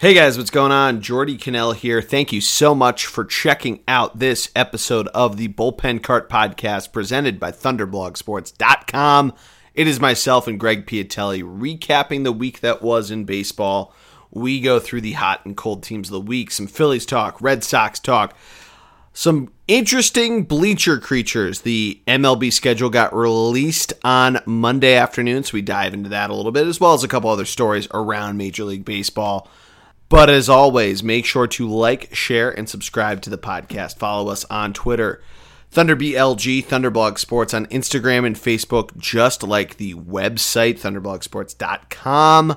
Hey 0.00 0.14
guys, 0.14 0.38
what's 0.38 0.48
going 0.48 0.72
on? 0.72 1.02
Geordie 1.02 1.36
Connell 1.36 1.72
here. 1.72 2.00
Thank 2.00 2.32
you 2.32 2.40
so 2.40 2.74
much 2.74 3.04
for 3.04 3.22
checking 3.22 3.82
out 3.86 4.18
this 4.18 4.50
episode 4.56 5.08
of 5.08 5.36
the 5.36 5.48
Bullpen 5.48 6.02
Cart 6.02 6.30
Podcast 6.30 6.90
presented 6.90 7.38
by 7.38 7.52
ThunderblogSports.com. 7.52 9.34
It 9.74 9.86
is 9.86 10.00
myself 10.00 10.46
and 10.46 10.58
Greg 10.58 10.86
Piatelli 10.86 11.42
recapping 11.42 12.24
the 12.24 12.32
week 12.32 12.60
that 12.60 12.80
was 12.80 13.10
in 13.10 13.26
baseball. 13.26 13.94
We 14.30 14.62
go 14.62 14.80
through 14.80 15.02
the 15.02 15.12
hot 15.12 15.44
and 15.44 15.54
cold 15.54 15.82
teams 15.82 16.08
of 16.08 16.12
the 16.12 16.20
week, 16.22 16.50
some 16.50 16.66
Phillies 16.66 17.04
talk, 17.04 17.38
Red 17.42 17.62
Sox 17.62 18.00
talk, 18.00 18.34
some 19.12 19.52
interesting 19.68 20.44
bleacher 20.44 20.98
creatures. 20.98 21.60
The 21.60 22.00
MLB 22.08 22.54
schedule 22.54 22.88
got 22.88 23.14
released 23.14 23.92
on 24.02 24.40
Monday 24.46 24.94
afternoon, 24.94 25.44
so 25.44 25.52
we 25.52 25.60
dive 25.60 25.92
into 25.92 26.08
that 26.08 26.30
a 26.30 26.34
little 26.34 26.52
bit, 26.52 26.66
as 26.66 26.80
well 26.80 26.94
as 26.94 27.04
a 27.04 27.08
couple 27.08 27.28
other 27.28 27.44
stories 27.44 27.86
around 27.92 28.38
Major 28.38 28.64
League 28.64 28.86
Baseball. 28.86 29.46
But 30.10 30.28
as 30.28 30.48
always, 30.48 31.04
make 31.04 31.24
sure 31.24 31.46
to 31.46 31.68
like, 31.68 32.12
share, 32.14 32.50
and 32.50 32.68
subscribe 32.68 33.22
to 33.22 33.30
the 33.30 33.38
podcast. 33.38 33.96
Follow 33.96 34.30
us 34.30 34.44
on 34.46 34.72
Twitter, 34.72 35.22
ThunderBLG, 35.72 36.66
Thunderblog 36.66 37.16
Sports 37.16 37.54
on 37.54 37.66
Instagram 37.66 38.26
and 38.26 38.34
Facebook, 38.34 38.96
just 38.98 39.44
like 39.44 39.76
the 39.76 39.94
website, 39.94 40.80
thunderblogsports.com. 40.80 42.56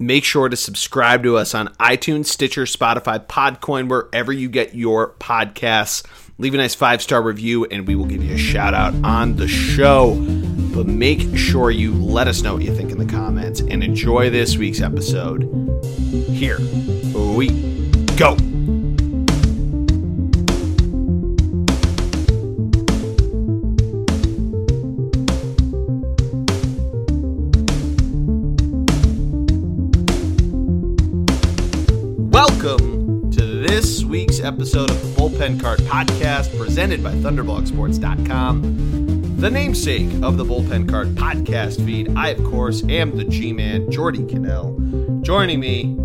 Make 0.00 0.24
sure 0.24 0.48
to 0.48 0.56
subscribe 0.56 1.22
to 1.22 1.36
us 1.36 1.54
on 1.54 1.68
iTunes, 1.74 2.26
Stitcher, 2.26 2.64
Spotify, 2.64 3.24
Podcoin, 3.24 3.88
wherever 3.88 4.32
you 4.32 4.48
get 4.48 4.74
your 4.74 5.12
podcasts. 5.20 6.04
Leave 6.38 6.54
a 6.54 6.56
nice 6.56 6.74
five 6.74 7.02
star 7.02 7.22
review, 7.22 7.66
and 7.66 7.86
we 7.86 7.94
will 7.94 8.06
give 8.06 8.24
you 8.24 8.34
a 8.34 8.38
shout 8.38 8.74
out 8.74 8.94
on 9.04 9.36
the 9.36 9.46
show. 9.46 10.16
But 10.74 10.86
make 10.86 11.36
sure 11.36 11.70
you 11.70 11.94
let 11.94 12.26
us 12.26 12.42
know 12.42 12.54
what 12.54 12.64
you 12.64 12.74
think 12.74 12.90
in 12.90 12.98
the 12.98 13.06
comments 13.06 13.60
and 13.60 13.84
enjoy 13.84 14.30
this 14.30 14.56
week's 14.56 14.80
episode. 14.80 15.42
Here 16.40 16.58
we 16.58 17.48
go. 18.16 18.34
Welcome 32.30 33.30
to 33.32 33.44
this 33.44 34.02
week's 34.04 34.40
episode 34.40 34.88
of 34.88 35.02
the 35.02 35.20
Bullpen 35.20 35.60
Cart 35.60 35.80
Podcast 35.80 36.56
presented 36.56 37.04
by 37.04 37.12
ThunderblogSports.com. 37.16 39.36
The 39.36 39.50
namesake 39.50 40.10
of 40.22 40.38
the 40.38 40.46
Bullpen 40.46 40.88
Cart 40.88 41.08
podcast 41.08 41.84
feed. 41.84 42.16
I, 42.16 42.28
of 42.28 42.42
course, 42.44 42.82
am 42.84 43.18
the 43.18 43.24
G 43.24 43.52
Man, 43.52 43.90
Geordie 43.90 44.26
Connell. 44.26 44.80
Joining 45.30 45.60
me 45.60 45.96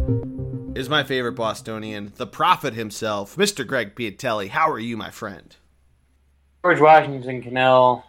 is 0.75 0.87
my 0.87 1.03
favorite 1.03 1.31
Bostonian, 1.31 2.13
the 2.17 2.27
prophet 2.27 2.75
himself, 2.75 3.37
Mr. 3.37 3.65
Greg 3.65 3.95
Piatelli. 3.95 4.49
How 4.49 4.69
are 4.69 4.77
you, 4.77 4.97
my 4.97 5.09
friend? 5.09 5.55
George 6.63 6.79
Washington 6.79 7.41
Connell, 7.41 8.05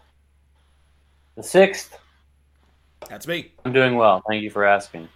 the 1.35 1.43
sixth. 1.43 1.99
That's 3.09 3.27
me. 3.27 3.51
I'm 3.65 3.73
doing 3.73 3.97
well. 3.97 4.23
Thank 4.29 4.43
you 4.43 4.51
for 4.51 4.67
asking. 4.67 5.09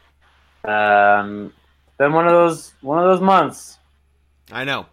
Um, 0.64 1.52
been 1.98 2.14
one 2.14 2.24
of 2.26 2.32
those 2.32 2.72
one 2.80 2.98
of 2.98 3.04
those 3.04 3.20
months. 3.20 3.78
I 4.50 4.64
know. 4.64 4.86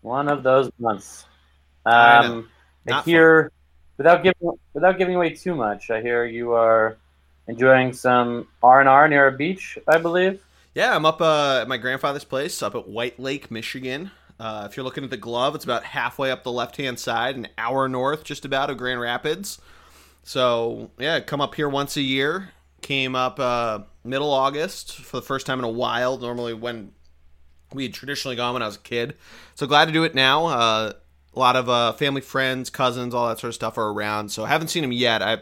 One 0.00 0.30
of 0.30 0.42
those 0.42 0.70
months. 0.78 1.26
I 1.84 2.22
know. 2.22 2.32
Um, 2.32 2.48
I, 2.86 2.90
Not 2.92 3.04
hear 3.04 3.52
without 3.98 4.22
giving 4.22 4.58
without 4.72 4.96
giving 4.96 5.14
away 5.14 5.34
too 5.34 5.54
much. 5.54 5.90
I 5.90 6.00
hear 6.00 6.24
you 6.24 6.52
are 6.52 6.96
enjoying 7.48 7.92
some 7.92 8.46
R 8.62 8.80
and 8.80 8.88
R 8.88 9.08
near 9.08 9.26
a 9.26 9.32
beach, 9.32 9.78
I 9.88 9.98
believe. 9.98 10.44
Yeah, 10.74 10.94
I'm 10.94 11.04
up 11.04 11.20
uh, 11.20 11.60
at 11.62 11.68
my 11.68 11.78
grandfather's 11.78 12.24
place 12.24 12.62
up 12.62 12.74
at 12.74 12.86
White 12.86 13.18
Lake, 13.18 13.50
Michigan. 13.50 14.12
Uh, 14.38 14.68
if 14.70 14.76
you're 14.76 14.84
looking 14.84 15.02
at 15.02 15.10
the 15.10 15.16
glove, 15.16 15.56
it's 15.56 15.64
about 15.64 15.82
halfway 15.82 16.30
up 16.30 16.44
the 16.44 16.52
left 16.52 16.76
hand 16.76 17.00
side, 17.00 17.34
an 17.34 17.48
hour 17.58 17.88
north, 17.88 18.22
just 18.22 18.44
about 18.44 18.70
of 18.70 18.76
Grand 18.76 19.00
Rapids. 19.00 19.60
So 20.22 20.90
yeah, 20.98 21.18
come 21.20 21.40
up 21.40 21.56
here 21.56 21.68
once 21.68 21.96
a 21.96 22.02
year. 22.02 22.50
Came 22.80 23.16
up 23.16 23.40
uh, 23.40 23.80
middle 24.04 24.30
August 24.30 24.94
for 24.94 25.16
the 25.16 25.22
first 25.22 25.46
time 25.46 25.58
in 25.58 25.64
a 25.64 25.70
while. 25.70 26.18
Normally 26.18 26.54
when 26.54 26.92
we 27.72 27.84
had 27.84 27.94
traditionally 27.94 28.36
gone 28.36 28.52
when 28.52 28.62
I 28.62 28.66
was 28.66 28.76
a 28.76 28.80
kid. 28.80 29.16
So 29.54 29.66
glad 29.66 29.86
to 29.86 29.92
do 29.92 30.04
it 30.04 30.14
now. 30.14 30.46
Uh, 30.46 30.92
a 31.34 31.38
lot 31.38 31.56
of 31.56 31.68
uh, 31.68 31.92
family, 31.92 32.20
friends, 32.20 32.70
cousins, 32.70 33.14
all 33.14 33.28
that 33.28 33.38
sort 33.38 33.48
of 33.48 33.54
stuff 33.54 33.78
are 33.78 33.88
around. 33.88 34.30
So 34.30 34.44
I 34.44 34.48
haven't 34.48 34.68
seen 34.68 34.82
them 34.82 34.92
yet. 34.92 35.22
I 35.22 35.38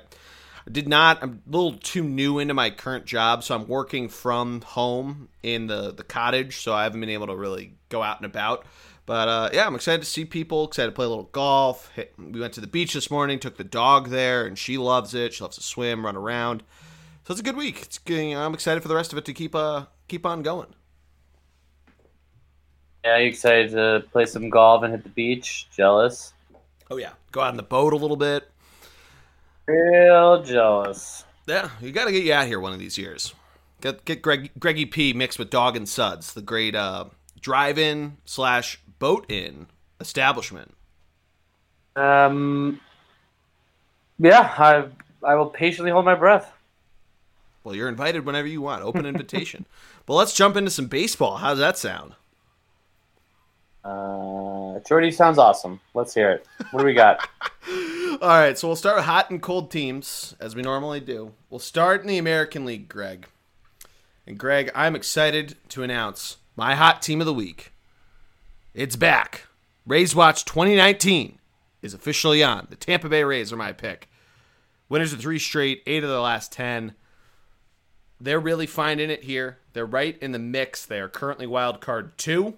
did 0.71 0.89
not. 0.89 1.23
I'm 1.23 1.43
a 1.47 1.51
little 1.51 1.75
too 1.75 2.03
new 2.03 2.39
into 2.39 2.55
my 2.55 2.71
current 2.71 3.05
job, 3.05 3.45
so 3.45 3.55
I'm 3.55 3.69
working 3.69 4.09
from 4.09 4.63
home 4.63 5.29
in 5.43 5.67
the 5.67 5.93
the 5.93 6.05
cottage. 6.05 6.59
So 6.59 6.73
I 6.75 6.85
haven't 6.85 7.01
been 7.01 7.11
able 7.11 7.29
to 7.29 7.37
really 7.37 7.75
go 7.89 8.03
out 8.03 8.19
and 8.19 8.27
about. 8.27 8.67
But 9.07 9.29
uh, 9.29 9.51
yeah, 9.53 9.67
I'm 9.67 9.75
excited 9.77 10.01
to 10.01 10.11
see 10.11 10.25
people. 10.25 10.65
Excited 10.67 10.91
to 10.91 10.95
play 10.95 11.07
a 11.07 11.09
little 11.09 11.31
golf. 11.33 11.91
Hit, 11.95 12.13
we 12.19 12.41
went 12.41 12.55
to 12.55 12.61
the 12.61 12.67
beach 12.67 12.93
this 12.95 13.11
morning. 13.11 13.39
Took 13.39 13.57
the 13.57 13.65
dog 13.65 14.09
there, 14.09 14.47
and 14.47 14.59
she 14.59 14.77
loves 14.79 15.15
it. 15.15 15.35
She 15.35 15.45
loves 15.45 15.57
to 15.57 15.63
swim, 15.63 16.05
run 16.05 16.17
around. 16.17 16.63
So 17.25 17.33
it's 17.33 17.41
a 17.41 17.45
good 17.45 17.57
week. 17.57 17.83
It's 17.83 17.99
good, 17.99 18.35
I'm 18.35 18.55
excited 18.55 18.83
for 18.83 18.89
the 18.89 18.95
rest 18.95 19.13
of 19.13 19.19
it 19.19 19.25
to 19.25 19.33
keep 19.33 19.55
uh 19.55 19.87
keep 20.09 20.27
on 20.27 20.43
going. 20.43 20.75
Yeah, 23.05 23.19
you 23.19 23.29
excited 23.29 23.71
to 23.71 24.05
play 24.11 24.27
some 24.27 24.51
golf 24.51 24.83
and 24.83 24.93
hit 24.93 25.05
the 25.05 25.11
beach? 25.11 25.69
Jealous? 25.71 26.33
Oh 26.91 26.97
yeah, 26.97 27.13
go 27.31 27.41
out 27.41 27.49
on 27.49 27.57
the 27.57 27.63
boat 27.63 27.93
a 27.93 27.97
little 27.97 28.17
bit. 28.17 28.49
Real 29.67 30.43
jealous. 30.43 31.25
Yeah, 31.47 31.71
you 31.81 31.93
got 31.93 32.07
to 32.07 32.13
get 32.13 32.25
you 32.25 32.33
out 32.33 32.47
here 32.47 32.61
one 32.61 32.73
of 32.73 32.79
these 32.79 32.99
years. 32.99 33.35
Get 33.81 34.05
get 34.05 34.23
Greg, 34.23 34.51
Greggy 34.59 34.87
P 34.87 35.13
mixed 35.13 35.39
with 35.39 35.51
Dog 35.51 35.77
and 35.77 35.89
Suds, 35.89 36.33
the 36.33 36.43
great 36.43 36.75
uh, 36.75 37.07
drive-in 37.41 38.17
slash 38.25 38.81
boat-in 38.99 39.67
establishment. 40.01 40.75
Um, 41.95 42.81
yeah, 44.19 44.55
I 44.57 44.87
I 45.23 45.35
will 45.35 45.47
patiently 45.47 45.91
hold 45.91 46.05
my 46.05 46.15
breath. 46.15 46.53
Well, 47.65 47.75
you're 47.75 47.89
invited 47.89 48.25
whenever 48.25 48.47
you 48.47 48.61
want. 48.61 48.83
Open 48.83 49.05
invitation. 49.05 49.67
but 50.07 50.15
let's 50.15 50.33
jump 50.33 50.57
into 50.57 50.71
some 50.71 50.87
baseball. 50.87 51.39
How's 51.39 51.59
that 51.59 51.77
sound? 51.77 52.15
Uh, 53.85 54.79
Geordie 54.87 55.11
sounds 55.11 55.39
awesome. 55.39 55.81
Let's 55.93 56.15
hear 56.15 56.31
it. 56.31 56.47
What 56.71 56.81
do 56.81 56.87
we 56.87 56.95
got? 56.95 57.29
All 58.23 58.29
right, 58.29 58.57
so 58.57 58.69
we'll 58.69 58.77
start 58.77 58.97
with 58.97 59.05
hot 59.05 59.31
and 59.31 59.43
cold 59.43 59.71
teams 59.71 60.35
as 60.41 60.57
we 60.57 60.63
normally 60.63 61.01
do. 61.01 61.35
We'll 61.51 61.59
start 61.59 62.01
in 62.01 62.07
the 62.07 62.17
American 62.17 62.65
League, 62.65 62.89
Greg. 62.89 63.27
And 64.27 64.39
Greg, 64.39 64.71
I'm 64.75 64.97
excited 64.97 65.57
to 65.71 65.83
announce 65.83 66.39
my 66.55 66.77
hot 66.77 67.03
team 67.03 67.21
of 67.21 67.27
the 67.27 67.35
week. 67.35 67.73
It's 68.73 68.97
back. 68.97 69.43
Rays 69.87 70.15
Watch 70.15 70.47
2019 70.47 71.39
is 71.83 71.93
officially 71.93 72.43
on. 72.43 72.69
The 72.71 72.77
Tampa 72.77 73.11
Bay 73.11 73.23
Rays 73.23 73.53
are 73.53 73.57
my 73.57 73.73
pick. 73.73 74.09
Winners 74.89 75.13
of 75.13 75.21
three 75.21 75.39
straight, 75.39 75.83
eight 75.87 76.03
of 76.03 76.09
the 76.09 76.21
last 76.21 76.53
10. 76.53 76.95
They're 78.19 78.41
really 78.41 78.67
finding 78.67 79.11
it 79.11 79.25
here. 79.25 79.59
They're 79.75 79.85
right 79.85 80.17
in 80.23 80.33
the 80.33 80.39
mix. 80.39 80.87
They 80.87 81.01
are 81.01 81.09
currently 81.09 81.47
wild 81.47 81.83
card 81.83 82.17
two. 82.17 82.57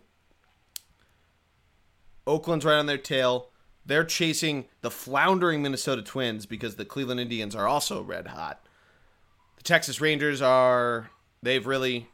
Oakland's 2.29 2.65
right 2.65 2.79
on 2.79 2.87
their 2.87 2.97
tail. 2.97 3.48
They're 3.89 4.05
chasing 4.05 4.67
the 4.83 4.91
floundering 4.91 5.63
Minnesota 5.63 6.03
Twins 6.03 6.45
because 6.45 6.77
the 6.77 6.85
Cleveland 6.85 7.21
Indians 7.21 7.57
are 7.57 7.67
also 7.67 8.03
red 8.03 8.27
hot. 8.29 8.63
The 9.57 9.63
Texas 9.63 9.99
Rangers 9.99 10.43
are 10.43 11.11
they've 11.43 11.67
really 11.67 12.07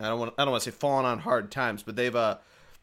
I 0.00 0.08
don't 0.08 0.18
want 0.18 0.32
I 0.38 0.44
don't 0.44 0.52
want 0.52 0.64
to 0.64 0.70
say 0.70 0.76
fallen 0.76 1.04
on 1.04 1.18
hard 1.18 1.50
times, 1.50 1.82
but 1.82 1.96
they've 1.96 2.16
uh 2.16 2.38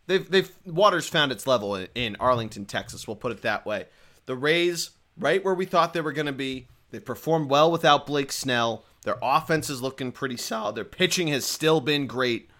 they've 0.05 0.29
they've 0.29 0.51
waters 0.63 1.09
found 1.09 1.31
its 1.31 1.47
level 1.47 1.75
in, 1.75 1.87
in 1.95 2.15
Arlington, 2.19 2.65
Texas. 2.65 3.07
We'll 3.07 3.15
put 3.15 3.31
it 3.31 3.41
that 3.41 3.65
way. 3.65 3.87
The 4.27 4.35
Rays 4.35 4.91
right 5.17 5.43
where 5.43 5.55
we 5.55 5.65
thought 5.65 5.93
they 5.93 6.01
were 6.01 6.13
going 6.13 6.27
to 6.27 6.31
be. 6.31 6.67
They 6.91 6.99
performed 6.99 7.49
well 7.49 7.71
without 7.71 8.05
Blake 8.05 8.31
Snell. 8.31 8.85
Their 9.05 9.17
offense 9.23 9.71
is 9.71 9.81
looking 9.81 10.11
pretty 10.11 10.37
solid. 10.37 10.75
Their 10.75 10.85
pitching 10.85 11.29
has 11.29 11.45
still 11.45 11.81
been 11.81 12.05
great. 12.05 12.51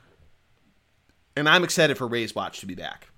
And 1.35 1.47
I'm 1.47 1.64
excited 1.64 1.96
for 1.96 2.08
Rays 2.08 2.34
Watch 2.34 2.59
to 2.61 2.66
be 2.66 2.73
back. 2.73 3.09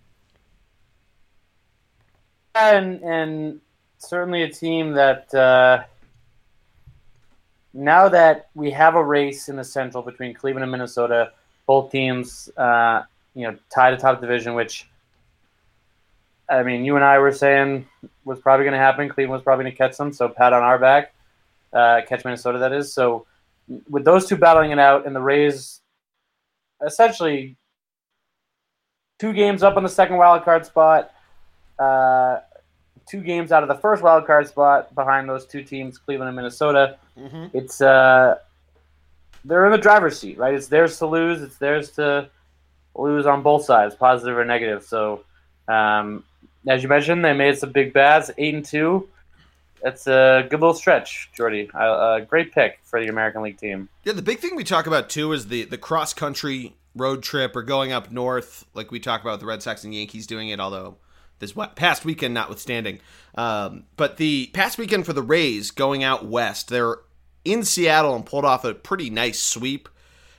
And 2.59 3.01
and 3.03 3.61
certainly 3.97 4.43
a 4.43 4.49
team 4.49 4.93
that 4.93 5.33
uh, 5.33 5.83
now 7.73 8.09
that 8.09 8.49
we 8.55 8.71
have 8.71 8.95
a 8.95 9.03
race 9.03 9.49
in 9.49 9.55
the 9.55 9.63
Central 9.63 10.03
between 10.03 10.33
Cleveland 10.33 10.63
and 10.63 10.71
Minnesota, 10.71 11.31
both 11.65 11.91
teams 11.91 12.49
uh, 12.57 13.03
you 13.33 13.47
know 13.47 13.57
tied 13.73 13.93
atop 13.93 14.21
division, 14.21 14.53
which 14.53 14.87
I 16.49 16.63
mean 16.63 16.85
you 16.85 16.95
and 16.95 17.05
I 17.05 17.19
were 17.19 17.31
saying 17.31 17.87
was 18.25 18.39
probably 18.39 18.65
going 18.65 18.73
to 18.73 18.79
happen. 18.79 19.09
Cleveland 19.09 19.33
was 19.33 19.43
probably 19.43 19.65
going 19.65 19.73
to 19.73 19.77
catch 19.77 19.97
them, 19.97 20.13
so 20.13 20.27
pat 20.29 20.53
on 20.53 20.63
our 20.63 20.79
back, 20.79 21.13
uh, 21.73 22.01
catch 22.07 22.25
Minnesota 22.25 22.59
that 22.59 22.73
is. 22.73 22.93
So 22.93 23.25
with 23.89 24.05
those 24.05 24.27
two 24.27 24.37
battling 24.37 24.71
it 24.71 24.79
out, 24.79 25.05
and 25.05 25.15
the 25.15 25.21
Rays 25.21 25.81
essentially 26.85 27.57
two 29.19 29.33
games 29.33 29.63
up 29.63 29.77
on 29.77 29.83
the 29.83 29.89
second 29.89 30.17
wild 30.17 30.43
card 30.43 30.65
spot. 30.65 31.11
Uh, 31.79 32.39
two 33.09 33.21
games 33.21 33.51
out 33.51 33.63
of 33.63 33.69
the 33.69 33.75
first 33.75 34.03
wild 34.03 34.25
card 34.27 34.47
spot 34.47 34.93
behind 34.93 35.29
those 35.29 35.45
two 35.45 35.63
teams, 35.63 35.97
Cleveland 35.97 36.29
and 36.29 36.35
Minnesota. 36.35 36.97
Mm-hmm. 37.17 37.57
It's 37.57 37.81
uh, 37.81 38.35
they're 39.45 39.65
in 39.65 39.71
the 39.71 39.77
driver's 39.77 40.19
seat, 40.19 40.37
right? 40.37 40.53
It's 40.53 40.67
theirs 40.67 40.97
to 40.99 41.07
lose. 41.07 41.41
It's 41.41 41.57
theirs 41.57 41.91
to 41.91 42.29
lose 42.95 43.25
on 43.25 43.41
both 43.41 43.65
sides, 43.65 43.95
positive 43.95 44.37
or 44.37 44.45
negative. 44.45 44.83
So, 44.83 45.23
um, 45.67 46.23
as 46.67 46.83
you 46.83 46.89
mentioned, 46.89 47.23
they 47.23 47.33
made 47.33 47.57
some 47.57 47.71
big 47.71 47.93
bads, 47.93 48.31
eight 48.37 48.53
and 48.53 48.65
two. 48.65 49.07
That's 49.81 50.07
a 50.07 50.45
good 50.49 50.59
little 50.59 50.73
stretch, 50.73 51.29
Geordie. 51.35 51.69
A, 51.73 52.15
a 52.15 52.21
great 52.21 52.51
pick 52.51 52.79
for 52.83 52.99
the 52.99 53.07
American 53.07 53.43
League 53.43 53.59
team. 53.59 53.89
Yeah, 54.03 54.13
the 54.13 54.23
big 54.23 54.39
thing 54.39 54.55
we 54.55 54.63
talk 54.63 54.87
about 54.87 55.09
too 55.09 55.31
is 55.33 55.47
the 55.47 55.65
the 55.65 55.77
cross 55.77 56.13
country 56.13 56.75
road 56.95 57.21
trip 57.21 57.55
or 57.55 57.61
going 57.61 57.91
up 57.91 58.11
north, 58.11 58.65
like 58.73 58.91
we 58.91 58.99
talk 58.99 59.21
about 59.21 59.39
the 59.39 59.45
Red 59.45 59.61
Sox 59.61 59.83
and 59.83 59.93
Yankees 59.93 60.25
doing 60.25 60.49
it. 60.49 60.59
Although 60.59 60.97
this 61.39 61.53
past 61.75 62.05
weekend 62.05 62.33
notwithstanding, 62.33 62.99
um, 63.35 63.83
but 63.95 64.17
the 64.17 64.49
past 64.53 64.77
weekend 64.77 65.05
for 65.05 65.13
the 65.13 65.21
Rays 65.21 65.71
going 65.71 66.03
out 66.03 66.25
west, 66.25 66.69
they're 66.69 66.97
in 67.45 67.63
Seattle 67.63 68.15
and 68.15 68.25
pulled 68.25 68.45
off 68.45 68.65
a 68.65 68.73
pretty 68.73 69.09
nice 69.09 69.39
sweep. 69.39 69.87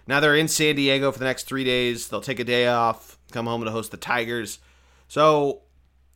Now 0.07 0.21
they're 0.21 0.37
in 0.37 0.49
San 0.49 0.77
Diego 0.77 1.13
for 1.13 1.19
the 1.19 1.25
next 1.25 1.45
three 1.45 1.65
days. 1.65 2.09
They'll 2.09 2.21
take 2.21 2.41
a 2.41 2.45
day 2.45 2.67
off, 2.67 3.19
come 3.31 3.47
home 3.47 3.65
to 3.65 3.71
host 3.71 3.91
the 3.91 3.97
Tigers. 3.97 4.59
So, 5.07 5.63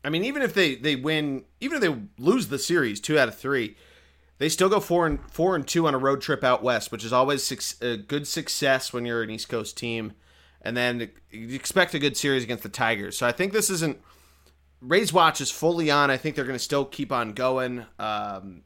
I 0.05 0.11
mean, 0.11 0.25
even 0.25 0.43
if 0.43 0.55
they 0.55 0.75
they 0.75 0.97
win, 0.97 1.45
even 1.61 1.77
if 1.77 1.83
they 1.83 2.23
lose 2.23 2.49
the 2.49 2.59
series 2.59 3.01
two 3.01 3.19
out 3.19 3.29
of 3.29 3.37
three, 3.37 3.77
they 4.39 4.49
still 4.49 4.69
go 4.69 4.81
four 4.81 5.07
and 5.07 5.21
four 5.31 5.55
and 5.55 5.67
two 5.67 5.87
on 5.87 5.95
a 5.95 5.99
road 5.99 6.21
trip 6.21 6.43
out 6.43 6.63
west, 6.63 6.91
which 6.91 7.05
is 7.05 7.13
always 7.13 7.77
a 7.81 7.97
good 7.97 8.27
success 8.27 8.93
when 8.93 9.07
you're 9.07 9.23
an 9.23 9.31
East 9.31 9.49
Coast 9.49 9.77
team. 9.77 10.15
And 10.63 10.77
then 10.77 11.11
you 11.31 11.55
expect 11.55 11.93
a 11.95 11.99
good 11.99 12.17
series 12.17 12.45
against 12.45 12.63
the 12.63 12.69
Tigers. 12.69 13.19
So 13.19 13.27
I 13.27 13.33
think 13.33 13.53
this 13.53 13.69
isn't 13.69 14.01
Rays 14.83 15.13
watch 15.13 15.41
is 15.41 15.51
fully 15.51 15.91
on. 15.91 16.11
I 16.11 16.17
think 16.17 16.37
they're 16.37 16.45
going 16.45 16.59
to 16.59 16.63
still 16.63 16.85
keep 16.85 17.13
on 17.13 17.33
going. 17.33 17.87
Um, 17.99 18.63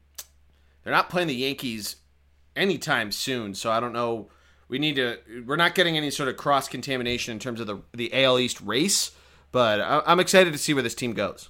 they're 0.83 0.93
not 0.93 1.09
playing 1.09 1.27
the 1.27 1.35
Yankees 1.35 1.97
anytime 2.55 3.11
soon, 3.11 3.53
so 3.53 3.71
I 3.71 3.79
don't 3.79 3.93
know. 3.93 4.29
We 4.67 4.79
need 4.79 4.95
to. 4.95 5.19
We're 5.45 5.55
not 5.55 5.75
getting 5.75 5.95
any 5.95 6.09
sort 6.09 6.27
of 6.27 6.35
cross 6.35 6.67
contamination 6.67 7.31
in 7.31 7.39
terms 7.39 7.61
of 7.61 7.67
the 7.67 7.81
the 7.93 8.23
AL 8.23 8.39
East 8.39 8.59
race, 8.61 9.11
but 9.51 9.79
I'm 9.81 10.19
excited 10.19 10.51
to 10.51 10.59
see 10.59 10.73
where 10.73 10.83
this 10.83 10.95
team 10.95 11.13
goes. 11.13 11.49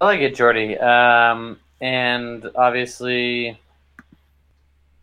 I 0.00 0.04
like 0.06 0.20
it, 0.20 0.34
Geordie. 0.34 0.78
Um, 0.78 1.58
and 1.80 2.48
obviously, 2.54 3.60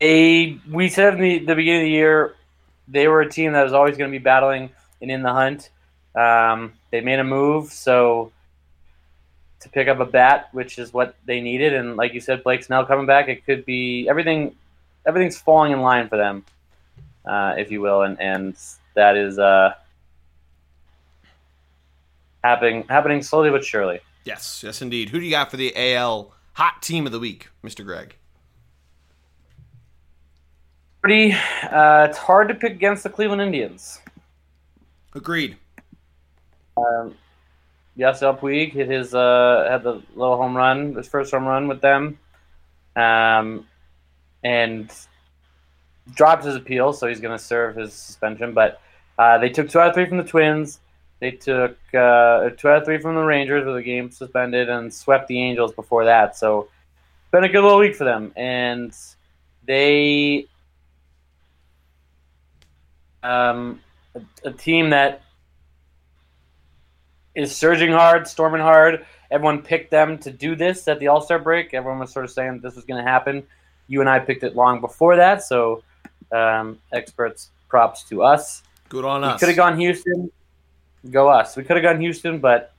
a 0.02 0.60
we 0.72 0.90
said 0.90 1.16
in 1.16 1.22
the, 1.22 1.40
the 1.40 1.56
beginning 1.56 1.82
of 1.82 1.86
the 1.86 1.92
year 1.92 2.36
they 2.88 3.08
were 3.08 3.22
a 3.22 3.30
team 3.30 3.54
that 3.54 3.64
was 3.64 3.74
always 3.74 3.98
going 3.98 4.12
to 4.12 4.18
be 4.18 4.24
battling 4.24 4.70
and 5.02 5.12
in 5.12 5.22
the 5.24 5.34
hunt. 5.34 5.70
Um, 6.16 6.74
they 6.96 7.02
made 7.02 7.20
a 7.20 7.26
move, 7.26 7.74
so 7.74 8.32
to 9.60 9.68
pick 9.68 9.90
up 9.90 10.00
a 10.00 10.06
bat, 10.06 10.48
which 10.54 10.80
is 10.80 10.94
what 10.94 11.16
they 11.26 11.42
needed. 11.42 11.74
And 11.74 11.98
like 11.98 12.14
you 12.14 12.22
said, 12.22 12.42
Blake 12.42 12.64
Snell 12.64 12.86
coming 12.86 13.06
back, 13.06 13.28
it 13.28 13.46
could 13.46 13.66
be 13.66 14.08
everything. 14.08 14.56
Everything's 15.06 15.38
falling 15.38 15.74
in 15.74 15.82
line 15.82 16.08
for 16.08 16.16
them, 16.18 16.46
uh, 17.26 17.56
if 17.58 17.70
you 17.70 17.82
will, 17.82 18.04
and 18.04 18.20
and 18.22 18.56
that 18.94 19.18
is 19.18 19.38
uh, 19.38 19.74
happening 22.46 22.86
happening 22.88 23.22
slowly 23.22 23.50
but 23.50 23.66
surely. 23.66 24.00
Yes, 24.24 24.64
yes, 24.64 24.82
indeed. 24.82 25.10
Who 25.10 25.20
do 25.20 25.26
you 25.26 25.32
got 25.32 25.52
for 25.52 25.58
the 25.58 25.74
AL 25.76 26.32
hot 26.54 26.82
team 26.82 27.06
of 27.06 27.12
the 27.12 27.20
week, 27.20 27.50
Mister 27.62 27.84
Greg? 27.84 28.16
Pretty. 31.02 31.34
Uh, 31.34 32.08
it's 32.10 32.18
hard 32.18 32.48
to 32.48 32.56
pick 32.56 32.72
against 32.72 33.04
the 33.04 33.10
Cleveland 33.10 33.42
Indians. 33.42 34.00
Agreed. 35.14 35.58
Um, 36.78 37.16
Yasiel 37.98 38.38
Puig 38.38 38.74
hit 38.74 38.90
his 38.90 39.16
uh, 39.16 39.68
had 39.70 39.84
the 39.84 40.02
little 40.16 40.36
home 40.36 40.56
run, 40.56 40.94
his 40.96 41.08
first 41.08 41.32
home 41.32 41.46
run 41.46 41.68
with 41.68 41.80
them, 41.82 42.20
um, 42.96 43.66
and 44.44 44.92
dropped 46.14 46.44
his 46.44 46.56
appeal, 46.56 46.92
so 46.92 47.08
he's 47.08 47.22
going 47.22 47.38
to 47.38 47.44
serve 47.44 47.78
his 47.78 47.94
suspension. 47.94 48.54
But 48.54 48.82
uh, 49.18 49.38
they 49.38 49.50
took 49.50 49.70
two 49.70 49.80
out 49.80 49.90
of 49.90 49.94
three 49.96 50.06
from 50.06 50.18
the 50.18 50.26
Twins. 50.26 50.80
They 51.20 51.32
took 51.32 51.78
uh, 51.94 52.50
two 52.58 52.68
out 52.68 52.80
of 52.80 52.86
three 52.86 52.98
from 52.98 53.16
the 53.16 53.24
Rangers 53.24 53.66
with 53.66 53.78
a 53.78 53.82
game 53.82 54.12
suspended, 54.12 54.70
and 54.70 54.94
swept 54.94 55.28
the 55.28 55.42
Angels 55.42 55.74
before 55.74 56.04
that. 56.06 56.36
So 56.36 56.64
it's 57.22 57.32
been 57.32 57.46
a 57.46 57.50
good 57.50 57.64
little 57.64 57.80
week 57.80 57.96
for 57.96 58.04
them, 58.04 58.34
and 58.36 58.94
they 59.66 60.48
um, 63.24 63.80
a, 64.14 64.22
a 64.44 64.52
team 64.52 64.90
that 64.90 65.22
is 67.36 67.56
surging 67.56 67.92
hard, 67.92 68.28
storming 68.28 68.62
hard. 68.62 69.06
Everyone 69.32 69.62
picked 69.62 69.92
them 69.92 70.18
to 70.20 70.32
do 70.32 70.56
this 70.56 70.88
at 70.88 71.00
the 71.00 71.08
All 71.08 71.22
Star 71.22 71.40
break. 71.40 71.74
Everyone 71.74 72.00
was 72.00 72.12
sort 72.12 72.26
of 72.26 72.32
saying 72.32 72.62
this 72.62 72.76
was 72.76 72.86
going 72.86 73.04
to 73.04 73.10
happen. 73.10 73.44
You 73.88 74.02
and 74.02 74.10
I 74.10 74.20
picked 74.20 74.44
it 74.44 74.56
long 74.56 74.82
before 74.82 75.16
that, 75.18 75.44
so 75.44 75.84
um, 76.32 76.80
experts 76.92 77.50
props 77.70 78.04
to 78.06 78.24
us. 78.24 78.64
Good 78.90 79.06
on 79.06 79.22
we 79.22 79.28
us. 79.28 79.40
Could 79.40 79.50
have 79.50 79.58
gone 79.58 79.80
Houston. 79.80 80.32
Go 81.12 81.28
us. 81.28 81.56
We 81.56 81.64
could 81.64 81.76
have 81.76 81.84
gone 81.84 82.00
Houston, 82.02 82.40
but 82.40 82.74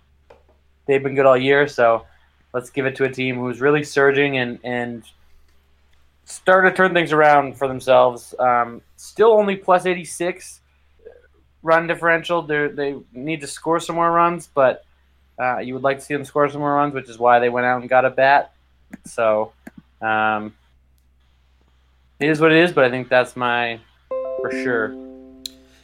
they've 0.87 1.03
been 1.03 1.14
good 1.14 1.26
all 1.26 1.37
year. 1.37 1.69
So 1.69 2.06
let's 2.53 2.70
give 2.70 2.87
it 2.87 2.97
to 2.97 3.05
a 3.05 3.11
team 3.11 3.37
who's 3.37 3.61
really 3.61 3.85
surging 3.85 4.38
and 4.38 4.58
and 4.64 5.05
started 6.25 6.70
to 6.70 6.76
turn 6.76 6.93
things 6.93 7.12
around 7.12 7.56
for 7.56 7.69
themselves. 7.69 8.35
Um, 8.38 8.82
still 8.97 9.32
only 9.32 9.56
plus 9.56 9.87
eighty 9.87 10.05
six 10.05 10.61
run 11.67 11.87
differential. 11.87 12.43
They 12.43 12.69
they 12.69 12.97
need 13.13 13.41
to 13.43 13.47
score 13.47 13.81
some 13.81 13.97
more 13.97 14.11
runs, 14.11 14.47
but 14.47 14.85
uh, 15.39 15.59
you 15.59 15.75
would 15.75 15.83
like 15.83 15.99
to 15.99 16.05
see 16.05 16.15
them 16.15 16.25
score 16.25 16.49
some 16.49 16.61
more 16.61 16.75
runs, 16.75 16.95
which 16.95 17.09
is 17.11 17.19
why 17.19 17.39
they 17.41 17.49
went 17.51 17.67
out 17.67 17.81
and 17.81 17.91
got 17.91 18.05
a 18.05 18.11
bat. 18.11 18.53
So 19.05 19.53
um, 20.01 20.55
it 22.21 22.29
is 22.31 22.41
what 22.41 22.53
it 22.53 22.59
is, 22.59 22.73
but 22.73 22.85
I 22.85 22.91
think 22.91 23.09
that's 23.09 23.37
my 23.37 23.81
for 24.41 24.51
sure 24.53 24.95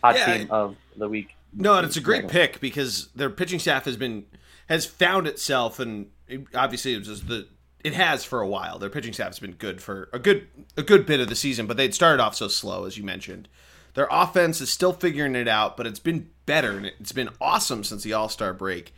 hot 0.02 0.16
Yeah, 0.16 0.38
team 0.38 0.46
of 0.50 0.76
the 0.96 1.08
week. 1.08 1.36
No, 1.52 1.74
and 1.76 1.86
it's 1.86 1.96
a 1.96 2.00
great 2.00 2.28
pick 2.28 2.60
because 2.60 3.08
their 3.14 3.28
pitching 3.28 3.58
staff 3.58 3.84
has 3.84 3.96
been 3.96 4.24
has 4.68 4.86
found 4.86 5.26
itself, 5.26 5.78
and 5.80 6.06
it- 6.28 6.46
obviously 6.54 6.94
it 6.94 7.06
was 7.06 7.24
the 7.24 7.48
it 7.84 7.94
has 7.94 8.24
for 8.24 8.40
a 8.40 8.46
while. 8.48 8.78
Their 8.78 8.88
pitching 8.90 9.12
staff 9.12 9.28
has 9.28 9.38
been 9.40 9.52
good 9.52 9.82
for 9.82 10.08
a 10.12 10.18
good 10.18 10.46
a 10.76 10.82
good 10.82 11.04
bit 11.04 11.20
of 11.20 11.28
the 11.28 11.34
season, 11.34 11.66
but 11.66 11.76
they'd 11.76 11.94
started 11.94 12.22
off 12.22 12.34
so 12.36 12.48
slow, 12.48 12.84
as 12.84 12.96
you 12.96 13.04
mentioned. 13.04 13.48
Their 13.94 14.08
offense 14.10 14.60
is 14.60 14.70
still 14.70 14.92
figuring 14.92 15.34
it 15.34 15.48
out, 15.48 15.76
but 15.76 15.86
it's 15.86 15.98
been 15.98 16.30
better 16.46 16.76
and 16.76 16.86
it's 16.86 17.12
been 17.12 17.28
awesome 17.40 17.84
since 17.84 18.02
the 18.02 18.12
All 18.12 18.28
Star 18.28 18.52
break. 18.52 18.94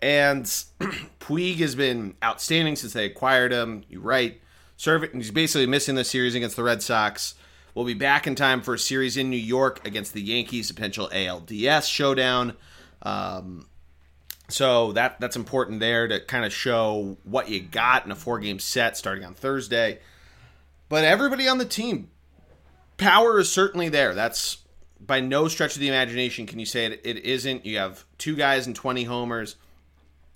And 0.00 0.44
Puig 1.20 1.56
has 1.56 1.74
been 1.74 2.14
outstanding 2.22 2.76
since 2.76 2.92
they 2.92 3.06
acquired 3.06 3.52
him. 3.52 3.84
You're 3.88 4.00
right. 4.00 4.40
And 4.84 5.08
he's 5.14 5.30
basically 5.30 5.66
missing 5.66 5.94
the 5.94 6.04
series 6.04 6.34
against 6.34 6.56
the 6.56 6.62
Red 6.62 6.82
Sox. 6.82 7.34
We'll 7.74 7.86
be 7.86 7.94
back 7.94 8.26
in 8.26 8.34
time 8.34 8.62
for 8.62 8.74
a 8.74 8.78
series 8.78 9.16
in 9.16 9.30
New 9.30 9.36
York 9.36 9.86
against 9.86 10.12
the 10.12 10.22
Yankees, 10.22 10.70
potential 10.70 11.10
ALDS 11.12 11.88
showdown. 11.88 12.54
Um, 13.02 13.66
so 14.48 14.92
that 14.92 15.18
that's 15.20 15.36
important 15.36 15.80
there 15.80 16.06
to 16.06 16.20
kind 16.20 16.44
of 16.44 16.52
show 16.52 17.16
what 17.24 17.48
you 17.48 17.60
got 17.60 18.04
in 18.04 18.12
a 18.12 18.14
four 18.14 18.38
game 18.38 18.58
set 18.58 18.96
starting 18.96 19.24
on 19.24 19.34
Thursday. 19.34 19.98
But 20.88 21.04
everybody 21.04 21.48
on 21.48 21.58
the 21.58 21.64
team, 21.64 22.10
power 22.96 23.38
is 23.38 23.50
certainly 23.50 23.88
there. 23.88 24.14
That's 24.14 24.58
by 24.98 25.20
no 25.20 25.48
stretch 25.48 25.74
of 25.74 25.80
the 25.80 25.88
imagination 25.88 26.46
can 26.46 26.58
you 26.58 26.66
say 26.66 26.86
it, 26.86 27.00
it 27.04 27.18
isn't. 27.18 27.66
You 27.66 27.78
have 27.78 28.04
two 28.18 28.36
guys 28.36 28.66
and 28.66 28.74
20 28.74 29.04
homers. 29.04 29.56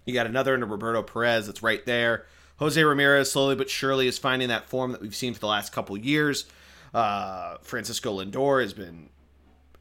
You 0.04 0.14
got 0.14 0.26
another 0.26 0.54
in 0.54 0.64
Roberto 0.64 1.02
Perez 1.02 1.46
that's 1.46 1.62
right 1.62 1.84
there. 1.86 2.26
Jose 2.58 2.82
Ramirez 2.82 3.32
slowly 3.32 3.54
but 3.54 3.70
surely 3.70 4.06
is 4.06 4.18
finding 4.18 4.48
that 4.48 4.68
form 4.68 4.92
that 4.92 5.00
we've 5.00 5.14
seen 5.14 5.32
for 5.34 5.40
the 5.40 5.46
last 5.46 5.72
couple 5.72 5.96
years. 5.96 6.44
Uh, 6.92 7.56
Francisco 7.62 8.18
Lindor 8.18 8.60
has 8.60 8.74
been 8.74 9.08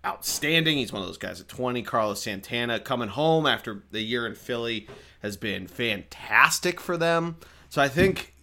outstanding. 0.06 0.78
He's 0.78 0.94
one 0.94 1.02
of 1.02 1.08
those 1.08 1.18
guys 1.18 1.42
at 1.42 1.48
20. 1.48 1.82
Carlos 1.84 2.22
Santana 2.22 2.80
coming 2.80 3.10
home 3.10 3.46
after 3.46 3.84
the 3.92 4.02
year 4.02 4.26
in 4.26 4.36
Philly 4.36 4.88
has 5.22 5.36
been 5.36 5.68
fantastic 5.68 6.80
for 6.80 6.98
them. 6.98 7.38
So 7.70 7.82
I 7.82 7.90
think 7.90 8.34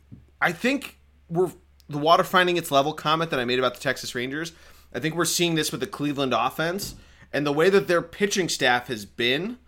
I 0.40 0.52
think 0.52 0.98
we're 1.28 1.52
the 1.88 1.98
water 1.98 2.24
finding 2.24 2.56
its 2.56 2.70
level 2.70 2.92
comment 2.92 3.30
that 3.30 3.40
I 3.40 3.44
made 3.44 3.58
about 3.58 3.74
the 3.74 3.80
Texas 3.80 4.14
Rangers. 4.14 4.52
I 4.92 5.00
think 5.00 5.14
we're 5.14 5.24
seeing 5.24 5.54
this 5.54 5.70
with 5.70 5.80
the 5.80 5.86
Cleveland 5.86 6.32
offense 6.32 6.94
and 7.32 7.46
the 7.46 7.52
way 7.52 7.70
that 7.70 7.88
their 7.88 8.02
pitching 8.02 8.48
staff 8.48 8.88
has 8.88 9.04
been. 9.04 9.58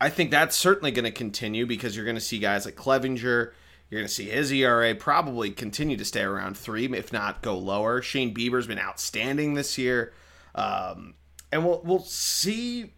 I 0.00 0.10
think 0.10 0.30
that's 0.30 0.56
certainly 0.56 0.90
going 0.90 1.04
to 1.04 1.12
continue 1.12 1.64
because 1.64 1.94
you're 1.94 2.04
going 2.04 2.16
to 2.16 2.20
see 2.20 2.38
guys 2.38 2.64
like 2.64 2.74
Clevinger. 2.74 3.52
You're 3.88 4.00
going 4.00 4.08
to 4.08 4.12
see 4.14 4.30
his 4.30 4.50
ERA 4.50 4.94
probably 4.94 5.50
continue 5.50 5.96
to 5.96 6.04
stay 6.04 6.22
around 6.22 6.56
three, 6.56 6.86
if 6.86 7.12
not 7.12 7.42
go 7.42 7.56
lower. 7.56 8.02
Shane 8.02 8.34
Bieber's 8.34 8.66
been 8.66 8.78
outstanding 8.78 9.54
this 9.54 9.76
year, 9.76 10.12
um, 10.54 11.14
and 11.52 11.64
we'll 11.64 11.82
we'll 11.84 12.00
see 12.00 12.94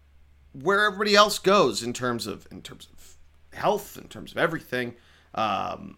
where 0.53 0.85
everybody 0.85 1.13
else 1.13 1.37
goes 1.37 1.83
in 1.83 1.91
terms 1.91 2.27
of 2.27 2.47
in 2.49 2.61
terms 2.61 2.87
of 2.93 3.17
health, 3.57 3.97
in 3.97 4.07
terms 4.07 4.31
of 4.31 4.37
everything. 4.37 4.95
Um, 5.33 5.97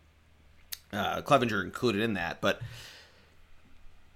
uh, 0.94 1.22
Clevinger 1.22 1.64
included 1.64 2.02
in 2.02 2.14
that, 2.14 2.42
but 2.42 2.62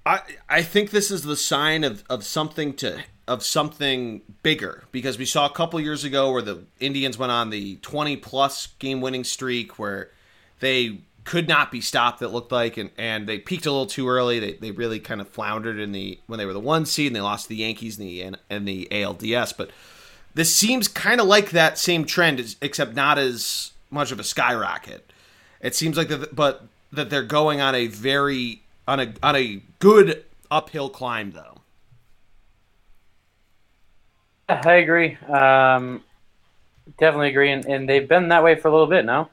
I 0.05 0.21
I 0.49 0.61
think 0.61 0.91
this 0.91 1.11
is 1.11 1.23
the 1.23 1.35
sign 1.35 1.83
of, 1.83 2.03
of 2.09 2.23
something 2.23 2.73
to 2.75 3.03
of 3.27 3.43
something 3.43 4.21
bigger 4.43 4.83
because 4.91 5.17
we 5.17 5.25
saw 5.25 5.45
a 5.45 5.51
couple 5.51 5.79
years 5.79 6.03
ago 6.03 6.31
where 6.31 6.41
the 6.41 6.63
Indians 6.79 7.17
went 7.17 7.31
on 7.31 7.49
the 7.49 7.75
20 7.77 8.17
plus 8.17 8.67
game 8.79 8.99
winning 8.99 9.23
streak 9.23 9.79
where 9.79 10.09
they 10.59 10.99
could 11.23 11.47
not 11.47 11.71
be 11.71 11.81
stopped. 11.81 12.21
It 12.21 12.29
looked 12.29 12.51
like, 12.51 12.77
and, 12.77 12.89
and 12.97 13.27
they 13.27 13.37
peaked 13.37 13.65
a 13.65 13.71
little 13.71 13.85
too 13.85 14.09
early. 14.09 14.39
They, 14.39 14.53
they 14.53 14.71
really 14.71 14.99
kind 14.99 15.21
of 15.21 15.29
floundered 15.29 15.79
in 15.79 15.91
the 15.91 16.19
when 16.27 16.39
they 16.39 16.45
were 16.45 16.53
the 16.53 16.59
one 16.59 16.85
seed, 16.85 17.07
and 17.07 17.15
they 17.15 17.21
lost 17.21 17.43
to 17.43 17.49
the 17.49 17.57
Yankees 17.57 17.99
in 17.99 18.05
the 18.05 18.35
and 18.49 18.67
the 18.67 18.87
ALDS. 18.91 19.55
But 19.55 19.71
this 20.33 20.53
seems 20.53 20.87
kind 20.87 21.21
of 21.21 21.27
like 21.27 21.51
that 21.51 21.77
same 21.77 22.05
trend, 22.05 22.55
except 22.61 22.95
not 22.95 23.17
as 23.17 23.71
much 23.89 24.11
of 24.11 24.19
a 24.19 24.23
skyrocket. 24.23 25.10
It 25.61 25.75
seems 25.75 25.97
like 25.97 26.07
that, 26.09 26.35
but 26.35 26.63
that 26.91 27.09
they're 27.09 27.23
going 27.23 27.61
on 27.61 27.75
a 27.75 27.87
very 27.87 28.63
on 28.87 28.99
a 28.99 29.13
on 29.23 29.35
a 29.35 29.61
good 29.79 30.25
uphill 30.49 30.89
climb, 30.89 31.31
though. 31.31 31.61
I 34.49 34.73
agree. 34.73 35.15
Um, 35.27 36.03
definitely 36.97 37.29
agree, 37.29 37.51
and, 37.51 37.65
and 37.65 37.87
they've 37.87 38.07
been 38.07 38.29
that 38.29 38.43
way 38.43 38.55
for 38.55 38.67
a 38.67 38.71
little 38.71 38.87
bit 38.87 39.05
now. 39.05 39.29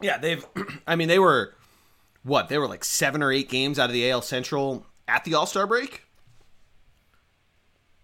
Yeah, 0.00 0.18
they've. 0.18 0.44
I 0.86 0.96
mean, 0.96 1.08
they 1.08 1.18
were 1.18 1.54
what? 2.22 2.48
They 2.48 2.58
were 2.58 2.68
like 2.68 2.84
seven 2.84 3.22
or 3.22 3.32
eight 3.32 3.48
games 3.48 3.78
out 3.78 3.90
of 3.90 3.94
the 3.94 4.08
AL 4.10 4.22
Central 4.22 4.86
at 5.08 5.24
the 5.24 5.34
All 5.34 5.46
Star 5.46 5.66
break. 5.66 6.04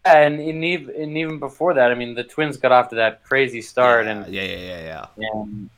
And, 0.05 0.39
and 0.39 0.65
even, 0.65 0.95
and 0.95 1.19
even 1.19 1.41
before 1.41 1.75
that, 1.75 1.91
I 1.91 1.97
mean, 1.97 2.15
the 2.15 2.23
Twins 2.23 2.57
got 2.57 2.71
off 2.71 2.91
to 2.91 2.95
that 2.95 3.25
crazy 3.25 3.61
start, 3.61 4.07
yeah, 4.07 4.13
and 4.13 4.33
yeah, 4.33 4.43
yeah, 4.43 4.57
yeah, 4.57 5.07
yeah. 5.17 5.31
And, 5.33 5.69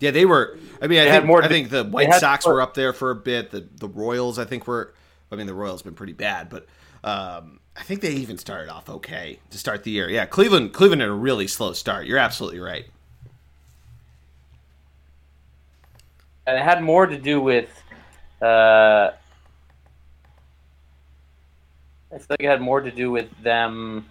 yeah, 0.00 0.10
they 0.10 0.26
were. 0.26 0.58
I 0.82 0.86
mean, 0.88 0.98
I 0.98 1.04
They 1.04 1.10
think 1.10 1.14
had 1.14 1.26
more 1.26 1.42
I 1.42 1.48
think 1.48 1.70
the 1.70 1.84
White 1.84 2.12
Sox 2.14 2.44
more- 2.46 2.54
were 2.56 2.62
up 2.62 2.74
there 2.74 2.92
for 2.92 3.10
a 3.10 3.14
bit. 3.14 3.50
The 3.52 3.66
the 3.76 3.88
Royals, 3.88 4.38
I 4.38 4.44
think, 4.44 4.66
were. 4.66 4.92
I 5.30 5.36
mean, 5.36 5.46
the 5.46 5.54
Royals 5.54 5.82
been 5.82 5.94
pretty 5.94 6.12
bad, 6.14 6.48
but 6.48 6.66
um, 7.04 7.60
I 7.76 7.82
think 7.84 8.00
they 8.00 8.10
even 8.12 8.36
started 8.36 8.68
off 8.68 8.88
okay 8.90 9.38
to 9.50 9.58
start 9.58 9.84
the 9.84 9.90
year. 9.92 10.10
Yeah, 10.10 10.26
Cleveland 10.26 10.72
Cleveland 10.72 11.02
had 11.02 11.10
a 11.10 11.14
really 11.14 11.46
slow 11.46 11.72
start. 11.72 12.06
You're 12.06 12.18
absolutely 12.18 12.58
right. 12.60 12.86
and 16.46 16.58
it 16.58 16.62
had 16.64 16.82
more 16.82 17.06
to 17.06 17.16
do 17.16 17.40
with. 17.40 17.68
Uh, 18.42 19.10
I 22.12 22.18
feel 22.18 22.26
like 22.30 22.40
it 22.40 22.46
had 22.48 22.60
more 22.60 22.80
to 22.80 22.90
do 22.90 23.10
with 23.10 23.28
them, 23.42 24.06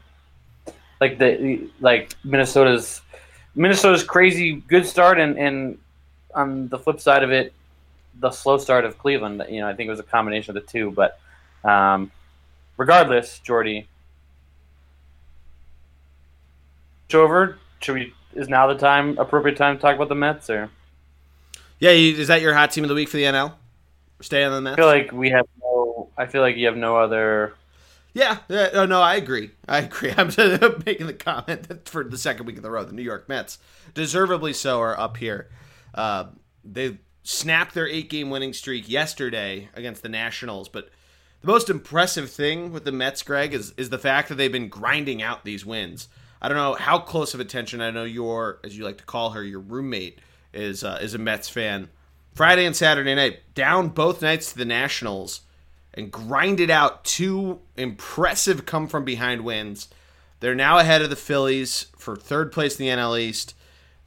like 1.02 1.18
the 1.18 1.70
like 1.82 2.16
Minnesota's 2.24 3.02
Minnesota's 3.60 4.06
crazy 4.06 4.54
good 4.54 4.86
start, 4.86 5.20
and 5.20 5.38
and 5.38 5.78
on 6.34 6.70
the 6.70 6.80
flip 6.80 7.02
side 7.02 7.24
of 7.24 7.32
it, 7.32 7.52
the 8.22 8.32
slow 8.32 8.58
start 8.58 8.86
of 8.86 8.98
Cleveland. 8.98 9.44
You 9.50 9.60
know, 9.60 9.68
I 9.68 9.74
think 9.74 9.88
it 9.88 9.92
was 9.92 10.00
a 10.00 10.04
combination 10.04 10.56
of 10.56 10.64
the 10.64 10.72
two, 10.72 10.92
but 10.92 11.20
um, 11.66 12.10
regardless, 12.78 13.40
Geordie. 13.40 13.88
Over. 17.14 17.58
Should 17.80 17.96
we? 17.96 18.14
Is 18.34 18.48
now 18.48 18.68
the 18.68 18.78
time 18.78 19.18
appropriate 19.18 19.58
time 19.58 19.76
to 19.76 19.82
talk 19.82 19.96
about 19.96 20.08
the 20.08 20.16
Mets, 20.16 20.50
or? 20.50 20.70
Yeah, 21.80 21.92
you, 21.92 22.16
is 22.16 22.30
that 22.30 22.42
your 22.42 22.54
hot 22.54 22.72
team 22.72 22.86
of 22.86 22.88
the 22.88 22.96
week 22.96 23.10
for 23.10 23.18
the 23.18 23.24
NL? 23.24 23.54
Stay 24.22 24.44
on 24.44 24.54
the 24.54 24.62
Mets. 24.62 24.76
I 24.76 24.78
feel 24.78 24.86
like 24.86 25.12
we 25.12 25.32
have 25.32 25.48
no. 25.62 26.10
I 26.18 26.28
feel 26.28 26.42
like 26.42 26.56
you 26.56 26.68
have 26.68 26.78
no 26.78 26.96
other. 26.96 27.56
Yeah, 28.14 28.40
oh, 28.50 28.86
no, 28.86 29.02
I 29.02 29.16
agree. 29.16 29.52
I 29.68 29.80
agree. 29.80 30.14
I'm 30.18 30.28
making 30.86 31.08
the 31.08 31.14
comment 31.14 31.64
that 31.70 31.88
for 31.88 32.04
the 32.04 32.18
second 32.18 32.46
week 32.46 32.58
in 32.58 32.64
the 32.64 32.72
row, 32.72 32.84
the 32.84 32.94
New 32.94 33.04
York 33.04 33.30
Mets, 33.30 33.60
deservedly 33.94 34.54
so, 34.54 34.82
are 34.82 35.00
up 35.00 35.18
here. 35.18 35.50
Uh, 35.94 36.26
they 36.64 36.98
snapped 37.24 37.76
their 37.76 37.88
eight-game 37.88 38.30
winning 38.30 38.54
streak 38.54 38.90
yesterday 38.90 39.70
against 39.76 40.02
the 40.02 40.10
Nationals, 40.10 40.70
but 40.70 40.90
the 41.42 41.48
most 41.48 41.70
impressive 41.70 42.30
thing 42.30 42.72
with 42.74 42.84
the 42.84 42.92
Mets, 42.92 43.24
Greg, 43.24 43.54
is 43.54 43.74
is 43.78 43.90
the 43.90 43.98
fact 43.98 44.30
that 44.30 44.36
they've 44.36 44.52
been 44.52 44.68
grinding 44.70 45.22
out 45.22 45.46
these 45.46 45.66
wins. 45.66 46.10
I 46.42 46.48
don't 46.48 46.58
know 46.58 46.74
how 46.74 47.00
close 47.00 47.34
of 47.34 47.40
attention. 47.40 47.82
I 47.82 47.92
know 47.92 48.04
your, 48.06 48.60
as 48.64 48.78
you 48.78 48.84
like 48.84 48.98
to 48.98 49.06
call 49.06 49.32
her, 49.32 49.44
your 49.44 49.60
roommate 49.60 50.20
is 50.54 50.84
uh, 50.84 51.00
is 51.02 51.14
a 51.14 51.18
Mets 51.18 51.48
fan. 51.48 51.90
Friday 52.34 52.66
and 52.66 52.76
Saturday 52.76 53.16
night, 53.16 53.40
down 53.54 53.90
both 53.90 54.22
nights 54.22 54.52
to 54.52 54.58
the 54.58 54.66
Nationals 54.66 55.42
and 55.94 56.12
grinded 56.12 56.70
out 56.70 57.04
two 57.04 57.60
impressive 57.76 58.66
come 58.66 58.88
from 58.88 59.04
behind 59.04 59.42
wins. 59.42 59.90
They're 60.40 60.56
now 60.56 60.78
ahead 60.78 61.02
of 61.02 61.10
the 61.10 61.16
Phillies 61.16 61.88
for 61.98 62.16
third 62.16 62.52
place 62.52 62.80
in 62.80 62.86
the 62.86 62.92
NL 62.92 63.20
East. 63.20 63.56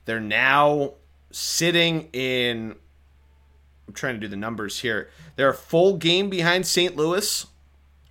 They're 0.05 0.21
now 0.21 0.95
sitting 1.31 2.09
in. 2.12 2.77
I'm 3.87 3.95
trying 3.95 4.15
to 4.15 4.21
do 4.21 4.29
the 4.29 4.37
numbers 4.37 4.81
here. 4.81 5.11
They're 5.37 5.51
a 5.51 5.55
full 5.55 5.97
game 5.97 6.31
behind 6.31 6.67
St. 6.67 6.97
Louis 6.97 7.47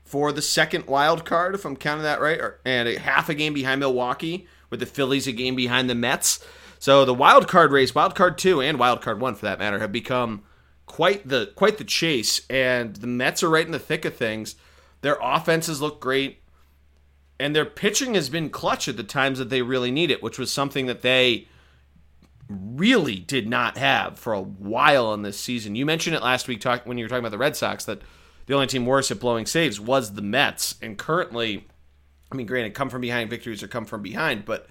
for 0.03 0.31
the 0.31 0.41
second 0.41 0.87
wild 0.87 1.25
card, 1.25 1.55
if 1.55 1.65
I'm 1.65 1.77
counting 1.77 2.03
that 2.03 2.19
right, 2.19 2.39
or, 2.39 2.59
and 2.65 2.89
a 2.89 2.99
half 2.99 3.29
a 3.29 3.33
game 3.33 3.53
behind 3.53 3.79
Milwaukee, 3.79 4.45
with 4.69 4.81
the 4.81 4.85
Phillies 4.85 5.27
a 5.27 5.31
game 5.31 5.55
behind 5.55 5.89
the 5.89 5.95
Mets. 5.95 6.45
So 6.79 7.05
the 7.05 7.13
wild 7.13 7.47
card 7.47 7.71
race, 7.71 7.95
wild 7.95 8.15
card 8.15 8.37
two, 8.37 8.61
and 8.61 8.77
wild 8.77 9.01
card 9.01 9.21
one 9.21 9.35
for 9.35 9.45
that 9.45 9.59
matter, 9.59 9.79
have 9.79 9.91
become 9.91 10.43
quite 10.91 11.25
the 11.25 11.53
quite 11.55 11.77
the 11.77 11.85
chase, 11.85 12.41
and 12.49 12.97
the 12.97 13.07
Mets 13.07 13.41
are 13.41 13.49
right 13.49 13.65
in 13.65 13.71
the 13.71 13.79
thick 13.79 14.03
of 14.03 14.13
things. 14.13 14.55
Their 14.99 15.17
offenses 15.21 15.81
look 15.81 16.01
great, 16.01 16.41
and 17.39 17.55
their 17.55 17.63
pitching 17.63 18.13
has 18.15 18.27
been 18.27 18.49
clutch 18.49 18.89
at 18.89 18.97
the 18.97 19.03
times 19.03 19.39
that 19.39 19.49
they 19.49 19.61
really 19.61 19.89
need 19.89 20.11
it, 20.11 20.21
which 20.21 20.37
was 20.37 20.51
something 20.51 20.87
that 20.87 21.01
they 21.01 21.47
really 22.49 23.15
did 23.15 23.47
not 23.47 23.77
have 23.77 24.19
for 24.19 24.33
a 24.33 24.41
while 24.41 25.13
in 25.13 25.21
this 25.21 25.39
season. 25.39 25.75
You 25.75 25.85
mentioned 25.85 26.13
it 26.13 26.21
last 26.21 26.49
week 26.49 26.59
talk, 26.59 26.85
when 26.85 26.97
you 26.97 27.05
were 27.05 27.09
talking 27.09 27.21
about 27.21 27.31
the 27.31 27.37
Red 27.37 27.55
Sox 27.55 27.85
that 27.85 28.01
the 28.47 28.53
only 28.53 28.67
team 28.67 28.85
worse 28.85 29.09
at 29.11 29.21
blowing 29.21 29.45
saves 29.45 29.79
was 29.79 30.13
the 30.13 30.21
Mets, 30.21 30.75
and 30.81 30.97
currently, 30.97 31.67
I 32.29 32.35
mean, 32.35 32.47
granted, 32.47 32.73
come 32.73 32.89
from 32.89 32.99
behind 32.99 33.29
victories 33.29 33.63
or 33.63 33.69
come 33.69 33.85
from 33.85 34.01
behind, 34.01 34.43
but 34.43 34.67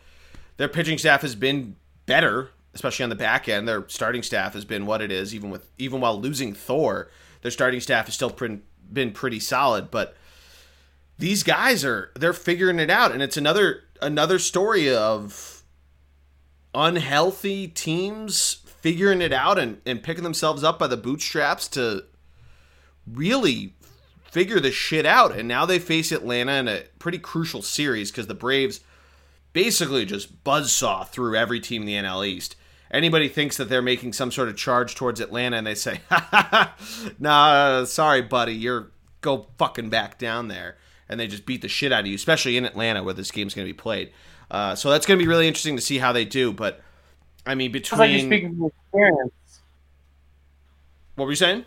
their 0.58 0.68
pitching 0.68 0.98
staff 0.98 1.22
has 1.22 1.34
been 1.34 1.76
better, 2.04 2.50
especially 2.74 3.04
on 3.04 3.10
the 3.10 3.16
back 3.16 3.48
end. 3.48 3.66
Their 3.66 3.88
starting 3.88 4.22
staff 4.22 4.54
has 4.54 4.64
been 4.64 4.86
what 4.86 5.02
it 5.02 5.10
is, 5.10 5.34
even 5.34 5.50
with 5.50 5.70
even 5.78 6.00
while 6.00 6.20
losing 6.20 6.54
Thor. 6.54 7.08
Their 7.42 7.50
starting 7.50 7.80
staff 7.80 8.06
has 8.06 8.14
still 8.14 8.36
been 8.92 9.12
pretty 9.12 9.40
solid, 9.40 9.90
but 9.90 10.16
these 11.18 11.42
guys 11.42 11.84
are 11.84 12.10
they're 12.14 12.32
figuring 12.32 12.78
it 12.78 12.90
out, 12.90 13.12
and 13.12 13.22
it's 13.22 13.36
another 13.36 13.84
another 14.02 14.38
story 14.38 14.92
of 14.92 15.62
unhealthy 16.74 17.68
teams 17.68 18.60
figuring 18.80 19.20
it 19.20 19.32
out 19.32 19.58
and, 19.58 19.80
and 19.84 20.02
picking 20.02 20.24
themselves 20.24 20.64
up 20.64 20.78
by 20.78 20.86
the 20.86 20.96
bootstraps 20.96 21.68
to 21.68 22.04
really 23.06 23.74
figure 24.22 24.60
the 24.60 24.70
shit 24.70 25.04
out. 25.04 25.36
And 25.36 25.46
now 25.48 25.66
they 25.66 25.78
face 25.78 26.12
Atlanta 26.12 26.52
in 26.52 26.68
a 26.68 26.84
pretty 26.98 27.18
crucial 27.18 27.62
series 27.62 28.10
because 28.10 28.26
the 28.26 28.34
Braves 28.34 28.80
basically 29.52 30.06
just 30.06 30.44
buzzsaw 30.44 31.06
through 31.08 31.36
every 31.36 31.60
team 31.60 31.82
in 31.82 31.86
the 31.86 31.94
NL 31.94 32.26
East. 32.26 32.56
Anybody 32.90 33.28
thinks 33.28 33.56
that 33.56 33.68
they're 33.68 33.82
making 33.82 34.12
some 34.14 34.32
sort 34.32 34.48
of 34.48 34.56
charge 34.56 34.94
towards 34.94 35.20
Atlanta 35.20 35.56
and 35.56 35.66
they 35.66 35.76
say, 35.76 36.00
ha, 36.08 36.26
ha, 36.30 36.48
ha, 36.50 36.76
nah, 37.18 37.84
sorry, 37.84 38.22
buddy, 38.22 38.54
you're 38.54 38.90
go 39.20 39.46
fucking 39.58 39.90
back 39.90 40.18
down 40.18 40.48
there. 40.48 40.76
And 41.08 41.18
they 41.18 41.26
just 41.26 41.44
beat 41.46 41.62
the 41.62 41.68
shit 41.68 41.92
out 41.92 42.00
of 42.00 42.06
you, 42.06 42.14
especially 42.14 42.56
in 42.56 42.64
Atlanta 42.64 43.02
where 43.02 43.14
this 43.14 43.30
game's 43.30 43.54
going 43.54 43.66
to 43.66 43.72
be 43.72 43.76
played. 43.76 44.12
Uh, 44.50 44.74
so 44.74 44.90
that's 44.90 45.06
going 45.06 45.18
to 45.18 45.24
be 45.24 45.28
really 45.28 45.46
interesting 45.46 45.76
to 45.76 45.82
see 45.82 45.98
how 45.98 46.12
they 46.12 46.24
do. 46.24 46.52
But 46.52 46.80
I 47.46 47.54
mean, 47.54 47.72
Sounds 47.72 47.98
like 47.98 48.10
you're 48.10 48.18
between 48.18 48.30
speaking 48.30 48.56
from 48.56 48.66
experience. 48.66 49.60
what 51.16 51.24
were 51.24 51.30
you 51.30 51.36
saying? 51.36 51.64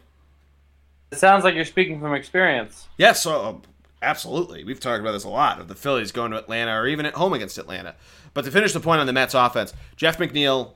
It 1.11 1.19
sounds 1.19 1.43
like 1.43 1.55
you're 1.55 1.65
speaking 1.65 1.99
from 1.99 2.13
experience. 2.15 2.87
Yes, 2.97 3.21
so 3.21 3.61
absolutely. 4.01 4.63
We've 4.63 4.79
talked 4.79 5.01
about 5.01 5.11
this 5.11 5.23
a 5.23 5.29
lot 5.29 5.59
of 5.59 5.67
the 5.67 5.75
Phillies 5.75 6.11
going 6.11 6.31
to 6.31 6.37
Atlanta 6.37 6.71
or 6.71 6.87
even 6.87 7.05
at 7.05 7.13
home 7.13 7.33
against 7.33 7.57
Atlanta. 7.57 7.95
But 8.33 8.45
to 8.45 8.51
finish 8.51 8.73
the 8.73 8.79
point 8.79 8.99
on 8.99 9.07
the 9.07 9.13
Mets 9.13 9.33
offense, 9.33 9.73
Jeff 9.95 10.17
McNeil, 10.17 10.73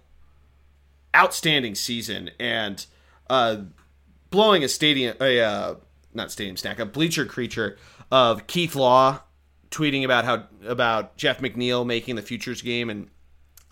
outstanding 1.16 1.76
season 1.76 2.32
and 2.40 2.86
uh, 3.30 3.58
blowing 4.30 4.64
a 4.64 4.68
stadium, 4.68 5.16
a 5.20 5.42
uh, 5.42 5.76
not 6.14 6.32
stadium 6.32 6.58
snack, 6.58 6.80
a 6.80 6.86
bleacher 6.86 7.26
creature 7.26 7.78
of 8.12 8.48
Keith 8.48 8.76
Law 8.76 9.22
tweeting 9.70 10.04
about 10.04 10.26
how 10.26 10.46
about 10.66 11.18
Jeff 11.18 11.40
McNeil 11.40 11.86
making 11.86 12.16
the 12.16 12.22
futures 12.22 12.62
game 12.62 12.90
and 12.90 13.10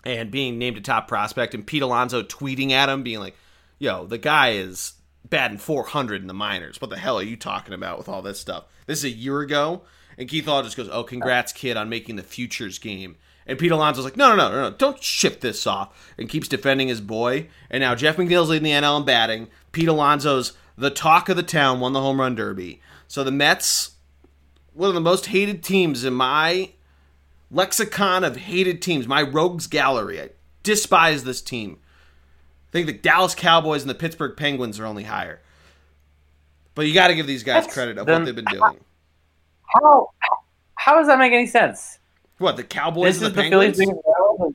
and 0.04 0.30
being 0.30 0.56
named 0.56 0.76
a 0.76 0.80
top 0.80 1.08
prospect, 1.08 1.52
and 1.52 1.66
Pete 1.66 1.82
Alonso 1.82 2.22
tweeting 2.22 2.70
at 2.70 2.88
him, 2.88 3.02
being 3.02 3.18
like, 3.18 3.36
"Yo, 3.78 4.06
the 4.06 4.18
guy 4.18 4.50
is 4.50 4.94
batting 5.28 5.58
400 5.58 6.20
in 6.20 6.28
the 6.28 6.34
minors. 6.34 6.80
What 6.80 6.90
the 6.90 6.98
hell 6.98 7.18
are 7.18 7.24
you 7.24 7.36
talking 7.36 7.74
about 7.74 7.98
with 7.98 8.08
all 8.08 8.22
this 8.22 8.38
stuff? 8.38 8.64
This 8.86 8.98
is 8.98 9.04
a 9.04 9.10
year 9.10 9.40
ago." 9.40 9.82
And 10.16 10.28
Keith 10.28 10.46
Law 10.46 10.62
just 10.62 10.76
goes, 10.76 10.88
"Oh, 10.90 11.02
congrats, 11.02 11.52
kid, 11.52 11.76
on 11.76 11.88
making 11.88 12.16
the 12.16 12.22
futures 12.22 12.78
game." 12.78 13.16
And 13.46 13.58
Pete 13.58 13.70
Alonso's 13.70 14.04
like, 14.04 14.16
"No, 14.16 14.30
no, 14.30 14.36
no, 14.36 14.50
no, 14.50 14.70
no, 14.70 14.76
don't 14.76 15.02
ship 15.02 15.40
this 15.40 15.66
off," 15.66 16.12
and 16.18 16.28
keeps 16.28 16.48
defending 16.48 16.88
his 16.88 17.00
boy. 17.00 17.48
And 17.70 17.80
now 17.80 17.94
Jeff 17.94 18.16
McNeil's 18.16 18.48
leading 18.48 18.64
the 18.64 18.72
NL 18.72 18.98
in 18.98 19.04
batting. 19.04 19.48
Pete 19.72 19.88
Alonso's 19.88 20.52
the 20.76 20.90
talk 20.90 21.28
of 21.28 21.36
the 21.36 21.42
town, 21.42 21.80
won 21.80 21.92
the 21.92 22.00
home 22.00 22.20
run 22.20 22.34
derby. 22.34 22.80
So 23.08 23.22
the 23.22 23.30
Mets, 23.30 23.92
one 24.74 24.88
of 24.88 24.94
the 24.94 25.00
most 25.00 25.26
hated 25.26 25.62
teams 25.62 26.04
in 26.04 26.12
my 26.12 26.70
lexicon 27.50 28.24
of 28.24 28.36
hated 28.36 28.82
teams, 28.82 29.06
my 29.06 29.22
rogues 29.22 29.66
gallery. 29.66 30.20
I 30.20 30.30
despise 30.62 31.24
this 31.24 31.40
team. 31.40 31.78
I 32.68 32.72
think 32.72 32.86
the 32.86 32.92
Dallas 32.92 33.34
Cowboys 33.34 33.82
and 33.82 33.88
the 33.90 33.94
Pittsburgh 33.94 34.36
Penguins 34.36 34.80
are 34.80 34.86
only 34.86 35.04
higher. 35.04 35.40
But 36.74 36.86
you 36.86 36.92
got 36.94 37.08
to 37.08 37.14
give 37.14 37.26
these 37.26 37.42
guys 37.44 37.62
That's- 37.62 37.72
credit 37.74 37.96
of 37.96 38.08
what 38.08 38.24
they've 38.24 38.34
been 38.34 38.44
doing. 38.46 38.80
How 39.72 40.10
how 40.74 40.94
does 40.98 41.06
that 41.06 41.18
make 41.18 41.32
any 41.32 41.46
sense? 41.46 41.98
What 42.38 42.56
the 42.56 42.64
Cowboys 42.64 43.14
This 43.14 43.22
and 43.22 43.30
is 43.30 43.34
the 43.34 43.42
the 43.42 43.50
Phillies' 43.50 43.78
biggest 43.78 44.00
rival. 44.06 44.54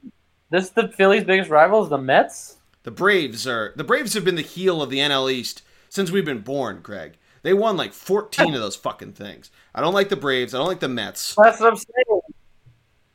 This 0.49 0.63
is 0.65 0.69
the 0.71 0.87
Phillies' 0.89 1.23
biggest 1.23 1.49
rivals, 1.49 1.89
the 1.89 1.97
Mets. 1.97 2.57
The 2.83 2.91
Braves 2.91 3.47
are 3.47 3.73
the 3.75 3.83
Braves 3.83 4.13
have 4.13 4.25
been 4.25 4.35
the 4.35 4.41
heel 4.41 4.81
of 4.81 4.89
the 4.89 4.99
NL 4.99 5.31
East 5.31 5.61
since 5.89 6.11
we've 6.11 6.25
been 6.25 6.41
born, 6.41 6.81
Greg. 6.81 7.13
They 7.43 7.53
won 7.53 7.75
like 7.77 7.93
14 7.93 8.53
of 8.53 8.61
those 8.61 8.75
fucking 8.75 9.13
things. 9.13 9.49
I 9.73 9.81
don't 9.81 9.93
like 9.93 10.09
the 10.09 10.15
Braves. 10.15 10.53
I 10.53 10.59
don't 10.59 10.67
like 10.67 10.79
the 10.79 10.87
Mets. 10.89 11.35
That's 11.41 11.59
what 11.59 11.71
I'm 11.71 11.77
saying. 11.77 12.21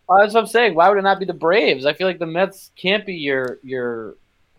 That's 0.09 0.35
what 0.35 0.41
I'm 0.41 0.47
saying. 0.47 0.75
Why 0.75 0.89
would 0.89 0.99
it 0.99 1.03
not 1.03 1.19
be 1.19 1.27
the 1.27 1.35
Braves? 1.35 1.87
I 1.87 1.93
feel 1.93 2.07
like 2.07 2.19
the 2.19 2.27
Mets 2.27 2.71
can't 2.77 3.07
be 3.07 3.15
your 3.15 3.59
your. 3.63 4.17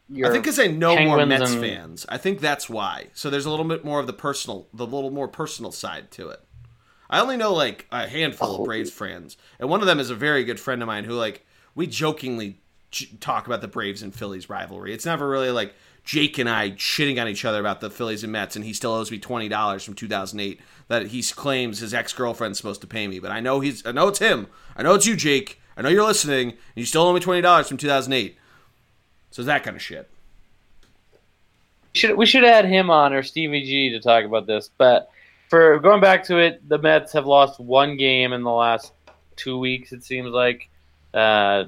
your 0.10 0.28
I 0.28 0.32
think 0.32 0.44
because 0.44 0.60
I 0.60 0.68
know 0.68 0.98
more 1.00 1.26
Mets 1.26 1.52
and- 1.52 1.62
fans. 1.62 2.06
I 2.10 2.18
think 2.18 2.40
that's 2.40 2.70
why. 2.70 3.08
So 3.14 3.30
there's 3.30 3.46
a 3.46 3.50
little 3.50 3.66
bit 3.66 3.84
more 3.84 4.00
of 4.00 4.08
the 4.08 4.14
personal, 4.14 4.68
the 4.74 4.86
little 4.86 5.12
more 5.12 5.28
personal 5.28 5.72
side 5.72 6.12
to 6.12 6.30
it. 6.30 6.42
I 7.10 7.20
only 7.22 7.38
know 7.38 7.54
like 7.54 7.86
a 7.92 8.08
handful 8.08 8.50
Oh. 8.50 8.60
of 8.60 8.66
Braves 8.66 8.92
friends, 8.92 9.38
and 9.60 9.70
one 9.70 9.82
of 9.82 9.88
them 9.88 10.00
is 10.00 10.10
a 10.10 10.16
very 10.16 10.44
good 10.44 10.60
friend 10.60 10.82
of 10.82 10.88
mine 10.88 11.04
who 11.06 11.14
like 11.14 11.46
we 11.76 11.88
jokingly 11.88 12.58
j- 12.92 13.10
talk 13.20 13.48
about 13.48 13.62
the 13.62 13.68
Braves 13.68 14.02
and 14.02 14.14
Phillies 14.14 14.50
rivalry. 14.50 14.94
It's 14.94 15.06
never 15.06 15.28
really 15.30 15.52
like 15.52 15.74
Jake 16.04 16.38
and 16.38 16.50
I 16.50 16.72
shitting 16.72 17.22
on 17.22 17.28
each 17.28 17.44
other 17.46 17.60
about 17.60 17.82
the 17.82 17.90
Phillies 17.90 18.24
and 18.24 18.32
Mets, 18.32 18.56
and 18.56 18.64
he 18.66 18.74
still 18.74 18.92
owes 18.94 19.12
me 19.12 19.20
twenty 19.20 19.48
dollars 19.50 19.84
from 19.84 19.94
2008 19.94 20.60
that 20.90 21.08
he 21.08 21.22
claims 21.24 21.80
his 21.80 21.94
ex 21.94 22.14
girlfriend's 22.14 22.58
supposed 22.58 22.82
to 22.82 22.88
pay 22.88 23.08
me. 23.08 23.20
But 23.20 23.32
I 23.32 23.40
know 23.42 23.60
he's, 23.60 23.86
I 23.86 23.92
know 23.92 24.08
it's 24.08 24.20
him. 24.20 24.48
I 24.76 24.84
know 24.84 24.94
it's 24.96 25.06
you, 25.06 25.16
Jake. 25.16 25.62
I 25.76 25.82
know 25.82 25.90
you're 25.90 26.06
listening, 26.06 26.50
and 26.52 26.58
you 26.76 26.86
still 26.86 27.04
owe 27.04 27.14
me 27.14 27.20
twenty 27.20 27.42
dollars 27.42 27.68
from 27.68 27.78
2008. 27.78 28.38
So 29.32 29.42
it's 29.42 29.48
that 29.48 29.64
kind 29.64 29.76
of 29.76 29.82
shit. 29.82 30.10
should 31.94 32.16
we 32.18 32.26
should 32.26 32.44
add 32.44 32.66
him 32.66 32.90
on 32.90 33.14
or 33.14 33.24
Stevie 33.24 33.64
G 33.64 33.90
to 33.92 34.00
talk 34.00 34.24
about 34.26 34.46
this. 34.48 34.70
But 34.78 35.10
for 35.50 35.80
going 35.80 36.01
back 36.01 36.24
to 36.25 36.38
it, 36.38 36.68
the 36.68 36.77
Mets 36.77 37.13
have 37.13 37.25
lost 37.25 37.60
one 37.60 37.98
game 37.98 38.34
in 38.34 38.44
the 38.44 38.51
last 38.51 38.94
two 39.36 39.58
weeks. 39.58 39.92
It 39.92 40.04
seems 40.04 40.30
like 40.32 40.70
uh, 41.13 41.66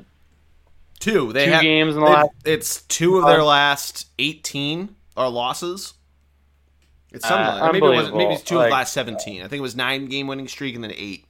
Two. 0.99 1.31
They 1.31 1.45
two 1.45 1.51
have 1.51 1.61
games 1.61 1.95
in 1.95 2.01
the 2.01 2.07
last. 2.07 2.29
It's 2.43 2.81
two 2.83 3.17
of 3.17 3.25
their 3.25 3.43
last 3.43 4.07
18 4.19 4.95
are 5.15 5.29
losses. 5.29 5.93
It's 7.11 7.27
something 7.27 7.47
Uh, 7.47 7.59
like 7.61 7.73
maybe 7.73 7.85
it 7.85 7.89
was 7.89 8.11
maybe 8.11 8.33
it's 8.33 8.43
two 8.43 8.57
of 8.57 8.65
the 8.65 8.69
last 8.69 8.93
17. 8.93 9.41
I 9.41 9.47
think 9.47 9.59
it 9.59 9.61
was 9.61 9.75
nine 9.75 10.07
game 10.07 10.27
winning 10.27 10.47
streak 10.47 10.75
and 10.75 10.83
then 10.83 10.93
eight. 10.95 11.25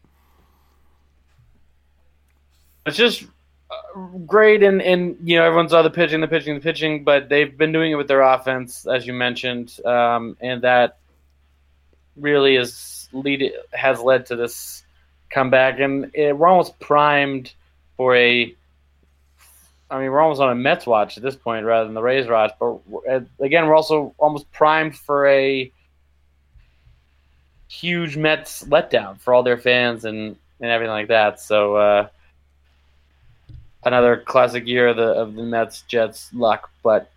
It's 2.86 2.98
just 2.98 3.24
uh, 3.70 4.00
great, 4.26 4.64
and 4.64 4.82
and 4.82 5.18
you 5.24 5.38
know 5.38 5.46
everyone 5.46 5.70
saw 5.70 5.84
the 5.84 5.90
pitching, 5.92 6.22
the 6.22 6.28
pitching, 6.28 6.56
the 6.56 6.62
pitching, 6.62 7.04
but 7.04 7.30
they've 7.30 7.56
been 7.56 7.72
doing 7.72 7.92
it 7.92 7.96
with 7.96 8.08
their 8.08 8.22
offense, 8.22 8.88
as 8.88 9.06
you 9.06 9.14
mentioned, 9.14 9.80
um, 9.86 10.36
and 10.42 10.64
that 10.64 10.99
really 12.20 12.56
is 12.56 13.08
lead 13.12 13.52
has 13.72 14.02
led 14.02 14.28
to 14.28 14.36
this 14.36 14.84
comeback, 15.30 15.80
and 15.80 16.12
it, 16.14 16.38
we're 16.38 16.48
almost 16.48 16.80
primed 16.80 17.54
for 17.98 18.16
a. 18.16 18.56
I 19.92 20.00
mean, 20.00 20.12
we're 20.12 20.22
almost 20.22 20.40
on 20.42 20.52
a 20.52 20.56
Mets 20.56 20.86
watch 20.86 21.18
at 21.18 21.24
this 21.24 21.36
point 21.36 21.66
rather 21.66 21.86
than 21.86 21.96
the 21.96 22.02
Rays 22.02 22.28
watch, 22.28 22.54
but 22.60 22.80
uh, 23.10 23.22
again, 23.40 23.66
we're 23.68 23.76
also 23.76 24.14
almost 24.20 24.52
primed 24.52 24.96
for 24.96 25.28
a 25.28 25.72
huge 27.68 28.16
Mets 28.16 28.64
letdown 28.66 29.20
for 29.20 29.34
all 29.34 29.42
their 29.42 29.58
fans 29.58 30.06
and, 30.06 30.36
and 30.60 30.72
everything 30.72 30.92
like 30.92 31.08
that. 31.08 31.40
So. 31.40 31.76
Uh, 31.76 32.08
another 33.84 34.18
classic 34.18 34.68
year 34.68 34.90
of 34.90 34.98
the 34.98 35.04
of 35.04 35.36
the 35.36 35.44
Mets 35.44 35.82
Jets 35.84 36.34
luck. 36.34 36.70
But 36.84 37.10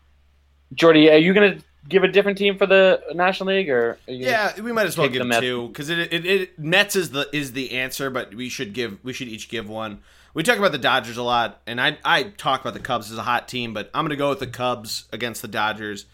Geordie, 0.75 1.11
are 1.11 1.19
you 1.19 1.33
to 1.59 1.65
give 1.89 2.03
a 2.05 2.09
different 2.09 2.39
team 2.39 2.59
for 2.59 2.67
the 2.67 3.03
National 3.15 3.49
League, 3.55 3.69
or 3.69 3.99
Yeah, 4.07 4.61
we 4.61 4.73
might 4.73 4.87
as 4.87 4.97
well 4.97 5.09
give 5.09 5.29
two 5.41 5.69
because 5.69 5.89
it, 5.89 5.99
it, 6.12 6.27
it 6.27 6.59
Mets 6.59 6.97
is 6.97 7.11
the 7.11 7.29
is 7.35 7.53
the 7.53 7.73
answer, 7.73 8.11
but 8.11 8.35
we 8.35 8.49
should 8.49 8.73
give 8.73 8.99
we 9.03 9.12
should 9.12 9.29
each 9.29 9.49
give 9.49 9.69
one. 9.69 10.01
We 10.35 10.43
talk 10.43 10.57
about 10.57 10.73
the 10.73 10.79
Dodgers 10.79 11.17
a 11.17 11.23
lot, 11.23 11.61
and 11.67 11.81
I 11.81 11.99
I 12.05 12.25
talk 12.25 12.61
about 12.61 12.75
the 12.75 12.81
Cubs 12.81 13.11
as 13.11 13.19
a 13.19 13.23
hot 13.23 13.49
team, 13.49 13.75
but 13.75 13.91
I'm 13.93 14.05
going 14.05 14.11
to 14.11 14.17
go 14.17 14.31
with 14.31 14.41
the 14.41 14.47
Cubs 14.47 15.07
against 15.12 15.43
the 15.43 15.49
Dodgers. 15.49 16.07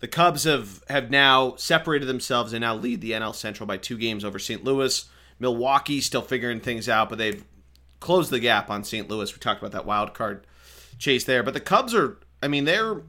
The 0.00 0.08
Cubs 0.08 0.44
have 0.44 0.84
have 0.88 1.10
now 1.10 1.56
separated 1.56 2.06
themselves 2.06 2.52
and 2.52 2.60
now 2.60 2.74
lead 2.74 3.00
the 3.00 3.12
NL 3.12 3.34
Central 3.34 3.66
by 3.66 3.76
two 3.76 3.96
games 3.96 4.24
over 4.24 4.38
St. 4.38 4.62
Louis. 4.62 5.08
Milwaukee 5.40 6.00
still 6.00 6.22
figuring 6.22 6.60
things 6.60 6.88
out, 6.88 7.08
but 7.08 7.18
they've 7.18 7.44
closed 7.98 8.30
the 8.30 8.38
gap 8.38 8.70
on 8.70 8.84
St. 8.84 9.08
Louis. 9.08 9.32
We 9.32 9.40
talked 9.40 9.60
about 9.60 9.72
that 9.72 9.86
wild 9.86 10.14
card 10.14 10.46
chase 10.98 11.24
there, 11.24 11.42
but 11.42 11.54
the 11.54 11.60
Cubs 11.60 11.94
are 11.94 12.18
I 12.42 12.48
mean 12.48 12.64
they're 12.64 13.02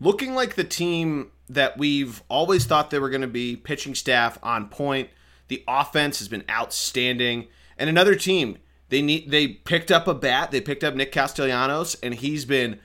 looking 0.00 0.34
like 0.34 0.56
the 0.56 0.64
team 0.64 1.30
that 1.48 1.76
we've 1.78 2.22
always 2.28 2.64
thought 2.64 2.90
they 2.90 2.98
were 2.98 3.10
going 3.10 3.20
to 3.20 3.26
be 3.26 3.56
pitching 3.56 3.94
staff 3.94 4.38
on 4.42 4.68
point. 4.68 5.10
The 5.48 5.62
offense 5.68 6.18
has 6.18 6.28
been 6.28 6.44
outstanding. 6.50 7.48
And 7.78 7.90
another 7.90 8.14
team 8.14 8.58
they 8.88 9.02
need 9.02 9.30
they 9.30 9.48
picked 9.48 9.90
up 9.90 10.06
a 10.06 10.14
bat. 10.14 10.50
They 10.50 10.60
picked 10.60 10.84
up 10.84 10.94
nick 10.94 11.12
castellanos 11.12 11.96
and 12.02 12.14
he's 12.14 12.44
been 12.44 12.80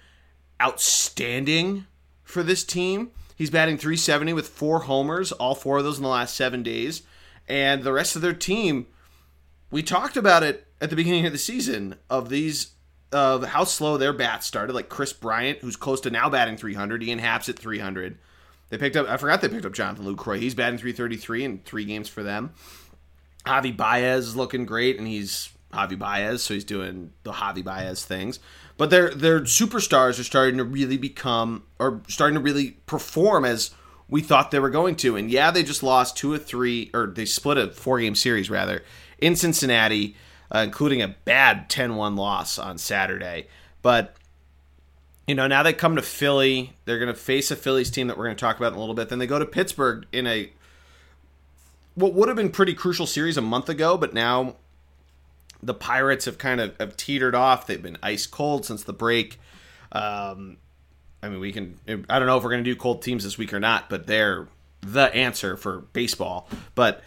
outstanding 0.61 1.85
for 2.23 2.43
this 2.43 2.63
team. 2.63 3.11
He's 3.35 3.49
batting 3.49 3.77
370 3.77 4.33
with 4.33 4.49
four 4.49 4.81
homers 4.81 5.31
all 5.31 5.55
four 5.55 5.77
of 5.77 5.83
those 5.83 5.97
in 5.97 6.03
the 6.03 6.09
last 6.09 6.35
seven 6.35 6.63
days. 6.63 7.03
And 7.47 7.83
the 7.83 7.93
rest 7.93 8.15
of 8.15 8.21
their 8.21 8.33
team 8.33 8.87
we 9.71 9.83
talked 9.83 10.17
about 10.17 10.43
it 10.43 10.67
at 10.81 10.89
the 10.89 10.95
beginning 10.95 11.25
of 11.25 11.31
the 11.31 11.37
season 11.37 11.95
of 12.09 12.29
these 12.29 12.73
of 13.11 13.43
how 13.43 13.63
slow 13.63 13.97
their 13.97 14.13
bats 14.13 14.45
started. 14.45 14.73
Like 14.73 14.89
Kris 14.89 15.13
Bryant, 15.13 15.59
who's 15.59 15.75
close 15.75 16.01
to 16.01 16.09
now 16.09 16.29
batting 16.29 16.57
300, 16.57 17.03
Ian 17.03 17.19
Happ's 17.19 17.49
at 17.49 17.57
300. 17.57 18.17
They 18.69 18.77
picked 18.77 18.95
up. 18.95 19.07
I 19.07 19.17
forgot 19.17 19.41
they 19.41 19.49
picked 19.49 19.65
up 19.65 19.73
Jonathan 19.73 20.05
Lucroy. 20.05 20.39
He's 20.39 20.55
batting 20.55 20.77
333 20.77 21.43
in 21.43 21.59
three 21.59 21.85
games 21.85 22.07
for 22.07 22.23
them. 22.23 22.53
Javi 23.45 23.75
Baez 23.75 24.27
is 24.27 24.35
looking 24.35 24.65
great, 24.65 24.97
and 24.97 25.07
he's 25.07 25.49
Javi 25.73 25.97
Baez, 25.97 26.43
so 26.43 26.53
he's 26.53 26.63
doing 26.63 27.11
the 27.23 27.31
Javi 27.31 27.63
Baez 27.63 28.05
things. 28.05 28.39
But 28.77 28.89
their 28.89 29.13
their 29.13 29.41
superstars 29.41 30.19
are 30.19 30.23
starting 30.23 30.57
to 30.57 30.63
really 30.63 30.97
become, 30.97 31.63
or 31.79 32.01
starting 32.07 32.35
to 32.35 32.41
really 32.41 32.77
perform 32.85 33.45
as 33.45 33.71
we 34.07 34.21
thought 34.21 34.51
they 34.51 34.59
were 34.59 34.69
going 34.69 34.95
to. 34.97 35.15
And 35.15 35.29
yeah, 35.29 35.51
they 35.51 35.63
just 35.63 35.83
lost 35.83 36.17
two 36.17 36.31
or 36.31 36.37
three, 36.37 36.89
or 36.93 37.07
they 37.07 37.25
split 37.25 37.57
a 37.57 37.71
four 37.71 37.99
game 37.99 38.15
series 38.15 38.49
rather 38.49 38.83
in 39.19 39.35
Cincinnati, 39.35 40.15
uh, 40.53 40.59
including 40.59 41.01
a 41.01 41.09
bad 41.25 41.69
10-1 41.69 42.17
loss 42.17 42.57
on 42.57 42.77
Saturday. 42.77 43.47
But 43.81 44.15
you 45.29 45.35
know, 45.35 45.45
now 45.45 45.61
they 45.61 45.73
come 45.73 45.95
to 45.95 46.01
Philly. 46.01 46.73
They're 46.85 46.97
going 46.97 47.13
to 47.13 47.19
face 47.19 47.51
a 47.51 47.55
Phillies 47.55 47.91
team 47.91 48.07
that 48.07 48.17
we're 48.17 48.23
going 48.25 48.35
to 48.35 48.39
talk 48.39 48.57
about 48.57 48.71
in 48.71 48.77
a 48.77 48.79
little 48.79 48.95
bit. 48.95 49.09
Then 49.09 49.19
they 49.19 49.27
go 49.27 49.37
to 49.37 49.45
Pittsburgh 49.45 50.07
in 50.11 50.25
a 50.25 50.51
what 51.93 52.15
would 52.15 52.29
have 52.29 52.35
been 52.35 52.49
pretty 52.49 52.73
crucial 52.73 53.05
series 53.05 53.37
a 53.37 53.41
month 53.41 53.69
ago, 53.69 53.95
but 53.95 54.11
now 54.11 54.55
the 55.61 55.75
Pirates 55.75 56.25
have 56.25 56.39
kind 56.39 56.59
of 56.59 56.75
have 56.79 56.97
teetered 56.97 57.35
off. 57.35 57.67
They've 57.67 57.79
been 57.79 57.99
ice 58.01 58.25
cold 58.25 58.65
since 58.65 58.83
the 58.83 58.91
break. 58.91 59.39
Um, 59.91 60.57
I 61.21 61.29
mean, 61.29 61.39
we 61.39 61.51
can. 61.51 61.77
I 62.09 62.17
don't 62.17 62.25
know 62.25 62.37
if 62.37 62.43
we're 62.43 62.49
going 62.49 62.63
to 62.63 62.71
do 62.71 62.75
cold 62.75 63.03
teams 63.03 63.23
this 63.23 63.37
week 63.37 63.53
or 63.53 63.59
not, 63.59 63.87
but 63.87 64.07
they're 64.07 64.47
the 64.81 65.13
answer 65.13 65.55
for 65.57 65.81
baseball. 65.93 66.49
But 66.73 67.03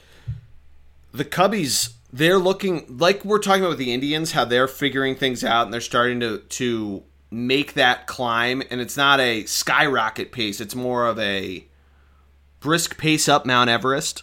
the 1.10 1.24
Cubbies, 1.24 1.94
they're 2.12 2.38
looking 2.38 2.98
like 2.98 3.24
we're 3.24 3.40
talking 3.40 3.62
about 3.62 3.70
with 3.70 3.78
the 3.78 3.92
Indians, 3.92 4.30
how 4.30 4.44
they're 4.44 4.68
figuring 4.68 5.16
things 5.16 5.42
out 5.42 5.64
and 5.64 5.74
they're 5.74 5.80
starting 5.80 6.20
to 6.20 6.38
to 6.38 7.02
make 7.32 7.72
that 7.74 8.06
climb. 8.06 8.62
And 8.70 8.80
it's 8.80 8.96
not 8.96 9.18
a 9.18 9.44
skyrocket 9.46 10.30
pace; 10.30 10.60
it's 10.60 10.74
more 10.74 11.06
of 11.06 11.18
a 11.18 11.66
brisk 12.60 12.98
pace 12.98 13.28
up 13.28 13.44
Mount 13.44 13.70
Everest. 13.70 14.22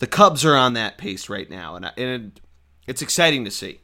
The 0.00 0.06
Cubs 0.06 0.44
are 0.44 0.56
on 0.56 0.74
that 0.74 0.98
pace 0.98 1.28
right 1.28 1.48
now, 1.48 1.76
and 1.76 1.90
and 1.96 2.40
it's 2.86 3.00
exciting 3.00 3.44
to 3.44 3.50
see. 3.50 3.80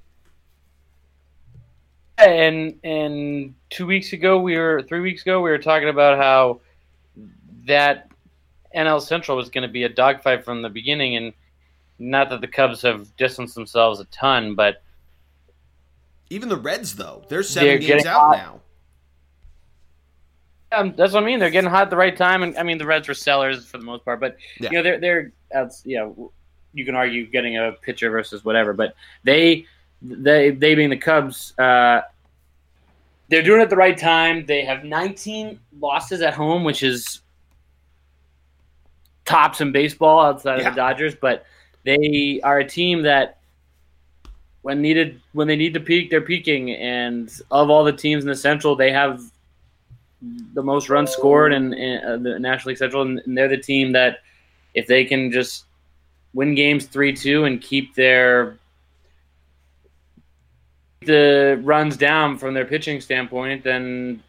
and 2.18 2.79
and 2.83 3.55
two 3.71 3.87
weeks 3.87 4.12
ago 4.12 4.40
we 4.40 4.57
were 4.57 4.83
three 4.83 5.01
weeks 5.01 5.23
ago 5.23 5.40
we 5.40 5.51
were 5.51 5.59
talking 5.59 5.88
about 5.88 6.18
how 6.18 6.61
that 7.66 8.11
NL 8.75 9.01
Central 9.01 9.37
was 9.37 9.49
going 9.49 9.62
to 9.62 9.73
be 9.73 9.85
a 9.85 9.88
dogfight 9.88 10.44
from 10.44 10.62
the 10.62 10.68
beginning, 10.68 11.16
and 11.16 11.33
not 11.99 12.31
that 12.31 12.40
the 12.40 12.49
Cubs 12.49 12.83
have 12.83 13.16
distanced 13.16 13.55
themselves 13.55 14.01
a 14.01 14.05
ton, 14.07 14.55
but 14.55 14.83
Even 16.31 16.49
the 16.49 16.57
Reds, 16.57 16.95
though, 16.97 17.25
they're 17.29 17.43
7 17.43 17.67
They're 17.67 17.79
games 17.79 18.05
out 18.07 18.21
hot. 18.21 18.37
now. 18.37 18.61
um, 20.73 20.95
that's 20.97 21.12
what 21.14 21.23
I 21.23 21.27
mean. 21.27 21.38
They're 21.38 21.49
getting 21.51 21.71
hot 21.71 21.83
at 21.85 21.91
the 21.91 21.97
right 21.97 22.14
time, 22.17 22.43
and 22.43 22.57
I 22.59 22.62
mean 22.62 22.77
the 22.79 22.85
Reds 22.87 23.09
were 23.09 23.14
sellers 23.14 23.67
for 23.67 23.79
the 23.79 23.85
most 23.85 24.05
part, 24.05 24.21
but 24.21 24.37
Yeah. 24.61 24.71
you 24.71 24.77
know 24.77 24.83
they're 24.83 25.01
they're 25.01 25.33
that's 25.51 25.83
you 25.87 25.97
know 25.97 26.33
you 26.75 26.85
can 26.85 26.95
argue 26.95 27.27
getting 27.27 27.57
a 27.57 27.73
pitcher 27.73 28.11
versus 28.11 28.45
whatever, 28.45 28.75
but 28.75 28.95
they 29.25 29.64
they 30.03 30.51
they 30.51 30.75
being 30.75 30.91
the 30.91 30.97
Cubs. 30.99 31.59
Uh, 31.59 32.03
they're 33.31 33.43
doing 33.43 33.61
it 33.61 33.64
at 33.64 33.71
the 33.71 33.77
right 33.77 33.97
time. 33.97 34.45
They 34.47 34.64
have 34.64 34.85
19 34.85 35.59
losses 35.81 36.21
at 36.21 36.35
home, 36.35 36.64
which 36.64 36.83
is 36.83 37.21
tops 39.25 39.61
in 39.61 39.73
baseball 39.73 40.21
outside 40.21 40.61
Yeah. 40.61 40.69
of 40.69 40.75
the 40.75 40.81
Dodgers. 40.81 41.14
But 41.14 41.45
they 41.85 42.41
are 42.43 42.59
a 42.61 42.64
team 42.69 43.03
that, 43.03 43.38
when 44.62 44.81
needed, 44.83 45.21
when 45.33 45.49
they 45.49 45.57
need 45.57 45.75
to 45.75 45.81
peak, 45.81 46.11
they're 46.11 46.21
peaking. 46.21 46.73
And 46.73 47.31
of 47.51 47.71
all 47.71 47.85
the 47.85 47.92
teams 47.92 48.25
in 48.25 48.29
the 48.29 48.37
Central, 48.37 48.77
they 48.77 48.92
have 48.92 49.23
the 50.55 50.62
most 50.62 50.88
runs 50.88 51.11
scored 51.11 51.53
in, 51.53 51.73
in 51.75 52.05
uh, 52.05 52.16
the 52.16 52.38
National 52.38 52.71
League 52.71 52.79
Central, 52.79 53.03
and, 53.03 53.37
they're 53.37 53.49
the 53.49 53.57
team 53.57 53.92
that, 53.92 54.18
if 54.75 54.87
they 54.87 55.05
can 55.05 55.33
just 55.33 55.64
win 56.35 56.55
games 56.55 56.87
three 56.87 57.12
two 57.12 57.44
and 57.44 57.61
keep 57.61 57.94
their 57.94 58.59
the 61.01 61.59
runs 61.62 61.97
down 61.97 62.37
from 62.38 62.55
their 62.55 62.64
pitching 62.64 63.01
standpoint, 63.01 63.64
then 63.64 64.23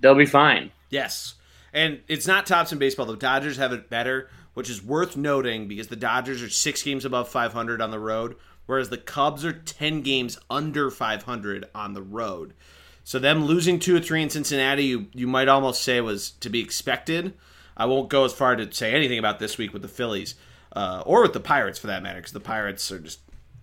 they'll 0.00 0.14
be 0.14 0.26
fine. 0.26 0.70
Yes. 0.90 1.34
And 1.72 2.00
it's 2.08 2.26
not 2.26 2.46
tops 2.46 2.72
in 2.72 2.78
baseball. 2.78 3.06
The 3.06 3.16
Dodgers 3.16 3.56
have 3.56 3.72
it 3.72 3.90
better, 3.90 4.30
which 4.54 4.70
is 4.70 4.82
worth 4.82 5.16
noting 5.16 5.66
because 5.66 5.88
the 5.88 5.96
Dodgers 5.96 6.42
are 6.42 6.48
six 6.48 6.82
games 6.82 7.04
above 7.04 7.28
500 7.28 7.82
on 7.82 7.90
the 7.90 7.98
road, 7.98 8.36
whereas 8.66 8.88
the 8.88 8.98
Cubs 8.98 9.44
are 9.44 9.52
10 9.52 10.02
games 10.02 10.38
under 10.48 10.90
500 10.90 11.68
on 11.74 11.92
the 11.92 12.02
road. 12.02 12.54
So 13.02 13.18
them 13.18 13.44
losing 13.44 13.78
two 13.78 13.96
or 13.96 14.00
three 14.00 14.22
in 14.22 14.30
Cincinnati, 14.30 14.84
you, 14.84 15.06
you 15.12 15.26
might 15.26 15.48
almost 15.48 15.82
say 15.82 16.00
was 16.00 16.30
to 16.30 16.48
be 16.48 16.60
expected. 16.60 17.34
I 17.76 17.86
won't 17.86 18.08
go 18.08 18.24
as 18.24 18.32
far 18.32 18.56
to 18.56 18.72
say 18.72 18.94
anything 18.94 19.18
about 19.18 19.38
this 19.38 19.58
week 19.58 19.72
with 19.72 19.82
the 19.82 19.88
Phillies 19.88 20.36
uh, 20.74 21.02
or 21.04 21.22
with 21.22 21.32
the 21.32 21.40
Pirates 21.40 21.78
for 21.78 21.88
that 21.88 22.02
matter, 22.02 22.20
because 22.20 22.32
the 22.32 22.40
Pirates 22.40 22.90
are 22.90 22.98
just, 22.98 23.20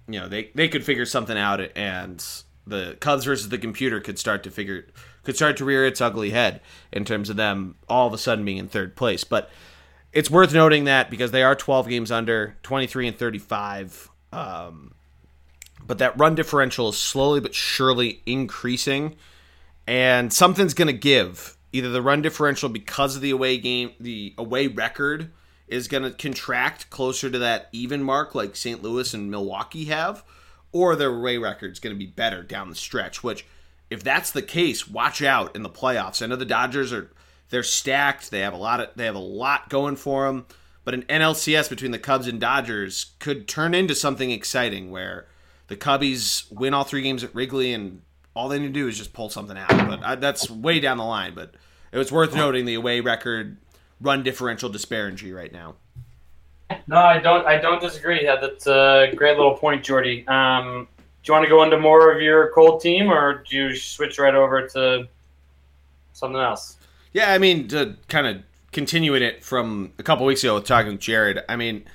you 0.07 0.19
know, 0.19 0.27
they, 0.27 0.51
they 0.53 0.67
could 0.67 0.85
figure 0.85 1.05
something 1.05 1.37
out, 1.37 1.59
and 1.75 2.23
the 2.67 2.97
Cubs 2.99 3.25
versus 3.25 3.49
the 3.49 3.57
computer 3.57 3.99
could 3.99 4.19
start 4.19 4.43
to 4.43 4.51
figure 4.51 4.87
could 5.23 5.35
start 5.35 5.57
to 5.57 5.65
rear 5.65 5.85
its 5.85 6.01
ugly 6.01 6.31
head 6.31 6.61
in 6.91 7.05
terms 7.05 7.29
of 7.29 7.35
them 7.35 7.75
all 7.87 8.07
of 8.07 8.13
a 8.13 8.17
sudden 8.17 8.43
being 8.43 8.57
in 8.57 8.67
third 8.67 8.95
place. 8.95 9.23
But 9.23 9.51
it's 10.13 10.31
worth 10.31 10.53
noting 10.53 10.85
that 10.85 11.09
because 11.09 11.31
they 11.31 11.43
are 11.43 11.55
12 11.55 11.87
games 11.87 12.11
under, 12.11 12.57
23 12.63 13.09
and 13.09 13.17
35. 13.17 14.09
Um, 14.31 14.93
but 15.85 15.97
that 15.97 16.17
run 16.17 16.35
differential 16.35 16.89
is 16.89 16.97
slowly 16.97 17.39
but 17.39 17.53
surely 17.55 18.21
increasing, 18.25 19.15
and 19.87 20.31
something's 20.31 20.73
going 20.73 20.87
to 20.87 20.93
give. 20.93 21.57
Either 21.73 21.89
the 21.89 22.01
run 22.01 22.21
differential 22.21 22.69
because 22.69 23.15
of 23.15 23.21
the 23.21 23.31
away 23.31 23.57
game, 23.57 23.91
the 23.99 24.33
away 24.37 24.67
record 24.67 25.31
is 25.67 25.87
going 25.87 26.03
to 26.03 26.11
contract 26.11 26.89
closer 26.89 27.29
to 27.29 27.39
that 27.39 27.69
even 27.71 28.03
mark 28.03 28.35
like 28.35 28.55
St. 28.55 28.83
Louis 28.83 29.13
and 29.13 29.31
Milwaukee 29.31 29.85
have, 29.85 30.23
or 30.71 30.95
their 30.95 31.15
away 31.15 31.37
record 31.37 31.71
is 31.71 31.79
going 31.79 31.95
to 31.95 31.99
be 31.99 32.07
better 32.07 32.43
down 32.43 32.69
the 32.69 32.75
stretch, 32.75 33.23
which– 33.23 33.45
if 33.91 34.03
that's 34.03 34.31
the 34.31 34.41
case, 34.41 34.87
watch 34.87 35.21
out 35.21 35.53
in 35.53 35.63
the 35.63 35.69
playoffs. 35.69 36.23
I 36.23 36.27
know 36.27 36.37
the 36.37 36.45
Dodgers 36.45 36.93
are 36.93 37.11
they're 37.49 37.61
stacked. 37.61 38.31
They 38.31 38.39
have 38.39 38.53
a 38.53 38.57
lot 38.57 38.79
of 38.79 38.89
they 38.95 39.05
have 39.05 39.15
a 39.15 39.19
lot 39.19 39.69
going 39.69 39.97
for 39.97 40.25
them, 40.25 40.45
but 40.83 40.93
an 40.93 41.03
NLCS 41.03 41.69
between 41.69 41.91
the 41.91 41.99
Cubs 41.99 42.27
and 42.27 42.39
Dodgers 42.39 43.11
could 43.19 43.47
turn 43.47 43.73
into 43.73 43.95
something 43.95 44.31
exciting 44.31 44.91
where 44.91 45.27
the 45.67 45.75
Cubbies 45.75 46.51
win 46.51 46.73
all 46.73 46.83
three 46.83 47.01
games 47.01 47.23
at 47.23 47.33
Wrigley 47.33 47.73
and 47.73 48.01
all 48.33 48.49
they 48.49 48.59
need 48.59 48.67
to 48.67 48.73
do 48.73 48.87
is 48.87 48.97
just 48.97 49.13
pull 49.13 49.29
something 49.29 49.57
out. 49.57 49.69
But 49.69 50.03
I, 50.03 50.15
that's 50.15 50.49
way 50.49 50.79
down 50.79 50.97
the 50.97 51.03
line. 51.03 51.33
But 51.35 51.53
it 51.91 51.97
was 51.97 52.11
worth 52.11 52.35
noting 52.35 52.65
the 52.65 52.75
away 52.75 52.99
record 52.99 53.57
run 53.99 54.23
differential 54.23 54.69
disparity 54.69 55.31
right 55.31 55.51
now. 55.51 55.75
No, 56.87 56.97
I 56.97 57.19
don't. 57.19 57.45
I 57.45 57.57
don't 57.57 57.81
disagree. 57.81 58.23
Yeah, 58.23 58.37
that's 58.37 58.65
a 58.65 59.11
great 59.15 59.35
little 59.37 59.55
point, 59.55 59.83
Geordie. 59.83 60.25
Um, 60.27 60.87
do 61.23 61.29
you 61.29 61.33
want 61.33 61.43
to 61.43 61.49
go 61.49 61.63
into 61.63 61.77
more 61.77 62.11
of 62.11 62.21
your 62.21 62.51
cold 62.51 62.81
team, 62.81 63.11
or 63.11 63.43
do 63.47 63.55
you 63.55 63.75
switch 63.75 64.17
right 64.17 64.33
over 64.33 64.67
to 64.69 65.07
something 66.13 66.39
else? 66.39 66.77
Yeah, 67.13 67.31
I 67.31 67.37
mean 67.37 67.67
to 67.69 67.97
kind 68.07 68.25
of 68.25 68.43
continuing 68.71 69.21
it 69.21 69.43
from 69.43 69.93
a 69.99 70.03
couple 70.03 70.25
weeks 70.25 70.43
ago 70.43 70.55
with 70.55 70.65
talking 70.65 70.93
with 70.93 71.01
Jared. 71.01 71.41
I 71.49 71.55
mean, 71.55 71.85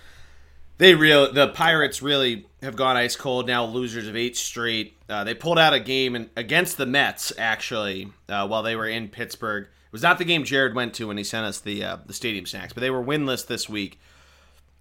they 0.78 0.94
real 0.94 1.32
the 1.32 1.48
Pirates 1.48 2.02
really 2.02 2.46
have 2.62 2.76
gone 2.76 2.96
ice 2.96 3.16
cold 3.16 3.46
now. 3.46 3.64
Losers 3.64 4.08
of 4.08 4.16
eight 4.16 4.36
straight. 4.36 4.96
Uh, 5.08 5.24
they 5.24 5.34
pulled 5.34 5.58
out 5.58 5.72
a 5.72 5.80
game 5.80 6.14
in, 6.14 6.30
against 6.36 6.76
the 6.76 6.86
Mets 6.86 7.32
actually 7.38 8.12
uh, 8.28 8.46
while 8.46 8.62
they 8.62 8.76
were 8.76 8.88
in 8.88 9.08
Pittsburgh. 9.08 9.64
It 9.64 9.92
was 9.92 10.02
not 10.02 10.18
the 10.18 10.24
game 10.24 10.44
Jared 10.44 10.74
went 10.74 10.94
to 10.94 11.08
when 11.08 11.16
he 11.16 11.24
sent 11.24 11.46
us 11.46 11.60
the 11.60 11.82
uh, 11.82 11.96
the 12.04 12.12
stadium 12.12 12.46
snacks, 12.46 12.72
but 12.72 12.80
they 12.80 12.90
were 12.90 13.02
winless 13.02 13.46
this 13.46 13.68
week. 13.68 13.98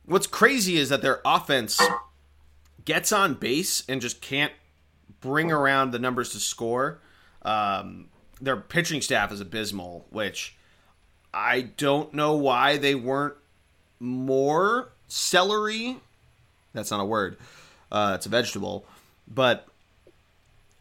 What's 0.06 0.28
crazy 0.28 0.78
is 0.78 0.90
that 0.90 1.02
their 1.02 1.22
offense 1.26 1.80
gets 2.84 3.12
on 3.12 3.34
base 3.36 3.84
and 3.88 4.02
just 4.02 4.22
can't 4.22 4.54
bring 5.22 5.52
around 5.52 5.92
the 5.92 6.00
numbers 6.00 6.32
to 6.32 6.40
score. 6.40 7.02
Um, 7.42 8.10
their 8.42 8.58
pitching 8.58 9.02
staff 9.02 9.32
is 9.32 9.40
abysmal, 9.40 10.06
which 10.10 10.58
I 11.36 11.62
don't 11.62 12.14
know 12.14 12.34
why 12.38 12.78
they 12.78 12.96
weren't 12.96 13.36
more 14.00 14.90
celery. 15.10 15.98
That's 16.74 16.92
not 16.92 17.02
a 17.02 17.06
word. 17.06 17.38
Uh, 17.92 18.14
it's 18.16 18.26
a 18.26 18.30
vegetable, 18.30 18.86
but 19.28 19.68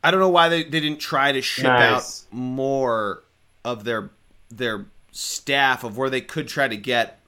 I 0.02 0.10
don't 0.10 0.20
know 0.20 0.30
why 0.30 0.48
they, 0.48 0.62
they 0.62 0.80
didn't 0.80 1.00
try 1.00 1.32
to 1.32 1.42
ship 1.42 1.64
nice. 1.64 2.26
out 2.26 2.32
more 2.32 3.24
of 3.64 3.84
their 3.84 4.10
their 4.50 4.86
staff 5.10 5.82
of 5.82 5.96
where 5.96 6.10
they 6.10 6.20
could 6.20 6.46
try 6.46 6.68
to 6.68 6.76
get 6.76 7.20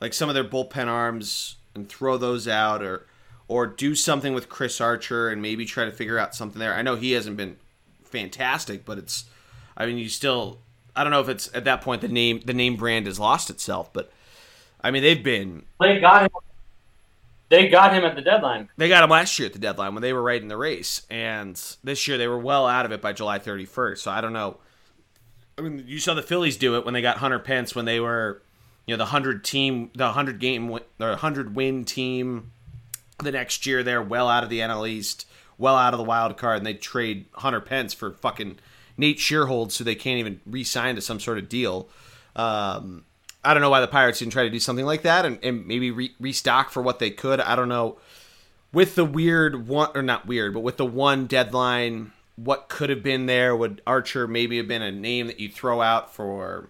like 0.00 0.12
some 0.12 0.28
of 0.28 0.34
their 0.34 0.44
bullpen 0.44 0.88
arms 0.88 1.56
and 1.74 1.88
throw 1.88 2.18
those 2.18 2.46
out 2.46 2.82
or 2.82 3.06
or 3.48 3.66
do 3.66 3.94
something 3.94 4.34
with 4.34 4.50
Chris 4.50 4.80
Archer 4.80 5.30
and 5.30 5.40
maybe 5.40 5.64
try 5.64 5.86
to 5.86 5.92
figure 5.92 6.18
out 6.18 6.34
something 6.34 6.58
there. 6.58 6.74
I 6.74 6.82
know 6.82 6.96
he 6.96 7.12
hasn't 7.12 7.38
been 7.38 7.56
fantastic, 8.04 8.84
but 8.84 8.98
it's 8.98 9.24
I 9.76 9.86
mean 9.86 9.96
you 9.96 10.08
still 10.08 10.58
I 10.98 11.04
don't 11.04 11.12
know 11.12 11.20
if 11.20 11.28
it's 11.28 11.48
at 11.54 11.64
that 11.64 11.80
point 11.80 12.02
the 12.02 12.08
name 12.08 12.42
the 12.44 12.54
name 12.54 12.76
brand 12.76 13.06
has 13.06 13.18
lost 13.18 13.50
itself, 13.50 13.92
but 13.92 14.10
I 14.80 14.90
mean 14.90 15.02
they've 15.02 15.22
been 15.22 15.64
they 15.80 16.00
got 16.00 16.22
him 16.22 16.30
they 17.48 17.68
got 17.68 17.94
him 17.94 18.04
at 18.04 18.14
the 18.14 18.20
deadline. 18.20 18.68
They 18.76 18.88
got 18.88 19.02
him 19.02 19.10
last 19.10 19.38
year 19.38 19.46
at 19.46 19.54
the 19.54 19.58
deadline 19.58 19.94
when 19.94 20.02
they 20.02 20.12
were 20.12 20.22
right 20.22 20.40
in 20.40 20.48
the 20.48 20.56
race, 20.56 21.06
and 21.08 21.60
this 21.82 22.06
year 22.06 22.18
they 22.18 22.28
were 22.28 22.38
well 22.38 22.66
out 22.66 22.84
of 22.84 22.92
it 22.92 23.00
by 23.00 23.14
July 23.14 23.38
31st. 23.38 23.98
So 23.98 24.10
I 24.10 24.20
don't 24.20 24.34
know. 24.34 24.58
I 25.56 25.62
mean, 25.62 25.82
you 25.86 25.98
saw 25.98 26.12
the 26.12 26.22
Phillies 26.22 26.58
do 26.58 26.76
it 26.76 26.84
when 26.84 26.92
they 26.92 27.00
got 27.00 27.16
Hunter 27.18 27.38
Pence 27.38 27.74
when 27.74 27.86
they 27.86 28.00
were, 28.00 28.42
you 28.86 28.92
know, 28.94 28.98
the 28.98 29.06
hundred 29.06 29.44
team, 29.44 29.90
the 29.94 30.12
hundred 30.12 30.40
game, 30.40 30.78
the 30.98 31.16
hundred 31.16 31.56
win 31.56 31.86
team 31.86 32.52
the 33.22 33.32
next 33.32 33.66
year 33.66 33.82
they're 33.82 34.02
well 34.02 34.28
out 34.28 34.44
of 34.44 34.50
the 34.50 34.60
NL 34.60 34.88
East, 34.88 35.26
well 35.56 35.76
out 35.76 35.92
of 35.92 35.98
the 35.98 36.04
wild 36.04 36.36
card, 36.36 36.58
and 36.58 36.66
they 36.66 36.74
trade 36.74 37.26
Hunter 37.34 37.60
Pence 37.60 37.92
for 37.92 38.12
fucking 38.12 38.58
Nate 38.98 39.18
Schierholtz, 39.18 39.72
so 39.72 39.84
they 39.84 39.94
can't 39.94 40.18
even 40.18 40.40
re-sign 40.44 40.96
to 40.96 41.00
some 41.00 41.20
sort 41.20 41.38
of 41.38 41.48
deal. 41.48 41.88
Um, 42.36 43.04
I 43.44 43.54
don't 43.54 43.62
know 43.62 43.70
why 43.70 43.80
the 43.80 43.88
Pirates 43.88 44.18
didn't 44.18 44.32
try 44.32 44.42
to 44.42 44.50
do 44.50 44.60
something 44.60 44.84
like 44.84 45.02
that 45.02 45.24
and, 45.24 45.38
and 45.42 45.66
maybe 45.66 45.90
re- 45.90 46.14
restock 46.20 46.70
for 46.70 46.82
what 46.82 46.98
they 46.98 47.10
could. 47.10 47.40
I 47.40 47.56
don't 47.56 47.68
know. 47.68 47.98
With 48.72 48.96
the 48.96 49.04
weird 49.04 49.66
one, 49.66 49.90
or 49.94 50.02
not 50.02 50.26
weird, 50.26 50.52
but 50.52 50.60
with 50.60 50.76
the 50.76 50.84
one 50.84 51.26
deadline, 51.26 52.12
what 52.36 52.68
could 52.68 52.90
have 52.90 53.02
been 53.02 53.24
there? 53.24 53.56
Would 53.56 53.80
Archer 53.86 54.28
maybe 54.28 54.58
have 54.58 54.68
been 54.68 54.82
a 54.82 54.92
name 54.92 55.26
that 55.28 55.40
you 55.40 55.48
throw 55.48 55.80
out 55.80 56.14
for 56.14 56.68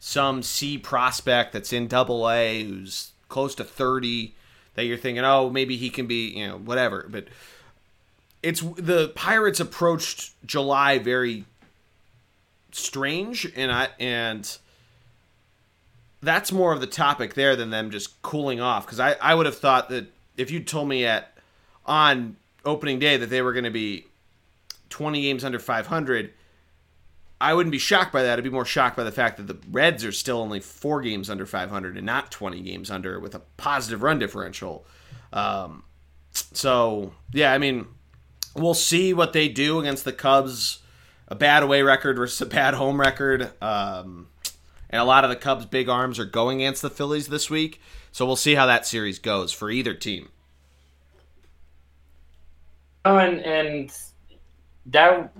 some 0.00 0.42
C 0.42 0.76
prospect 0.76 1.52
that's 1.52 1.72
in 1.72 1.86
Double 1.86 2.28
A 2.28 2.64
who's 2.64 3.12
close 3.28 3.54
to 3.54 3.64
thirty? 3.64 4.34
that 4.74 4.86
you're 4.86 4.98
thinking, 4.98 5.24
oh, 5.24 5.50
maybe 5.50 5.76
he 5.76 5.90
can 5.90 6.06
be, 6.06 6.30
you 6.30 6.46
know, 6.46 6.56
whatever. 6.56 7.06
But 7.08 7.26
it's 8.42 8.60
the 8.60 9.08
Pirates 9.14 9.60
approached 9.60 10.32
July 10.46 10.98
very 10.98 11.44
strange, 12.72 13.50
and 13.56 13.70
I 13.70 13.88
and 13.98 14.58
that's 16.22 16.52
more 16.52 16.72
of 16.72 16.80
the 16.80 16.86
topic 16.86 17.34
there 17.34 17.56
than 17.56 17.70
them 17.70 17.90
just 17.90 18.20
cooling 18.22 18.60
off. 18.60 18.86
Because 18.86 19.00
I 19.00 19.12
I 19.20 19.34
would 19.34 19.46
have 19.46 19.58
thought 19.58 19.88
that 19.90 20.06
if 20.36 20.50
you 20.50 20.60
told 20.60 20.88
me 20.88 21.04
at 21.04 21.36
on 21.86 22.36
opening 22.64 22.98
day 22.98 23.16
that 23.16 23.30
they 23.30 23.42
were 23.42 23.52
going 23.52 23.64
to 23.64 23.70
be 23.70 24.04
20 24.90 25.22
games 25.22 25.44
under 25.44 25.58
500 25.58 26.32
I 27.40 27.54
wouldn't 27.54 27.72
be 27.72 27.78
shocked 27.78 28.12
by 28.12 28.22
that. 28.22 28.38
I'd 28.38 28.44
be 28.44 28.50
more 28.50 28.66
shocked 28.66 28.96
by 28.96 29.04
the 29.04 29.12
fact 29.12 29.38
that 29.38 29.46
the 29.46 29.56
Reds 29.70 30.04
are 30.04 30.12
still 30.12 30.38
only 30.40 30.60
four 30.60 31.00
games 31.00 31.30
under 31.30 31.46
500 31.46 31.96
and 31.96 32.04
not 32.04 32.30
20 32.30 32.60
games 32.60 32.90
under 32.90 33.18
with 33.18 33.34
a 33.34 33.40
positive 33.56 34.02
run 34.02 34.18
differential. 34.18 34.84
Um, 35.32 35.84
so, 36.32 37.14
yeah, 37.32 37.52
I 37.52 37.58
mean, 37.58 37.86
we'll 38.54 38.74
see 38.74 39.14
what 39.14 39.32
they 39.32 39.48
do 39.48 39.80
against 39.80 40.04
the 40.04 40.12
Cubs. 40.12 40.80
A 41.30 41.34
bad 41.34 41.62
away 41.62 41.82
record 41.82 42.16
versus 42.16 42.40
a 42.40 42.46
bad 42.46 42.74
home 42.74 43.00
record. 43.00 43.52
Um, 43.62 44.28
and 44.90 45.00
a 45.00 45.04
lot 45.04 45.24
of 45.24 45.30
the 45.30 45.36
Cubs' 45.36 45.66
big 45.66 45.88
arms 45.88 46.18
are 46.18 46.24
going 46.24 46.60
against 46.60 46.82
the 46.82 46.90
Phillies 46.90 47.28
this 47.28 47.48
week. 47.48 47.80
So 48.12 48.26
we'll 48.26 48.36
see 48.36 48.56
how 48.56 48.66
that 48.66 48.86
series 48.86 49.18
goes 49.18 49.52
for 49.52 49.70
either 49.70 49.94
team. 49.94 50.30
Oh, 53.04 53.16
and, 53.16 53.40
and 53.40 53.92
that 54.86 55.32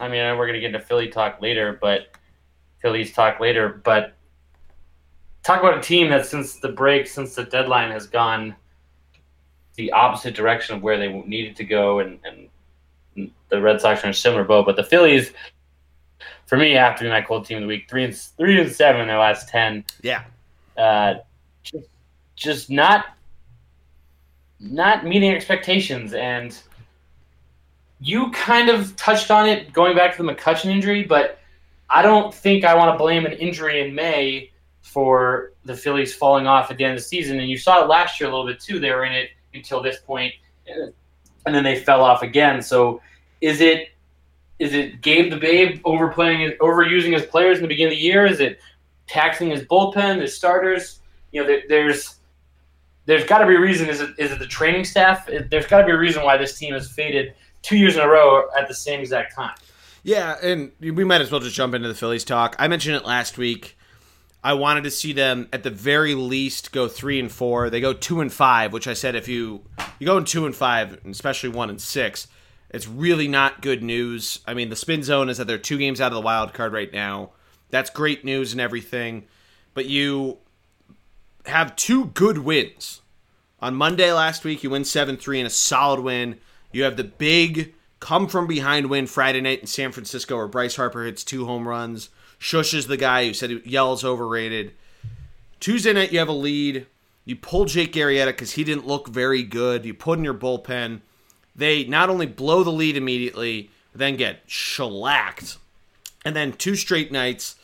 I 0.00 0.08
mean, 0.08 0.38
we're 0.38 0.46
going 0.46 0.54
to 0.54 0.60
get 0.60 0.74
into 0.74 0.80
Philly 0.80 1.08
talk 1.08 1.42
later, 1.42 1.78
but 1.80 2.08
Phillies 2.80 3.12
talk 3.12 3.38
later. 3.38 3.80
But 3.84 4.14
talk 5.42 5.60
about 5.60 5.76
a 5.76 5.82
team 5.82 6.08
that 6.08 6.24
since 6.24 6.56
the 6.56 6.70
break, 6.70 7.06
since 7.06 7.34
the 7.34 7.44
deadline 7.44 7.90
has 7.90 8.06
gone 8.06 8.56
the 9.76 9.92
opposite 9.92 10.34
direction 10.34 10.74
of 10.74 10.82
where 10.82 10.98
they 10.98 11.12
needed 11.12 11.54
to 11.56 11.64
go, 11.64 12.00
and, 12.00 12.18
and 12.24 12.48
the 13.50 13.60
Red 13.60 13.80
Sox 13.80 14.02
are 14.02 14.06
in 14.06 14.10
a 14.10 14.14
similar 14.14 14.44
boat. 14.44 14.66
But 14.66 14.76
the 14.76 14.84
Phillies, 14.84 15.32
for 16.46 16.56
me, 16.56 16.72
have 16.72 16.96
to 16.98 17.04
be 17.04 17.10
my 17.10 17.22
cold 17.22 17.44
team 17.44 17.58
of 17.58 17.62
the 17.62 17.68
week, 17.68 17.88
three 17.88 18.04
and 18.04 18.16
three 18.16 18.60
and 18.60 18.70
seven 18.70 19.00
in 19.00 19.08
their 19.08 19.18
last 19.18 19.48
ten. 19.48 19.84
Yeah. 20.02 20.24
Uh, 20.76 21.14
just, 21.62 21.88
just 22.36 22.70
not 22.70 23.06
not 24.58 25.06
meeting 25.06 25.32
expectations 25.32 26.12
and 26.12 26.58
you 28.00 28.30
kind 28.30 28.70
of 28.70 28.96
touched 28.96 29.30
on 29.30 29.48
it 29.48 29.72
going 29.72 29.94
back 29.94 30.16
to 30.16 30.22
the 30.22 30.32
McCutcheon 30.32 30.66
injury, 30.66 31.04
but 31.04 31.38
I 31.88 32.02
don't 32.02 32.32
think 32.32 32.64
I 32.64 32.74
want 32.74 32.94
to 32.94 32.98
blame 32.98 33.26
an 33.26 33.32
injury 33.32 33.86
in 33.86 33.94
May 33.94 34.50
for 34.80 35.52
the 35.64 35.76
Phillies 35.76 36.14
falling 36.14 36.46
off 36.46 36.70
at 36.70 36.78
the 36.78 36.84
end 36.84 36.94
of 36.94 36.98
the 36.98 37.04
season. 37.04 37.38
And 37.38 37.48
you 37.48 37.58
saw 37.58 37.82
it 37.82 37.88
last 37.88 38.18
year 38.18 38.28
a 38.28 38.32
little 38.32 38.46
bit 38.46 38.58
too. 38.58 38.80
They 38.80 38.90
were 38.90 39.04
in 39.04 39.12
it 39.12 39.30
until 39.52 39.82
this 39.82 39.98
point, 39.98 40.32
and 40.66 41.54
then 41.54 41.62
they 41.62 41.78
fell 41.80 42.02
off 42.02 42.22
again. 42.22 42.62
So 42.62 43.02
is 43.40 43.60
it 43.60 43.88
is 44.58 44.74
it 44.74 45.00
Gabe 45.00 45.30
the 45.30 45.38
Babe 45.38 45.80
overplaying, 45.84 46.52
overusing 46.60 47.14
his 47.14 47.24
players 47.24 47.56
in 47.56 47.62
the 47.62 47.68
beginning 47.68 47.94
of 47.94 47.98
the 47.98 48.04
year? 48.04 48.26
Is 48.26 48.40
it 48.40 48.60
taxing 49.06 49.50
his 49.50 49.62
bullpen, 49.62 50.20
his 50.20 50.36
starters? 50.36 51.00
You 51.32 51.40
know, 51.40 51.46
there, 51.46 51.62
there's 51.68 52.16
there's 53.06 53.24
got 53.24 53.38
to 53.38 53.46
be 53.46 53.54
a 53.54 53.60
reason. 53.60 53.88
Is 53.88 54.00
it 54.00 54.10
is 54.18 54.32
it 54.32 54.38
the 54.38 54.46
training 54.46 54.84
staff? 54.84 55.26
There's 55.26 55.66
got 55.66 55.80
to 55.80 55.86
be 55.86 55.92
a 55.92 55.98
reason 55.98 56.22
why 56.22 56.36
this 56.36 56.58
team 56.58 56.74
has 56.74 56.90
faded 56.90 57.34
two 57.62 57.76
years 57.76 57.96
in 57.96 58.02
a 58.02 58.08
row 58.08 58.48
at 58.56 58.68
the 58.68 58.74
same 58.74 59.00
exact 59.00 59.34
time. 59.34 59.54
Yeah, 60.02 60.36
and 60.42 60.72
we 60.80 61.04
might 61.04 61.20
as 61.20 61.30
well 61.30 61.40
just 61.40 61.56
jump 61.56 61.74
into 61.74 61.88
the 61.88 61.94
Phillies 61.94 62.24
talk. 62.24 62.56
I 62.58 62.68
mentioned 62.68 62.96
it 62.96 63.04
last 63.04 63.36
week. 63.36 63.76
I 64.42 64.54
wanted 64.54 64.84
to 64.84 64.90
see 64.90 65.12
them 65.12 65.48
at 65.52 65.62
the 65.62 65.70
very 65.70 66.14
least 66.14 66.72
go 66.72 66.88
three 66.88 67.20
and 67.20 67.30
four. 67.30 67.68
They 67.68 67.82
go 67.82 67.92
two 67.92 68.20
and 68.20 68.32
five, 68.32 68.72
which 68.72 68.88
I 68.88 68.94
said 68.94 69.14
if 69.14 69.28
you 69.28 69.62
you 69.98 70.06
go 70.06 70.16
in 70.16 70.24
two 70.24 70.46
and 70.46 70.56
five, 70.56 70.98
especially 71.06 71.50
one 71.50 71.68
and 71.68 71.80
six, 71.80 72.26
it's 72.70 72.88
really 72.88 73.28
not 73.28 73.62
good 73.62 73.82
news. 73.82 74.40
I 74.46 74.54
mean, 74.54 74.70
the 74.70 74.76
spin 74.76 75.02
zone 75.02 75.28
is 75.28 75.38
that 75.38 75.46
they're 75.46 75.58
two 75.58 75.78
games 75.78 76.00
out 76.00 76.12
of 76.12 76.14
the 76.14 76.20
wild 76.20 76.54
card 76.54 76.72
right 76.72 76.92
now. 76.92 77.30
That's 77.70 77.90
great 77.90 78.24
news 78.24 78.52
and 78.52 78.60
everything, 78.60 79.26
but 79.74 79.86
you 79.86 80.38
have 81.46 81.76
two 81.76 82.06
good 82.06 82.38
wins. 82.38 83.00
On 83.60 83.74
Monday 83.74 84.12
last 84.12 84.44
week, 84.44 84.62
you 84.62 84.70
win 84.70 84.84
seven 84.84 85.16
three 85.16 85.38
in 85.38 85.46
a 85.46 85.50
solid 85.50 86.00
win. 86.00 86.38
You 86.72 86.84
have 86.84 86.96
the 86.96 87.04
big 87.04 87.74
come 87.98 88.26
from 88.26 88.46
behind 88.46 88.88
win 88.88 89.06
Friday 89.06 89.40
night 89.40 89.60
in 89.60 89.66
San 89.66 89.92
Francisco 89.92 90.36
where 90.36 90.48
Bryce 90.48 90.76
Harper 90.76 91.04
hits 91.04 91.22
two 91.22 91.44
home 91.44 91.68
runs. 91.68 92.08
Shush 92.38 92.72
is 92.72 92.86
the 92.86 92.96
guy 92.96 93.26
who 93.26 93.34
said 93.34 93.66
Yell's 93.66 94.04
overrated. 94.04 94.72
Tuesday 95.60 95.92
night, 95.92 96.10
you 96.10 96.18
have 96.18 96.28
a 96.28 96.32
lead. 96.32 96.86
You 97.26 97.36
pull 97.36 97.66
Jake 97.66 97.92
Arrieta 97.92 98.28
because 98.28 98.52
he 98.52 98.64
didn't 98.64 98.86
look 98.86 99.08
very 99.08 99.42
good. 99.42 99.84
You 99.84 99.92
put 99.92 100.18
in 100.18 100.24
your 100.24 100.34
bullpen. 100.34 101.02
They 101.60 101.84
not 101.84 102.10
only 102.10 102.26
blow 102.26 102.64
the 102.64 102.72
lead 102.72 102.96
immediately, 102.96 103.70
then 103.94 104.16
get 104.16 104.40
shellacked. 104.46 105.58
And 106.24 106.34
then 106.34 106.52
two 106.52 106.74
straight 106.74 107.12
nights, 107.12 107.56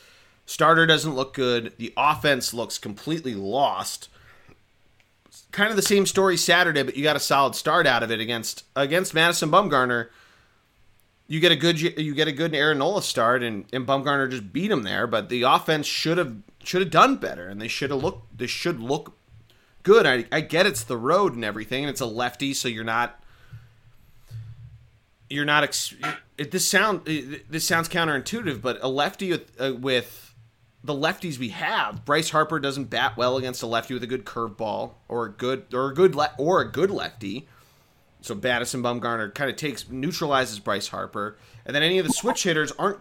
starter 0.44 0.86
doesn't 0.86 1.14
look 1.14 1.34
good. 1.34 1.72
The 1.78 1.92
offense 1.96 2.54
looks 2.54 2.78
completely 2.78 3.34
lost. 3.34 4.08
Kind 5.50 5.70
of 5.70 5.76
the 5.76 5.82
same 5.82 6.06
story 6.06 6.36
Saturday, 6.36 6.82
but 6.82 6.96
you 6.96 7.02
got 7.02 7.16
a 7.16 7.20
solid 7.20 7.54
start 7.54 7.86
out 7.86 8.02
of 8.02 8.10
it 8.10 8.20
against 8.20 8.64
against 8.76 9.14
Madison 9.14 9.50
Bumgarner 9.50 10.08
you 11.28 11.40
get 11.40 11.52
a 11.52 11.56
good 11.56 11.80
you 11.80 12.14
get 12.14 12.28
a 12.28 12.32
good 12.32 12.54
Aaron 12.54 12.78
Nola 12.78 13.02
start, 13.02 13.42
and, 13.42 13.64
and 13.72 13.86
Bumgarner 13.86 14.30
just 14.30 14.52
beat 14.52 14.70
him 14.70 14.82
there. 14.82 15.06
But 15.06 15.28
the 15.28 15.42
offense 15.42 15.86
should 15.86 16.18
have 16.18 16.36
should 16.62 16.82
have 16.82 16.90
done 16.90 17.16
better, 17.16 17.48
and 17.48 17.60
they 17.60 17.68
should 17.68 17.90
have 17.90 18.02
looked. 18.02 18.38
They 18.38 18.46
should 18.46 18.80
look 18.80 19.16
good. 19.82 20.06
I, 20.06 20.26
I 20.30 20.40
get 20.40 20.66
it's 20.66 20.84
the 20.84 20.96
road 20.96 21.34
and 21.34 21.44
everything, 21.44 21.84
and 21.84 21.90
it's 21.90 22.00
a 22.00 22.06
lefty, 22.06 22.54
so 22.54 22.68
you're 22.68 22.84
not 22.84 23.20
you're 25.30 25.44
not. 25.44 25.64
Ex- 25.64 25.94
it, 26.38 26.50
this 26.50 26.66
sound 26.66 27.06
it, 27.06 27.50
this 27.50 27.66
sounds 27.66 27.88
counterintuitive, 27.88 28.60
but 28.60 28.78
a 28.82 28.88
lefty 28.88 29.30
with 29.30 29.60
uh, 29.60 29.74
with 29.74 30.34
the 30.84 30.94
lefties 30.94 31.38
we 31.38 31.48
have, 31.48 32.04
Bryce 32.04 32.30
Harper 32.30 32.60
doesn't 32.60 32.84
bat 32.84 33.16
well 33.16 33.36
against 33.36 33.62
a 33.62 33.66
lefty 33.66 33.94
with 33.94 34.02
a 34.02 34.06
good 34.06 34.24
curveball 34.24 34.92
or 35.08 35.26
a 35.26 35.30
good 35.30 35.66
or 35.72 35.90
a 35.90 35.94
good 35.94 36.14
le- 36.14 36.34
or 36.38 36.60
a 36.60 36.70
good 36.70 36.90
lefty. 36.90 37.48
So 38.20 38.34
Madison 38.34 38.82
Bumgarner 38.82 39.32
kind 39.34 39.50
of 39.50 39.56
takes 39.56 39.88
neutralizes 39.88 40.58
Bryce 40.58 40.88
Harper, 40.88 41.36
and 41.64 41.74
then 41.74 41.82
any 41.82 41.98
of 41.98 42.06
the 42.06 42.12
switch 42.12 42.42
hitters 42.44 42.72
aren't 42.72 43.00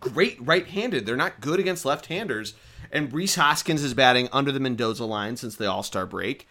great 0.00 0.38
right-handed. 0.40 1.04
They're 1.04 1.16
not 1.16 1.40
good 1.40 1.58
against 1.60 1.84
left-handers. 1.84 2.54
And 2.90 3.12
Rhys 3.12 3.34
Hoskins 3.34 3.82
is 3.82 3.92
batting 3.92 4.28
under 4.32 4.50
the 4.52 4.60
Mendoza 4.60 5.04
line 5.04 5.36
since 5.36 5.56
the 5.56 5.70
All 5.70 5.82
Star 5.82 6.06
break, 6.06 6.48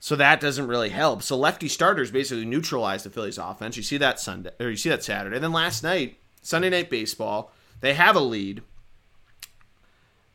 so 0.00 0.16
that 0.16 0.40
doesn't 0.40 0.66
really 0.66 0.90
help. 0.90 1.22
So 1.22 1.36
lefty 1.36 1.68
starters 1.68 2.10
basically 2.10 2.44
neutralize 2.44 3.04
the 3.04 3.10
Phillies' 3.10 3.38
offense. 3.38 3.76
You 3.76 3.82
see 3.82 3.96
that 3.98 4.20
Sunday, 4.20 4.50
or 4.60 4.70
you 4.70 4.76
see 4.76 4.90
that 4.90 5.04
Saturday. 5.04 5.36
And 5.36 5.44
then 5.44 5.52
last 5.52 5.82
night, 5.82 6.18
Sunday 6.42 6.70
Night 6.70 6.90
Baseball, 6.90 7.52
they 7.80 7.94
have 7.94 8.16
a 8.16 8.20
lead, 8.20 8.62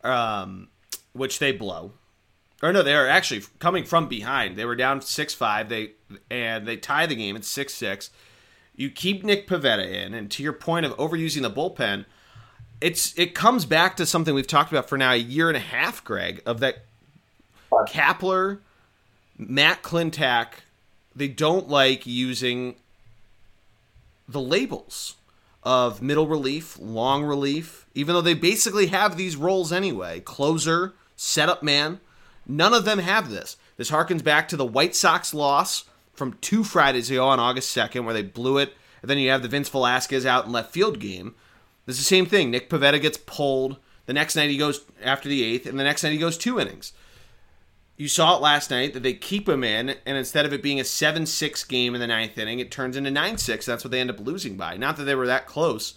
um, 0.04 0.70
which 1.14 1.40
they 1.40 1.52
blow 1.52 1.94
or 2.62 2.74
no, 2.74 2.84
they 2.84 2.96
are 2.96 3.08
actually 3.08 3.44
coming 3.60 3.86
from 3.86 4.08
behind. 4.08 4.58
They 4.58 4.66
were 4.66 4.76
down 4.76 5.02
six 5.02 5.34
five. 5.34 5.70
They 5.70 5.92
and 6.30 6.68
they 6.68 6.78
tie 6.78 7.06
the 7.06 7.16
game 7.16 7.36
at 7.36 7.46
six 7.46 7.74
six. 7.74 8.10
You 8.76 8.90
keep 8.90 9.24
Nick 9.24 9.48
Pivetta 9.48 9.86
in, 9.86 10.14
and 10.14 10.30
to 10.32 10.44
your 10.44 10.54
point 10.54 10.86
of 10.86 10.96
overusing 10.98 11.42
the 11.42 11.52
bullpen, 11.52 12.06
it's 12.82 13.18
it 13.18 13.34
comes 13.34 13.66
back 13.66 13.96
to 13.98 14.06
something 14.06 14.34
we've 14.34 14.48
talked 14.48 14.72
about 14.72 14.90
for 14.90 14.98
now 14.98 15.14
a 15.14 15.18
year 15.18 15.48
and 15.48 15.58
a 15.58 15.62
half, 15.62 16.04
Greg, 16.04 16.42
of 16.46 16.60
that 16.60 16.86
Kapler, 17.72 18.60
Matt 19.40 19.82
Klentak, 19.82 20.62
they 21.16 21.28
don't 21.28 21.68
like 21.68 22.06
using 22.06 22.76
the 24.28 24.42
labels 24.42 25.16
of 25.64 26.02
middle 26.02 26.28
relief, 26.28 26.78
long 26.80 27.24
relief, 27.24 27.88
even 27.96 28.14
though 28.14 28.22
they 28.22 28.36
basically 28.36 28.88
have 28.88 29.18
these 29.18 29.36
roles 29.36 29.72
anyway. 29.72 30.20
Closer, 30.20 30.94
setup 31.16 31.64
man 31.64 32.00
None 32.50 32.74
of 32.74 32.84
them 32.84 32.98
have 32.98 33.30
this. 33.30 33.58
This 33.78 33.92
harkens 33.92 34.24
back 34.24 34.48
to 34.48 34.58
the 34.58 34.66
White 34.66 34.96
Sox 34.96 35.36
loss 35.36 35.86
from 36.14 36.34
two 36.42 36.64
Fridays 36.64 37.12
ago 37.12 37.28
on 37.28 37.40
August 37.40 37.78
2nd, 37.78 38.04
where 38.04 38.14
they 38.14 38.24
blew 38.24 38.58
it. 38.58 38.74
And 39.02 39.10
then 39.10 39.20
you 39.20 39.30
have 39.30 39.44
the 39.44 39.48
Vince 39.48 39.70
Velasquez 39.70 40.26
out 40.26 40.48
in 40.48 40.52
left 40.52 40.74
field 40.74 41.00
game. 41.00 41.36
Is 41.86 42.00
the 42.00 42.04
same 42.04 42.26
thing. 42.26 42.50
Nick 42.50 42.70
Pivetta 42.70 43.00
gets 43.00 43.18
pulled. 43.18 43.78
The 44.08 44.14
next 44.14 44.36
night 44.36 44.50
he 44.50 44.58
goes 44.58 44.82
after 45.04 45.30
the 45.30 45.44
eighth, 45.44 45.68
and 45.68 45.80
the 45.80 45.84
next 45.84 46.04
night 46.04 46.12
he 46.12 46.18
goes 46.18 46.38
two 46.38 46.60
innings. 46.60 46.92
You 48.00 48.08
saw 48.08 48.38
it 48.38 48.42
last 48.42 48.72
night 48.72 48.94
that 48.94 49.04
they 49.04 49.12
keep 49.12 49.50
him 49.50 49.62
in, 49.62 49.90
and 50.06 50.18
instead 50.18 50.46
of 50.46 50.54
it 50.54 50.64
being 50.64 50.80
a 50.80 50.86
7 50.86 51.26
6 51.26 51.64
game 51.66 51.94
in 51.94 52.00
the 52.00 52.08
ninth 52.08 52.38
inning, 52.38 52.60
it 52.60 52.72
turns 52.72 52.96
into 52.96 53.12
9 53.12 53.38
6. 53.38 53.66
That's 53.66 53.84
what 53.84 53.92
they 53.92 54.00
end 54.00 54.10
up 54.10 54.22
losing 54.22 54.56
by. 54.56 54.78
Not 54.78 54.96
that 54.96 55.04
they 55.04 55.16
were 55.16 55.28
that 55.28 55.48
close. 55.48 55.96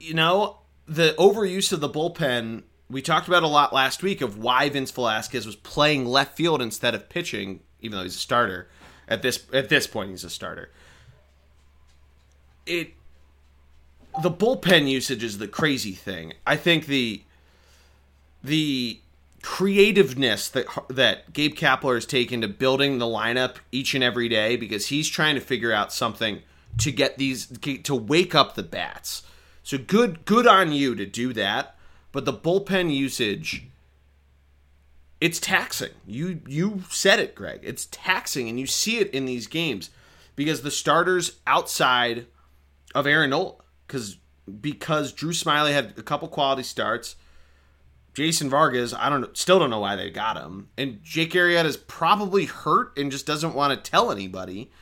You 0.00 0.14
know, 0.14 0.58
the 0.88 1.14
overuse 1.18 1.72
of 1.72 1.78
the 1.78 1.88
bullpen 1.88 2.64
we 2.90 3.00
talked 3.00 3.28
about 3.28 3.44
a 3.44 3.48
lot 3.48 3.72
last 3.72 4.02
week 4.02 4.20
of 4.20 4.38
why 4.38 4.68
Vince 4.68 4.90
Velasquez 4.90 5.46
was 5.46 5.54
playing 5.54 6.04
left 6.04 6.36
field 6.36 6.60
instead 6.60 6.96
of 6.96 7.08
pitching, 7.08 7.60
even 7.80 7.96
though 7.96 8.02
he's 8.02 8.16
a 8.16 8.18
starter. 8.18 8.68
At 9.06 9.22
this 9.22 9.46
at 9.52 9.68
this 9.68 9.86
point, 9.86 10.10
he's 10.10 10.24
a 10.24 10.30
starter. 10.30 10.72
It 12.66 12.94
the 14.20 14.32
bullpen 14.32 14.88
usage 14.88 15.22
is 15.22 15.38
the 15.38 15.46
crazy 15.46 15.92
thing. 15.92 16.32
I 16.44 16.56
think 16.56 16.86
the 16.86 17.22
the 18.42 19.00
creativeness 19.42 20.48
that 20.48 20.66
that 20.88 21.32
Gabe 21.32 21.54
Kapler 21.54 21.94
has 21.94 22.06
taken 22.06 22.40
to 22.40 22.48
building 22.48 22.98
the 22.98 23.06
lineup 23.06 23.56
each 23.70 23.94
and 23.94 24.02
every 24.02 24.28
day 24.28 24.56
because 24.56 24.86
he's 24.86 25.08
trying 25.08 25.34
to 25.34 25.40
figure 25.40 25.72
out 25.72 25.92
something 25.92 26.42
to 26.78 26.92
get 26.92 27.18
these 27.18 27.46
to 27.46 27.94
wake 27.94 28.34
up 28.34 28.54
the 28.54 28.62
bats. 28.62 29.22
So 29.62 29.78
good 29.78 30.24
good 30.24 30.46
on 30.46 30.72
you 30.72 30.94
to 30.94 31.06
do 31.06 31.32
that 31.34 31.76
but 32.12 32.24
the 32.24 32.32
bullpen 32.32 32.94
usage 32.94 33.64
it's 35.20 35.40
taxing. 35.40 35.92
You 36.06 36.40
you 36.46 36.82
said 36.90 37.18
it, 37.18 37.34
Greg. 37.34 37.60
It's 37.62 37.88
taxing 37.90 38.48
and 38.48 38.58
you 38.58 38.66
see 38.66 38.98
it 38.98 39.10
in 39.10 39.24
these 39.24 39.46
games 39.46 39.90
because 40.36 40.62
the 40.62 40.70
starters 40.70 41.38
outside 41.46 42.26
of 42.94 43.06
Aaron 43.06 43.30
Nola 43.30 43.54
cuz 43.88 44.18
because 44.60 45.12
Drew 45.12 45.32
Smyly 45.32 45.72
had 45.72 45.94
a 45.98 46.02
couple 46.02 46.28
quality 46.28 46.62
starts. 46.62 47.16
Jason 48.18 48.50
Vargas, 48.50 48.92
I 48.92 49.08
don't 49.10 49.36
still 49.36 49.60
don't 49.60 49.70
know 49.70 49.78
why 49.78 49.94
they 49.94 50.10
got 50.10 50.36
him. 50.36 50.70
And 50.76 51.00
Jake 51.04 51.34
Arrieta 51.34 51.66
is 51.66 51.76
probably 51.76 52.46
hurt 52.46 52.98
and 52.98 53.12
just 53.12 53.26
doesn't 53.26 53.54
want 53.54 53.72
to 53.72 53.90
tell 53.90 54.10
anybody. 54.10 54.72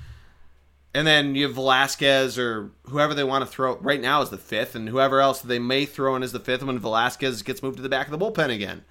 And 0.95 1.07
then 1.07 1.35
you 1.35 1.45
have 1.45 1.55
Velasquez 1.55 2.39
or 2.39 2.71
whoever 2.85 3.13
they 3.13 3.25
want 3.25 3.45
to 3.45 3.47
throw 3.47 3.77
right 3.77 4.01
now 4.01 4.23
is 4.23 4.31
the 4.31 4.39
fifth, 4.39 4.75
and 4.75 4.89
whoever 4.89 5.21
else 5.21 5.43
they 5.43 5.59
may 5.59 5.85
throw 5.85 6.17
in 6.17 6.23
is 6.23 6.33
the 6.33 6.41
fifth 6.41 6.63
when 6.63 6.79
Velasquez 6.79 7.43
gets 7.43 7.63
moved 7.63 7.77
to 7.77 7.83
the 7.83 7.91
back 7.91 8.07
of 8.07 8.19
the 8.19 8.25
bullpen 8.25 8.49
again. 8.49 8.87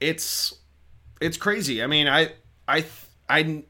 It's 0.00 0.56
it's 1.20 1.36
crazy. 1.36 1.80
I 1.84 1.86
mean, 1.86 2.08
I 2.08 2.32
I 2.66 2.84
I 3.28 3.62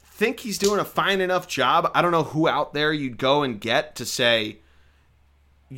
think 0.00 0.40
he's 0.40 0.56
doing 0.56 0.80
a 0.80 0.86
fine 0.86 1.20
enough 1.20 1.48
job. 1.48 1.90
I 1.94 2.00
don't 2.00 2.12
know 2.12 2.24
who 2.24 2.48
out 2.48 2.72
there 2.72 2.94
you'd 2.94 3.18
go 3.18 3.42
and 3.42 3.60
get 3.60 3.94
to 3.96 4.06
say 4.06 4.60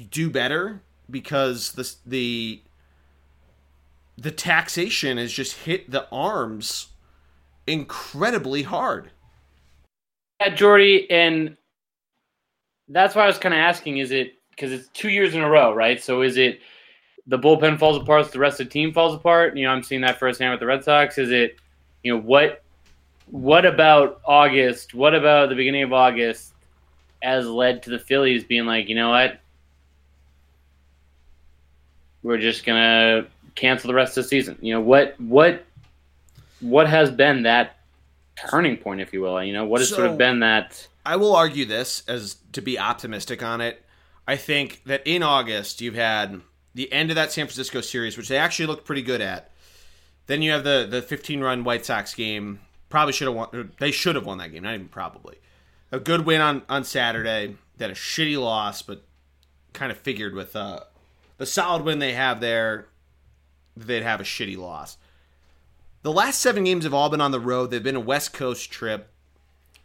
do 0.08 0.30
better 0.30 0.82
because 1.10 1.72
the 1.72 1.92
the 2.06 2.62
the 4.16 4.30
taxation 4.30 5.16
has 5.16 5.32
just 5.32 5.56
hit 5.58 5.90
the 5.90 6.06
arms 6.10 6.88
incredibly 7.66 8.62
hard. 8.62 9.10
Yeah, 10.40 10.54
Geordie, 10.54 11.10
and 11.10 11.56
that's 12.88 13.14
why 13.14 13.24
I 13.24 13.26
was 13.26 13.38
kind 13.38 13.54
of 13.54 13.58
asking: 13.58 13.98
is 13.98 14.10
it 14.10 14.34
because 14.50 14.72
it's 14.72 14.88
two 14.88 15.08
years 15.08 15.34
in 15.34 15.40
a 15.40 15.48
row, 15.48 15.74
right? 15.74 16.02
So 16.02 16.22
is 16.22 16.36
it 16.36 16.60
the 17.26 17.38
bullpen 17.38 17.78
falls 17.78 17.96
apart, 17.96 18.30
the 18.32 18.38
rest 18.38 18.60
of 18.60 18.66
the 18.66 18.72
team 18.72 18.92
falls 18.92 19.14
apart? 19.14 19.56
You 19.56 19.64
know, 19.64 19.70
I'm 19.70 19.82
seeing 19.82 20.00
that 20.02 20.18
firsthand 20.18 20.50
with 20.52 20.60
the 20.60 20.66
Red 20.66 20.84
Sox. 20.84 21.18
Is 21.18 21.30
it, 21.30 21.56
you 22.02 22.12
know, 22.12 22.20
what 22.20 22.62
what 23.26 23.64
about 23.64 24.20
August? 24.24 24.94
What 24.94 25.14
about 25.14 25.48
the 25.48 25.54
beginning 25.54 25.82
of 25.82 25.92
August 25.92 26.52
has 27.22 27.46
led 27.46 27.82
to 27.82 27.90
the 27.90 27.98
Phillies 27.98 28.44
being 28.44 28.66
like, 28.66 28.88
you 28.88 28.94
know 28.94 29.10
what, 29.10 29.40
we're 32.22 32.38
just 32.38 32.64
gonna 32.64 33.26
cancel 33.54 33.88
the 33.88 33.94
rest 33.94 34.16
of 34.16 34.24
the 34.24 34.28
season? 34.28 34.58
You 34.60 34.74
know, 34.74 34.80
what 34.80 35.20
what 35.20 35.64
what 36.60 36.88
has 36.88 37.10
been 37.10 37.42
that 37.44 37.76
turning 38.36 38.76
point, 38.76 39.00
if 39.00 39.12
you 39.12 39.20
will? 39.20 39.42
You 39.42 39.52
know, 39.52 39.64
what 39.64 39.80
has 39.80 39.90
so, 39.90 39.96
sort 39.96 40.10
of 40.10 40.18
been 40.18 40.40
that? 40.40 40.86
I 41.04 41.16
will 41.16 41.34
argue 41.34 41.64
this 41.64 42.02
as 42.06 42.36
to 42.52 42.60
be 42.60 42.78
optimistic 42.78 43.42
on 43.42 43.60
it. 43.60 43.82
I 44.26 44.36
think 44.36 44.82
that 44.86 45.02
in 45.04 45.22
August 45.22 45.80
you've 45.80 45.94
had 45.94 46.40
the 46.74 46.92
end 46.92 47.10
of 47.10 47.16
that 47.16 47.32
San 47.32 47.46
Francisco 47.46 47.80
series, 47.80 48.16
which 48.16 48.28
they 48.28 48.36
actually 48.36 48.66
looked 48.66 48.84
pretty 48.84 49.02
good 49.02 49.20
at. 49.20 49.50
Then 50.26 50.42
you 50.42 50.52
have 50.52 50.64
the 50.64 50.86
the 50.88 51.02
15 51.02 51.40
run 51.40 51.64
White 51.64 51.84
Sox 51.84 52.14
game. 52.14 52.60
Probably 52.88 53.12
should 53.12 53.28
have 53.28 53.36
won. 53.36 53.72
They 53.78 53.90
should 53.90 54.14
have 54.14 54.26
won 54.26 54.38
that 54.38 54.52
game. 54.52 54.62
Not 54.62 54.74
even 54.74 54.88
probably. 54.88 55.38
A 55.90 55.98
good 55.98 56.24
win 56.24 56.40
on 56.40 56.62
on 56.68 56.84
Saturday. 56.84 57.56
Then 57.76 57.90
a 57.90 57.94
shitty 57.94 58.40
loss, 58.40 58.82
but 58.82 59.02
kind 59.72 59.90
of 59.90 59.98
figured 59.98 60.34
with 60.34 60.54
uh, 60.54 60.80
the 61.40 61.46
solid 61.46 61.82
win 61.84 62.00
they 62.00 62.12
have 62.12 62.38
there, 62.42 62.88
they'd 63.74 64.02
have 64.02 64.20
a 64.20 64.24
shitty 64.24 64.58
loss. 64.58 64.98
The 66.02 66.12
last 66.12 66.38
seven 66.38 66.64
games 66.64 66.84
have 66.84 66.92
all 66.92 67.08
been 67.08 67.22
on 67.22 67.30
the 67.30 67.40
road. 67.40 67.70
They've 67.70 67.82
been 67.82 67.96
a 67.96 68.00
West 68.00 68.34
Coast 68.34 68.70
trip. 68.70 69.08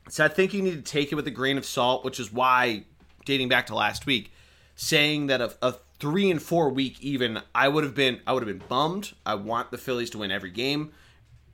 So 0.10 0.26
I 0.26 0.28
think 0.28 0.54
you 0.54 0.62
need 0.62 0.76
to 0.86 0.92
take 0.92 1.14
it 1.14 1.16
with 1.16 1.26
a 1.28 1.32
grain 1.32 1.58
of 1.58 1.66
salt, 1.66 2.04
which 2.04 2.20
is 2.20 2.30
why, 2.30 2.84
dating 3.24 3.48
back 3.48 3.68
to 3.68 3.76
last 3.76 4.06
week, 4.06 4.34
saying 4.76 5.28
that 5.28 5.40
a, 5.40 5.54
a 5.62 5.76
three 5.98 6.30
and 6.30 6.42
four 6.42 6.72
week 6.72 7.02
even, 7.02 7.42
I 7.56 7.70
would 7.70 7.86
have 7.86 7.96
been 7.96 8.20
I 8.28 8.34
would 8.34 8.46
have 8.46 8.60
been 8.60 8.68
bummed. 8.68 9.14
I 9.26 9.36
want 9.36 9.72
the 9.72 9.78
Phillies 9.78 10.10
to 10.10 10.18
win 10.18 10.32
every 10.32 10.52
game. 10.52 10.92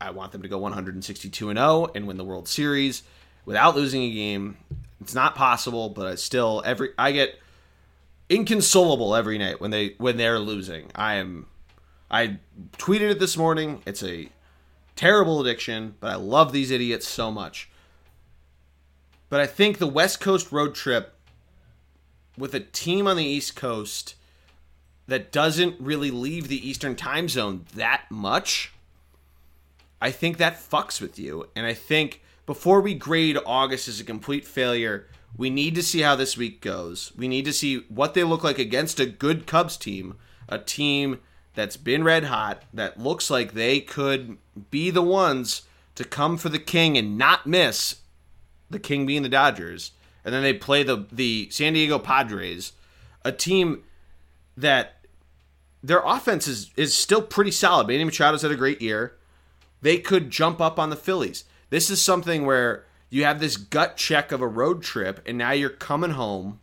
I 0.02 0.10
want 0.10 0.32
them 0.32 0.42
to 0.42 0.48
go 0.48 0.58
162 0.58 1.50
and 1.50 1.60
0 1.60 1.92
and 1.94 2.08
win 2.08 2.18
the 2.18 2.26
World 2.26 2.48
Series 2.48 3.04
without 3.46 3.76
losing 3.76 4.02
a 4.02 4.12
game. 4.12 4.58
It's 5.00 5.14
not 5.14 5.36
possible, 5.36 5.90
but 5.90 6.08
I 6.08 6.16
still 6.16 6.64
every 6.66 6.90
I 6.98 7.12
get 7.12 7.40
inconsolable 8.32 9.14
every 9.14 9.38
night 9.38 9.60
when 9.60 9.72
they 9.72 9.96
when 9.98 10.18
they're 10.18 10.40
losing. 10.40 10.90
I 10.96 11.16
am 11.16 11.48
I 12.10 12.40
tweeted 12.78 13.12
it 13.12 13.20
this 13.20 13.38
morning. 13.38 13.82
It's 13.86 14.04
a 14.04 14.30
terrible 14.96 15.42
addiction, 15.42 15.96
but 16.00 16.12
I 16.12 16.16
love 16.16 16.52
these 16.52 16.72
idiots 16.72 17.08
so 17.08 17.30
much. 17.30 17.70
But 19.30 19.42
I 19.42 19.48
think 19.48 19.78
the 19.78 19.88
West 19.88 20.20
Coast 20.20 20.52
road 20.52 20.74
trip 20.76 21.14
with 22.38 22.56
a 22.56 22.60
team 22.60 23.06
on 23.08 23.18
the 23.18 23.26
East 23.26 23.56
Coast 23.56 24.16
that 25.08 25.32
doesn't 25.32 25.80
really 25.80 26.12
leave 26.12 26.48
the 26.48 26.68
Eastern 26.68 26.96
time 26.96 27.28
zone 27.28 27.66
that 27.76 28.06
much, 28.10 28.72
I 30.02 30.12
think 30.12 30.38
that 30.38 30.56
fucks 30.56 31.02
with 31.02 31.20
you. 31.20 31.48
And 31.56 31.66
I 31.66 31.74
think 31.74 32.22
before 32.46 32.82
we 32.82 32.94
grade 32.94 33.38
August 33.46 33.88
as 33.88 34.00
a 34.00 34.06
complete 34.06 34.46
failure, 34.46 35.08
we 35.38 35.50
need 35.50 35.76
to 35.76 35.84
see 35.84 36.02
how 36.02 36.16
this 36.16 36.38
week 36.38 36.62
goes. 36.62 37.12
We 37.16 37.28
need 37.28 37.46
to 37.46 37.54
see 37.54 37.86
what 37.90 38.14
they 38.14 38.24
look 38.24 38.44
like 38.44 38.60
against 38.60 39.00
a 39.00 39.06
good 39.06 39.48
Cubs 39.48 39.78
team, 39.78 40.16
a 40.50 40.58
team 40.58 41.20
that's 41.56 41.78
been 41.78 42.04
red 42.04 42.26
hot, 42.26 42.64
that 42.74 43.00
looks 43.00 43.30
like 43.30 43.54
they 43.54 43.80
could 43.80 44.38
be 44.70 44.90
the 44.90 45.02
ones 45.02 45.64
to 45.96 46.04
come 46.04 46.38
for 46.38 46.50
the 46.50 46.60
king 46.60 46.98
and 46.98 47.18
not 47.18 47.48
miss 47.48 47.98
the 48.70 48.80
king 48.80 49.06
being 49.06 49.24
the 49.24 49.30
Dodgers. 49.30 49.92
And 50.24 50.34
then 50.34 50.44
they 50.44 50.54
play 50.54 50.84
the 50.84 51.08
the 51.12 51.50
San 51.50 51.74
Diego 51.74 51.98
Padres, 51.98 52.74
a 53.26 53.32
team 53.32 53.84
that 54.56 54.98
their 55.84 56.02
offense 56.06 56.48
is, 56.48 56.70
is 56.76 56.96
still 56.96 57.22
pretty 57.22 57.52
solid. 57.52 57.88
Manny 57.88 58.04
Machado's 58.06 58.44
had 58.44 58.52
a 58.52 58.56
great 58.56 58.82
year. 58.82 59.18
They 59.82 59.98
could 59.98 60.30
jump 60.30 60.62
up 60.62 60.78
on 60.78 60.92
the 60.92 60.96
Phillies. 60.96 61.44
This 61.72 61.90
is 61.90 62.02
something 62.02 62.46
where 62.46 62.86
you 63.12 63.26
have 63.26 63.40
this 63.40 63.58
gut 63.58 63.98
check 63.98 64.32
of 64.32 64.42
a 64.42 64.48
road 64.48 64.82
trip, 64.82 65.22
and 65.28 65.38
now 65.38 65.52
you're 65.52 65.70
coming 65.70 66.12
home 66.12 66.60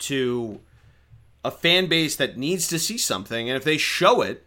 to 0.00 0.60
a 1.44 1.50
fan 1.50 1.86
base 1.86 2.16
that 2.16 2.36
needs 2.36 2.66
to 2.68 2.78
see 2.78 2.98
something. 2.98 3.48
And 3.48 3.56
if 3.56 3.62
they 3.62 3.78
show 3.78 4.20
it, 4.20 4.44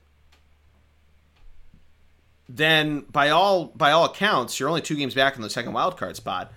then 2.48 3.06
by 3.10 3.30
all 3.30 3.68
by 3.68 3.92
all 3.92 4.04
accounts, 4.04 4.60
you're 4.60 4.68
only 4.68 4.82
two 4.82 4.98
games 4.98 5.16
back 5.16 5.38
in 5.38 5.42
the 5.42 5.50
second 5.50 5.72
wild 5.72 5.98
card 5.98 6.18
spot. 6.18 6.52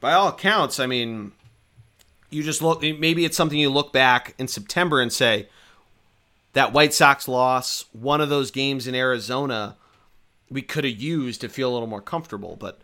By 0.00 0.14
all 0.14 0.28
accounts, 0.28 0.80
I 0.80 0.86
mean, 0.86 1.32
you 2.30 2.42
just 2.42 2.62
look. 2.62 2.80
Maybe 2.80 3.26
it's 3.26 3.36
something 3.36 3.58
you 3.58 3.68
look 3.68 3.92
back 3.92 4.34
in 4.38 4.48
September 4.48 5.02
and 5.02 5.12
say 5.12 5.48
that 6.54 6.72
White 6.72 6.94
Sox 6.94 7.28
loss, 7.28 7.84
one 7.92 8.22
of 8.22 8.30
those 8.30 8.50
games 8.50 8.86
in 8.86 8.94
Arizona, 8.94 9.76
we 10.50 10.62
could 10.62 10.84
have 10.84 10.94
used 10.94 11.40
to 11.42 11.48
feel 11.48 11.70
a 11.70 11.74
little 11.74 11.88
more 11.88 12.02
comfortable. 12.02 12.56
But 12.56 12.80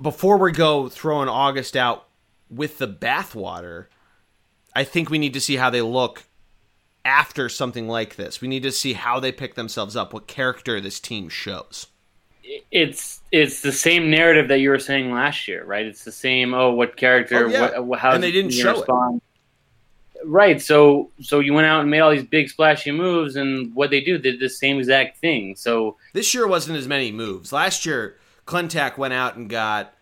before 0.00 0.36
we 0.36 0.52
go 0.52 0.88
throwing 0.88 1.28
August 1.28 1.76
out 1.76 2.06
with 2.50 2.78
the 2.78 2.88
bathwater, 2.88 3.86
I 4.74 4.84
think 4.84 5.10
we 5.10 5.18
need 5.18 5.34
to 5.34 5.40
see 5.40 5.56
how 5.56 5.70
they 5.70 5.82
look 5.82 6.24
after 7.04 7.48
something 7.48 7.88
like 7.88 8.16
this. 8.16 8.40
We 8.40 8.48
need 8.48 8.62
to 8.64 8.72
see 8.72 8.92
how 8.92 9.18
they 9.18 9.32
pick 9.32 9.54
themselves 9.54 9.96
up, 9.96 10.12
what 10.12 10.26
character 10.26 10.80
this 10.80 11.00
team 11.00 11.28
shows. 11.28 11.86
It's 12.70 13.20
it's 13.30 13.60
the 13.60 13.72
same 13.72 14.10
narrative 14.10 14.48
that 14.48 14.60
you 14.60 14.70
were 14.70 14.78
saying 14.78 15.12
last 15.12 15.48
year, 15.48 15.64
right? 15.64 15.84
It's 15.84 16.04
the 16.04 16.12
same. 16.12 16.54
Oh, 16.54 16.72
what 16.72 16.96
character? 16.96 17.46
Oh, 17.46 17.48
yeah. 17.48 17.78
what, 17.78 17.98
how? 17.98 18.12
And 18.12 18.22
they 18.22 18.32
didn't 18.32 18.52
show 18.52 18.78
respond? 18.78 19.16
it. 19.16 19.27
Right. 20.24 20.60
So 20.60 21.10
so 21.20 21.40
you 21.40 21.54
went 21.54 21.66
out 21.66 21.80
and 21.80 21.90
made 21.90 22.00
all 22.00 22.10
these 22.10 22.24
big 22.24 22.48
splashy 22.48 22.90
moves, 22.90 23.36
and 23.36 23.74
what 23.74 23.90
they 23.90 24.00
do 24.00 24.18
they 24.18 24.32
did 24.32 24.40
the 24.40 24.48
same 24.48 24.78
exact 24.78 25.18
thing. 25.18 25.56
So 25.56 25.96
this 26.12 26.34
year 26.34 26.46
wasn't 26.46 26.78
as 26.78 26.88
many 26.88 27.12
moves. 27.12 27.52
Last 27.52 27.86
year, 27.86 28.16
Klentak 28.46 28.98
went 28.98 29.14
out 29.14 29.36
and 29.36 29.48
got 29.48 29.94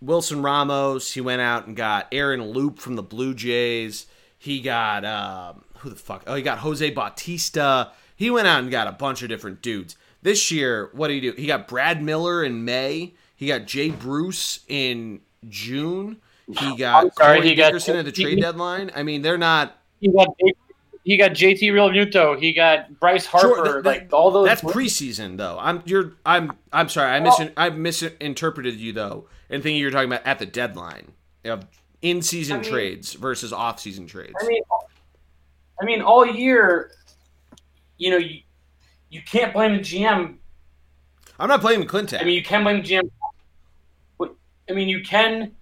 Wilson 0.00 0.42
Ramos. 0.42 1.12
He 1.12 1.20
went 1.20 1.42
out 1.42 1.66
and 1.66 1.76
got 1.76 2.08
Aaron 2.12 2.42
Loup 2.42 2.78
from 2.78 2.96
the 2.96 3.02
Blue 3.02 3.34
Jays. 3.34 4.06
He 4.38 4.60
got 4.60 5.04
um, 5.04 5.64
who 5.78 5.90
the 5.90 5.96
fuck? 5.96 6.24
Oh, 6.26 6.34
he 6.34 6.42
got 6.42 6.58
Jose 6.58 6.88
Bautista. 6.90 7.92
He 8.14 8.30
went 8.30 8.46
out 8.46 8.60
and 8.60 8.70
got 8.70 8.86
a 8.86 8.92
bunch 8.92 9.22
of 9.22 9.28
different 9.28 9.62
dudes. 9.62 9.96
This 10.22 10.50
year, 10.50 10.90
what 10.92 11.08
did 11.08 11.14
he 11.14 11.20
do? 11.20 11.32
He 11.32 11.46
got 11.46 11.68
Brad 11.68 12.02
Miller 12.02 12.42
in 12.42 12.64
May. 12.64 13.14
He 13.36 13.46
got 13.46 13.66
Jay 13.66 13.90
Bruce 13.90 14.60
in 14.66 15.20
June. 15.48 16.16
He 16.48 16.76
got 16.76 17.14
sorry, 17.16 17.38
Corey 17.38 17.48
he 17.48 17.54
Dickerson 17.54 17.94
got, 17.94 17.98
at 18.00 18.04
the 18.04 18.12
trade 18.12 18.36
he, 18.36 18.40
deadline. 18.40 18.90
I 18.94 19.02
mean, 19.02 19.22
they're 19.22 19.38
not. 19.38 19.78
He 20.00 20.12
got 20.12 20.28
he 21.06 21.16
got 21.16 21.32
JT 21.32 21.60
Realmuto. 21.60 22.38
He 22.38 22.52
got 22.52 22.98
Bryce 22.98 23.26
Harper. 23.26 23.48
Sure, 23.48 23.82
that, 23.82 23.84
like 23.84 24.12
all 24.12 24.30
those. 24.30 24.46
That's 24.46 24.62
preseason, 24.62 25.36
though. 25.36 25.56
I'm 25.60 25.82
you're 25.86 26.14
I'm 26.24 26.52
I'm 26.72 26.88
sorry. 26.88 27.10
I 27.10 27.20
mis 27.20 27.40
I 27.56 27.70
misinterpreted 27.70 28.74
you 28.74 28.92
though, 28.92 29.28
and 29.50 29.62
thinking 29.62 29.80
you're 29.80 29.90
talking 29.90 30.08
about 30.08 30.26
at 30.26 30.38
the 30.38 30.46
deadline 30.46 31.12
of 31.44 31.66
in 32.02 32.22
season 32.22 32.58
I 32.58 32.60
mean, 32.60 32.70
trades 32.70 33.12
versus 33.14 33.52
off 33.52 33.80
season 33.80 34.06
trades. 34.06 34.34
I 34.40 34.46
mean, 34.46 34.62
I 35.80 35.84
mean, 35.84 36.02
all 36.02 36.26
year, 36.26 36.90
you 37.98 38.10
know, 38.10 38.18
you, 38.18 38.40
you 39.10 39.22
can't 39.22 39.52
blame 39.52 39.74
the 39.76 39.80
GM. 39.80 40.36
I'm 41.38 41.48
not 41.48 41.60
blaming 41.60 41.86
Clinton. 41.86 42.20
I 42.20 42.24
mean, 42.24 42.34
you 42.34 42.42
can 42.42 42.62
blame 42.62 42.82
the 42.82 42.88
GM. 42.88 43.10
I 44.68 44.72
mean, 44.72 44.88
you 44.88 45.02
can 45.02 45.54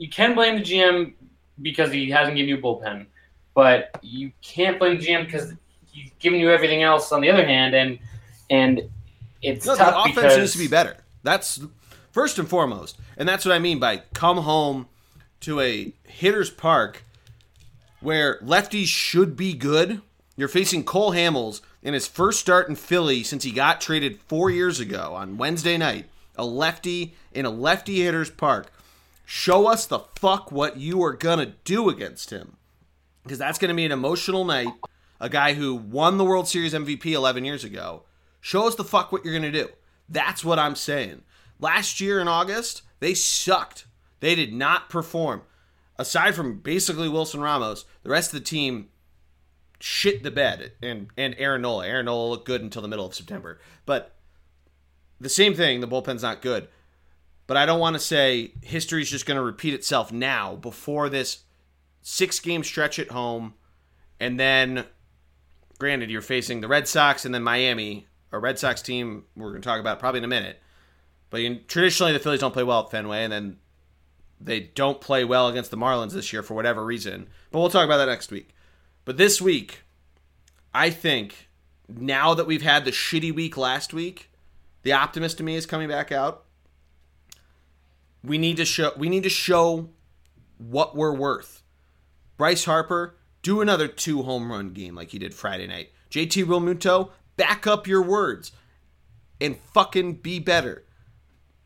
you 0.00 0.08
can 0.08 0.34
blame 0.34 0.56
the 0.56 0.62
GM 0.62 1.12
because 1.60 1.92
he 1.92 2.08
hasn't 2.08 2.34
given 2.34 2.48
you 2.48 2.56
a 2.56 2.60
bullpen, 2.60 3.04
but 3.54 3.90
you 4.00 4.32
can't 4.40 4.78
blame 4.78 4.98
the 4.98 5.06
GM 5.06 5.26
because 5.26 5.52
he's 5.92 6.10
given 6.18 6.40
you 6.40 6.50
everything 6.50 6.82
else 6.82 7.12
on 7.12 7.20
the 7.20 7.28
other 7.28 7.44
hand, 7.44 7.74
and 7.74 7.98
and 8.48 8.80
it's 9.42 9.66
no, 9.66 9.76
tough 9.76 10.06
the 10.06 10.18
offense 10.18 10.38
needs 10.38 10.52
to 10.52 10.58
be 10.58 10.68
better. 10.68 10.96
That's 11.22 11.60
first 12.12 12.38
and 12.38 12.48
foremost, 12.48 12.98
and 13.18 13.28
that's 13.28 13.44
what 13.44 13.54
I 13.54 13.58
mean 13.58 13.78
by 13.78 13.98
come 14.14 14.38
home 14.38 14.88
to 15.40 15.60
a 15.60 15.92
hitter's 16.04 16.48
park 16.48 17.04
where 18.00 18.38
lefties 18.38 18.86
should 18.86 19.36
be 19.36 19.52
good. 19.52 20.00
You're 20.34 20.48
facing 20.48 20.84
Cole 20.84 21.12
Hamels 21.12 21.60
in 21.82 21.92
his 21.92 22.06
first 22.06 22.40
start 22.40 22.70
in 22.70 22.74
Philly 22.74 23.22
since 23.22 23.44
he 23.44 23.52
got 23.52 23.82
traded 23.82 24.18
four 24.22 24.48
years 24.48 24.80
ago 24.80 25.12
on 25.14 25.36
Wednesday 25.36 25.76
night. 25.76 26.06
A 26.36 26.44
lefty 26.46 27.12
in 27.32 27.44
a 27.44 27.50
lefty 27.50 28.02
hitter's 28.02 28.30
park. 28.30 28.72
Show 29.32 29.68
us 29.68 29.86
the 29.86 30.00
fuck 30.16 30.50
what 30.50 30.78
you 30.78 31.00
are 31.04 31.14
to 31.38 31.54
do 31.62 31.88
against 31.88 32.30
him. 32.30 32.56
Because 33.22 33.38
that's 33.38 33.60
to 33.68 33.76
be 33.76 33.84
an 33.84 33.92
emotional 33.92 34.44
night. 34.44 34.72
A 35.20 35.28
guy 35.28 35.54
who 35.54 35.76
won 35.76 36.18
the 36.18 36.24
World 36.24 36.48
Series 36.48 36.74
MVP 36.74 37.06
11 37.12 37.44
years 37.44 37.62
ago. 37.62 38.02
Show 38.40 38.66
us 38.66 38.74
the 38.74 38.82
fuck 38.82 39.12
what 39.12 39.24
you're 39.24 39.32
to 39.52 39.66
do. 39.66 39.68
That's 40.08 40.44
what 40.44 40.58
I'm 40.58 40.74
saying. 40.74 41.22
Last 41.60 42.00
year 42.00 42.18
in 42.18 42.26
August, 42.26 42.82
they 42.98 43.14
sucked. 43.14 43.86
They 44.18 44.34
did 44.34 44.52
not 44.52 44.90
perform 44.90 45.42
aside 45.96 46.34
from 46.34 46.58
basically 46.58 47.08
Wilson 47.08 47.40
Ramos, 47.40 47.84
the 48.02 48.10
rest 48.10 48.34
of 48.34 48.40
the 48.40 48.44
team 48.44 48.88
shit 49.78 50.24
the 50.24 50.32
bed. 50.32 50.72
And 50.82 51.06
and 51.16 51.36
Aaron 51.38 51.62
Nola. 51.62 51.86
Aaron 51.86 52.06
Nola 52.06 52.30
looked 52.30 52.46
good 52.46 52.62
until 52.62 52.82
the 52.82 52.88
middle 52.88 53.06
of 53.06 53.14
September. 53.14 53.60
But 53.86 54.16
the 55.20 55.28
same 55.28 55.54
thing, 55.54 55.80
the 55.80 55.86
bullpen's 55.86 56.22
not 56.22 56.42
good. 56.42 56.66
But 57.50 57.56
I 57.56 57.66
don't 57.66 57.80
want 57.80 57.94
to 57.94 58.00
say 58.00 58.52
history 58.62 59.02
is 59.02 59.10
just 59.10 59.26
going 59.26 59.34
to 59.34 59.42
repeat 59.42 59.74
itself 59.74 60.12
now 60.12 60.54
before 60.54 61.08
this 61.08 61.40
six 62.00 62.38
game 62.38 62.62
stretch 62.62 63.00
at 63.00 63.08
home. 63.08 63.54
And 64.20 64.38
then, 64.38 64.84
granted, 65.76 66.12
you're 66.12 66.22
facing 66.22 66.60
the 66.60 66.68
Red 66.68 66.86
Sox 66.86 67.24
and 67.24 67.34
then 67.34 67.42
Miami, 67.42 68.06
a 68.30 68.38
Red 68.38 68.60
Sox 68.60 68.82
team 68.82 69.24
we're 69.34 69.50
going 69.50 69.62
to 69.62 69.68
talk 69.68 69.80
about 69.80 69.98
probably 69.98 70.18
in 70.18 70.24
a 70.24 70.28
minute. 70.28 70.62
But 71.28 71.40
you, 71.40 71.56
traditionally, 71.66 72.12
the 72.12 72.20
Phillies 72.20 72.38
don't 72.38 72.52
play 72.52 72.62
well 72.62 72.84
at 72.84 72.92
Fenway, 72.92 73.24
and 73.24 73.32
then 73.32 73.56
they 74.40 74.60
don't 74.60 75.00
play 75.00 75.24
well 75.24 75.48
against 75.48 75.72
the 75.72 75.76
Marlins 75.76 76.12
this 76.12 76.32
year 76.32 76.44
for 76.44 76.54
whatever 76.54 76.84
reason. 76.84 77.26
But 77.50 77.58
we'll 77.58 77.68
talk 77.68 77.84
about 77.84 77.96
that 77.96 78.06
next 78.06 78.30
week. 78.30 78.54
But 79.04 79.16
this 79.16 79.42
week, 79.42 79.82
I 80.72 80.90
think 80.90 81.48
now 81.88 82.32
that 82.32 82.46
we've 82.46 82.62
had 82.62 82.84
the 82.84 82.92
shitty 82.92 83.34
week 83.34 83.56
last 83.56 83.92
week, 83.92 84.30
The 84.82 84.92
optimist 84.92 85.36
to 85.38 85.42
me 85.42 85.56
is 85.56 85.66
coming 85.66 85.88
back 85.88 86.10
out. 86.10 86.44
We 88.22 88.38
need 88.38 88.56
to 88.58 88.64
show 88.64 88.92
we 88.96 89.08
need 89.08 89.22
to 89.22 89.30
show 89.30 89.90
what 90.58 90.94
we're 90.94 91.14
worth. 91.14 91.62
Bryce 92.36 92.64
Harper, 92.64 93.16
do 93.42 93.60
another 93.60 93.88
two 93.88 94.22
home 94.22 94.50
run 94.50 94.70
game 94.70 94.94
like 94.94 95.10
he 95.10 95.18
did 95.18 95.34
Friday 95.34 95.66
night. 95.66 95.90
JT 96.10 96.44
Realmuto, 96.44 97.10
back 97.36 97.66
up 97.66 97.86
your 97.86 98.02
words 98.02 98.52
and 99.40 99.56
fucking 99.56 100.14
be 100.14 100.38
better. 100.38 100.84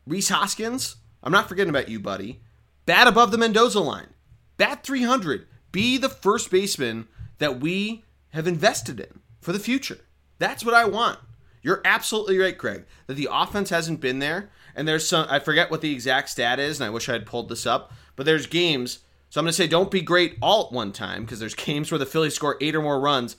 Rhys 0.07 0.29
Hoskins, 0.29 0.97
I'm 1.23 1.31
not 1.31 1.49
forgetting 1.49 1.69
about 1.69 1.89
you, 1.89 1.99
buddy. 1.99 2.41
Bat 2.85 3.07
above 3.07 3.31
the 3.31 3.37
Mendoza 3.37 3.79
line. 3.79 4.13
Bat 4.57 4.83
300. 4.83 5.47
Be 5.71 5.97
the 5.97 6.09
first 6.09 6.51
baseman 6.51 7.07
that 7.39 7.59
we 7.59 8.05
have 8.29 8.47
invested 8.47 8.99
in 8.99 9.21
for 9.41 9.51
the 9.51 9.59
future. 9.59 9.99
That's 10.37 10.63
what 10.63 10.75
I 10.75 10.85
want. 10.85 11.19
You're 11.61 11.81
absolutely 11.83 12.37
right, 12.37 12.57
Greg, 12.57 12.85
that 13.07 13.15
the 13.15 13.27
offense 13.31 13.71
hasn't 13.71 13.99
been 13.99 14.19
there. 14.19 14.51
And 14.75 14.87
there's 14.87 15.07
some, 15.07 15.25
I 15.29 15.39
forget 15.39 15.71
what 15.71 15.81
the 15.81 15.93
exact 15.93 16.29
stat 16.29 16.59
is, 16.59 16.79
and 16.79 16.85
I 16.85 16.89
wish 16.89 17.07
I 17.07 17.13
had 17.13 17.25
pulled 17.25 17.49
this 17.49 17.65
up, 17.65 17.93
but 18.15 18.25
there's 18.25 18.45
games. 18.45 18.99
So 19.29 19.39
I'm 19.39 19.45
going 19.45 19.51
to 19.51 19.53
say 19.53 19.67
don't 19.67 19.89
be 19.89 20.01
great 20.01 20.37
all 20.41 20.67
at 20.67 20.73
one 20.73 20.91
time 20.91 21.23
because 21.23 21.39
there's 21.39 21.55
games 21.55 21.91
where 21.91 21.99
the 21.99 22.05
Phillies 22.05 22.35
score 22.35 22.57
eight 22.61 22.75
or 22.75 22.81
more 22.81 22.99
runs 22.99 23.37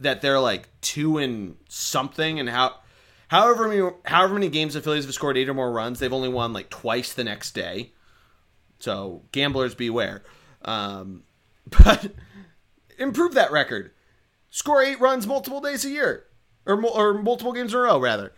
that 0.00 0.20
they're 0.22 0.40
like 0.40 0.68
two 0.80 1.18
and 1.18 1.56
something, 1.68 2.40
and 2.40 2.48
how 2.48 2.76
however 3.28 3.68
many 3.68 3.90
however 4.04 4.34
many 4.34 4.48
games 4.48 4.74
the 4.74 4.80
Phillies 4.80 5.04
have 5.04 5.14
scored 5.14 5.36
eight 5.36 5.48
or 5.48 5.54
more 5.54 5.72
runs, 5.72 5.98
they've 5.98 6.12
only 6.12 6.28
won 6.28 6.52
like 6.52 6.70
twice 6.70 7.12
the 7.12 7.24
next 7.24 7.52
day. 7.54 7.92
So 8.78 9.22
gamblers 9.32 9.74
beware. 9.74 10.22
Um, 10.62 11.24
but 11.66 12.12
improve 12.98 13.34
that 13.34 13.52
record. 13.52 13.92
Score 14.50 14.82
eight 14.82 15.00
runs 15.00 15.26
multiple 15.26 15.60
days 15.60 15.84
a 15.84 15.90
year, 15.90 16.24
or 16.64 16.82
or 16.86 17.14
multiple 17.14 17.52
games 17.52 17.74
in 17.74 17.80
a 17.80 17.82
row 17.82 17.98
rather. 17.98 18.32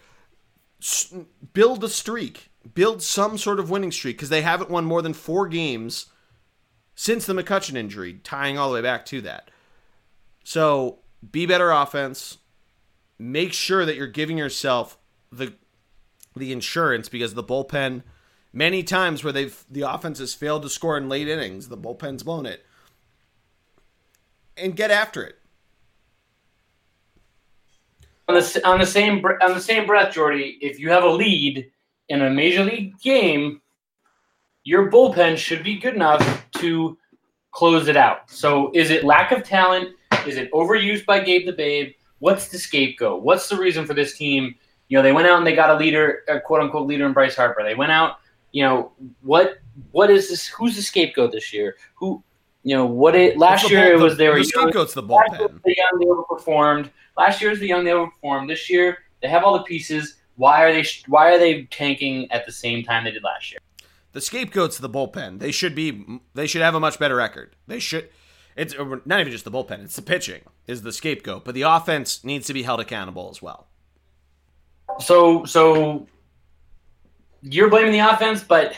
Build 1.53 1.85
a 1.85 1.89
streak. 1.89 2.51
Build 2.75 3.03
some 3.03 3.39
sort 3.39 3.59
of 3.59 3.71
winning 3.71 3.93
streak 3.93 4.17
because 4.17 4.29
they 4.29 4.43
haven't 4.43 4.71
won 4.71 4.85
more 4.85 5.03
than 5.03 5.15
four 5.15 5.49
games 5.49 6.07
since 6.95 7.25
the 7.25 7.33
McCutchen 7.33 7.77
injury, 7.77 8.21
tying 8.23 8.59
all 8.59 8.69
the 8.69 8.75
way 8.75 8.83
back 8.83 9.07
to 9.07 9.21
that. 9.23 9.51
So 10.45 10.99
be 11.33 11.47
better 11.47 11.71
offense. 11.71 12.39
Make 13.19 13.53
sure 13.53 13.85
that 13.85 13.97
you're 13.97 14.07
giving 14.07 14.39
yourself 14.39 14.99
the 15.33 15.55
the 16.37 16.53
insurance 16.53 17.09
because 17.09 17.35
the 17.35 17.43
bullpen 17.43 18.03
many 18.53 18.83
times 18.83 19.25
where 19.25 19.33
they've 19.33 19.65
the 19.71 19.83
offense 19.83 20.19
has 20.19 20.35
failed 20.35 20.63
to 20.63 20.69
score 20.69 20.97
in 20.97 21.09
late 21.09 21.29
innings, 21.29 21.69
the 21.69 21.77
bullpen's 21.77 22.23
blown 22.23 22.47
it. 22.47 22.65
And 24.57 24.77
get 24.77 24.91
after 24.91 25.23
it. 25.23 25.40
On 28.31 28.37
the, 28.37 28.61
on 28.65 28.79
the 28.79 28.87
same 28.87 29.25
on 29.43 29.55
the 29.55 29.61
same 29.61 29.89
breath, 29.89 30.15
Geordie, 30.15 30.57
if 30.61 30.79
you 30.79 30.89
have 30.89 31.03
a 31.03 31.09
lead 31.09 31.69
in 32.11 32.23
a 32.23 32.31
major 32.31 32.63
league 32.63 32.97
game, 33.01 33.61
your 34.63 34.89
bullpen 34.89 35.37
should 35.37 35.65
be 35.65 35.81
good 35.81 35.95
enough 35.95 36.47
to 36.59 36.97
close 37.51 37.89
it 37.89 37.97
out. 37.97 38.31
So, 38.31 38.71
is 38.73 38.91
it 38.91 39.03
lack 39.03 39.33
of 39.33 39.43
talent? 39.43 39.97
Is 40.29 40.37
it 40.37 40.49
overused 40.53 41.07
by 41.07 41.19
Gabe 41.19 41.45
the 41.45 41.53
Babe? 41.53 41.93
What's 42.21 42.47
the 42.47 42.59
scapegoat? 42.59 43.25
What's 43.25 43.49
the 43.49 43.57
reason 43.57 43.85
for 43.85 43.95
this 43.95 44.17
team? 44.17 44.55
You 44.87 44.99
know, 44.99 45.03
they 45.03 45.11
went 45.11 45.27
out 45.27 45.39
and 45.39 45.47
they 45.47 45.57
got 45.57 45.71
a 45.71 45.75
leader, 45.75 46.21
a 46.29 46.39
quote 46.39 46.61
unquote 46.61 46.87
leader 46.87 47.07
in 47.07 47.13
Bryce 47.13 47.35
Harper. 47.35 47.65
They 47.65 47.75
went 47.75 47.91
out, 47.91 48.19
you 48.53 48.63
know, 48.63 48.93
what 49.23 49.59
what 49.91 50.09
is 50.09 50.29
this? 50.29 50.47
Who's 50.47 50.77
the 50.77 50.83
scapegoat 50.83 51.33
this 51.33 51.53
year? 51.53 51.75
Who, 51.97 52.23
you 52.63 52.77
know, 52.77 52.87
what 52.87 53.15
it 53.15 53.39
last 53.39 53.71
year 53.71 53.93
bull, 53.93 54.01
it 54.01 54.05
was 54.05 54.19
they 54.19 54.29
were 54.29 54.39
the 54.39 54.45
scapegoat's 54.45 54.95
the 54.95 55.03
bullpen. 55.03 55.63
The 55.65 55.75
young 55.77 55.99
they 55.99 56.07
overperformed. 56.07 56.91
Last 57.17 57.41
year 57.41 57.51
was 57.51 57.61
the 57.61 57.69
young 57.69 57.85
they 57.85 57.91
overperformed. 57.91 58.49
This 58.49 58.69
year 58.69 58.99
they 59.23 59.29
have 59.29 59.45
all 59.45 59.57
the 59.57 59.65
pieces. 59.65 60.17
Why 60.37 60.63
are 60.63 60.73
they 60.73 60.85
why 61.07 61.33
are 61.33 61.39
they 61.39 61.65
tanking 61.65 62.31
at 62.31 62.47
the 62.47 62.53
same 62.53 62.83
time 62.83 63.05
they 63.05 63.13
did 63.13 63.23
last 63.23 63.51
year? 63.51 63.61
The 64.13 64.21
scapegoat's 64.21 64.79
the 64.79 64.91
bullpen. 64.91 65.39
They 65.39 65.53
should 65.53 65.75
be 65.75 66.21
they 66.35 66.47
should 66.47 66.63
have 66.63 66.75
a 66.75 66.81
much 66.81 66.99
better 66.99 67.17
record. 67.17 67.57
They 67.67 67.79
should 67.79 68.11
it's 68.57 68.75
not 68.77 69.21
even 69.21 69.33
just 69.33 69.45
the 69.45 69.51
bullpen, 69.51 69.85
it's 69.85 69.97
the 69.97 70.03
pitching 70.03 70.43
is 70.67 70.83
the 70.83 70.93
scapegoat, 70.93 71.45
but 71.45 71.55
the 71.55 71.63
offense 71.63 72.25
needs 72.25 72.47
to 72.47 72.53
be 72.53 72.63
held 72.63 72.81
accountable 72.81 73.31
as 73.31 73.41
well. 73.41 73.69
So 74.99 75.45
so 75.45 76.07
you're 77.43 77.71
blaming 77.71 77.93
the 77.93 78.01
offense, 78.01 78.43
but 78.43 78.77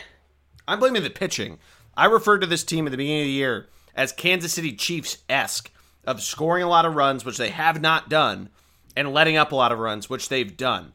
I'm 0.69 0.79
blaming 0.79 1.03
the 1.03 1.11
pitching. 1.11 1.59
I 1.97 2.07
referred 2.07 2.41
to 2.41 2.47
this 2.47 2.65
team 2.65 2.87
at 2.87 2.91
the 2.91 2.97
beginning 2.97 3.23
of 3.23 3.27
the 3.27 3.33
year 3.33 3.69
as 3.95 4.13
Kansas 4.13 4.53
City 4.53 4.73
Chiefs 4.73 5.19
esque 5.29 5.71
of 6.05 6.23
scoring 6.23 6.65
a 6.65 6.69
lot 6.69 6.87
of 6.87 6.95
runs, 6.95 7.25
which 7.25 7.37
they 7.37 7.51
have 7.51 7.81
not 7.81 8.09
done, 8.09 8.49
and 8.97 9.13
letting 9.13 9.37
up 9.37 9.53
a 9.53 9.57
lot 9.57 9.73
of 9.73 9.79
runs, 9.79 10.09
which 10.09 10.29
they've 10.29 10.57
done. 10.57 10.93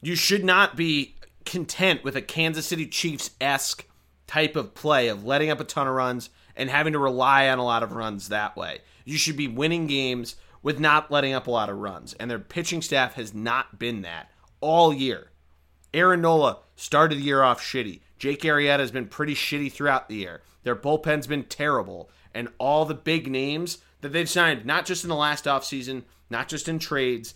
You 0.00 0.14
should 0.14 0.44
not 0.44 0.76
be 0.76 1.16
content 1.44 2.04
with 2.04 2.16
a 2.16 2.22
Kansas 2.22 2.66
City 2.66 2.86
Chiefs 2.86 3.30
esque 3.40 3.86
type 4.26 4.56
of 4.56 4.74
play 4.74 5.08
of 5.08 5.24
letting 5.24 5.50
up 5.50 5.60
a 5.60 5.64
ton 5.64 5.86
of 5.86 5.94
runs 5.94 6.30
and 6.56 6.70
having 6.70 6.92
to 6.92 6.98
rely 6.98 7.48
on 7.48 7.58
a 7.58 7.64
lot 7.64 7.82
of 7.82 7.92
runs 7.92 8.28
that 8.28 8.56
way. 8.56 8.80
You 9.04 9.18
should 9.18 9.36
be 9.36 9.48
winning 9.48 9.86
games 9.86 10.36
with 10.62 10.80
not 10.80 11.10
letting 11.10 11.34
up 11.34 11.46
a 11.46 11.50
lot 11.50 11.68
of 11.68 11.76
runs, 11.78 12.14
and 12.14 12.30
their 12.30 12.38
pitching 12.38 12.80
staff 12.80 13.14
has 13.14 13.34
not 13.34 13.78
been 13.78 14.02
that 14.02 14.30
all 14.60 14.94
year. 14.94 15.30
Aaron 15.92 16.22
Nola 16.22 16.58
started 16.74 17.18
the 17.18 17.22
year 17.22 17.42
off 17.42 17.60
shitty. 17.60 18.00
Jake 18.24 18.40
Arrieta 18.40 18.78
has 18.78 18.90
been 18.90 19.08
pretty 19.08 19.34
shitty 19.34 19.70
throughout 19.70 20.08
the 20.08 20.14
year. 20.14 20.40
Their 20.62 20.74
bullpen's 20.74 21.26
been 21.26 21.44
terrible, 21.44 22.08
and 22.32 22.48
all 22.56 22.86
the 22.86 22.94
big 22.94 23.30
names 23.30 23.80
that 24.00 24.14
they've 24.14 24.30
signed, 24.30 24.64
not 24.64 24.86
just 24.86 25.04
in 25.04 25.10
the 25.10 25.14
last 25.14 25.44
offseason, 25.44 26.04
not 26.30 26.48
just 26.48 26.66
in 26.66 26.78
trades, 26.78 27.34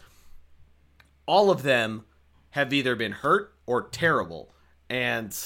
all 1.26 1.51
of 1.51 1.62
them 1.62 2.07
have 2.53 2.72
either 2.72 2.97
been 2.97 3.12
hurt 3.12 3.53
or 3.66 3.82
terrible. 3.82 4.51
And 4.89 5.36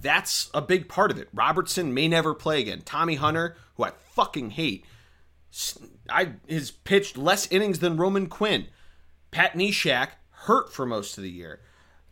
that's 0.00 0.48
a 0.54 0.62
big 0.62 0.88
part 0.88 1.10
of 1.10 1.18
it. 1.18 1.28
Robertson 1.34 1.92
may 1.92 2.08
never 2.08 2.32
play 2.32 2.62
again. 2.62 2.80
Tommy 2.82 3.16
Hunter, 3.16 3.58
who 3.74 3.84
I 3.84 3.90
fucking 4.14 4.52
hate, 4.52 4.86
I 6.08 6.36
has 6.48 6.70
pitched 6.70 7.18
less 7.18 7.46
innings 7.52 7.80
than 7.80 7.98
Roman 7.98 8.26
Quinn. 8.26 8.68
Pat 9.32 9.52
Neshek 9.52 10.12
hurt 10.30 10.72
for 10.72 10.86
most 10.86 11.18
of 11.18 11.24
the 11.24 11.30
year. 11.30 11.60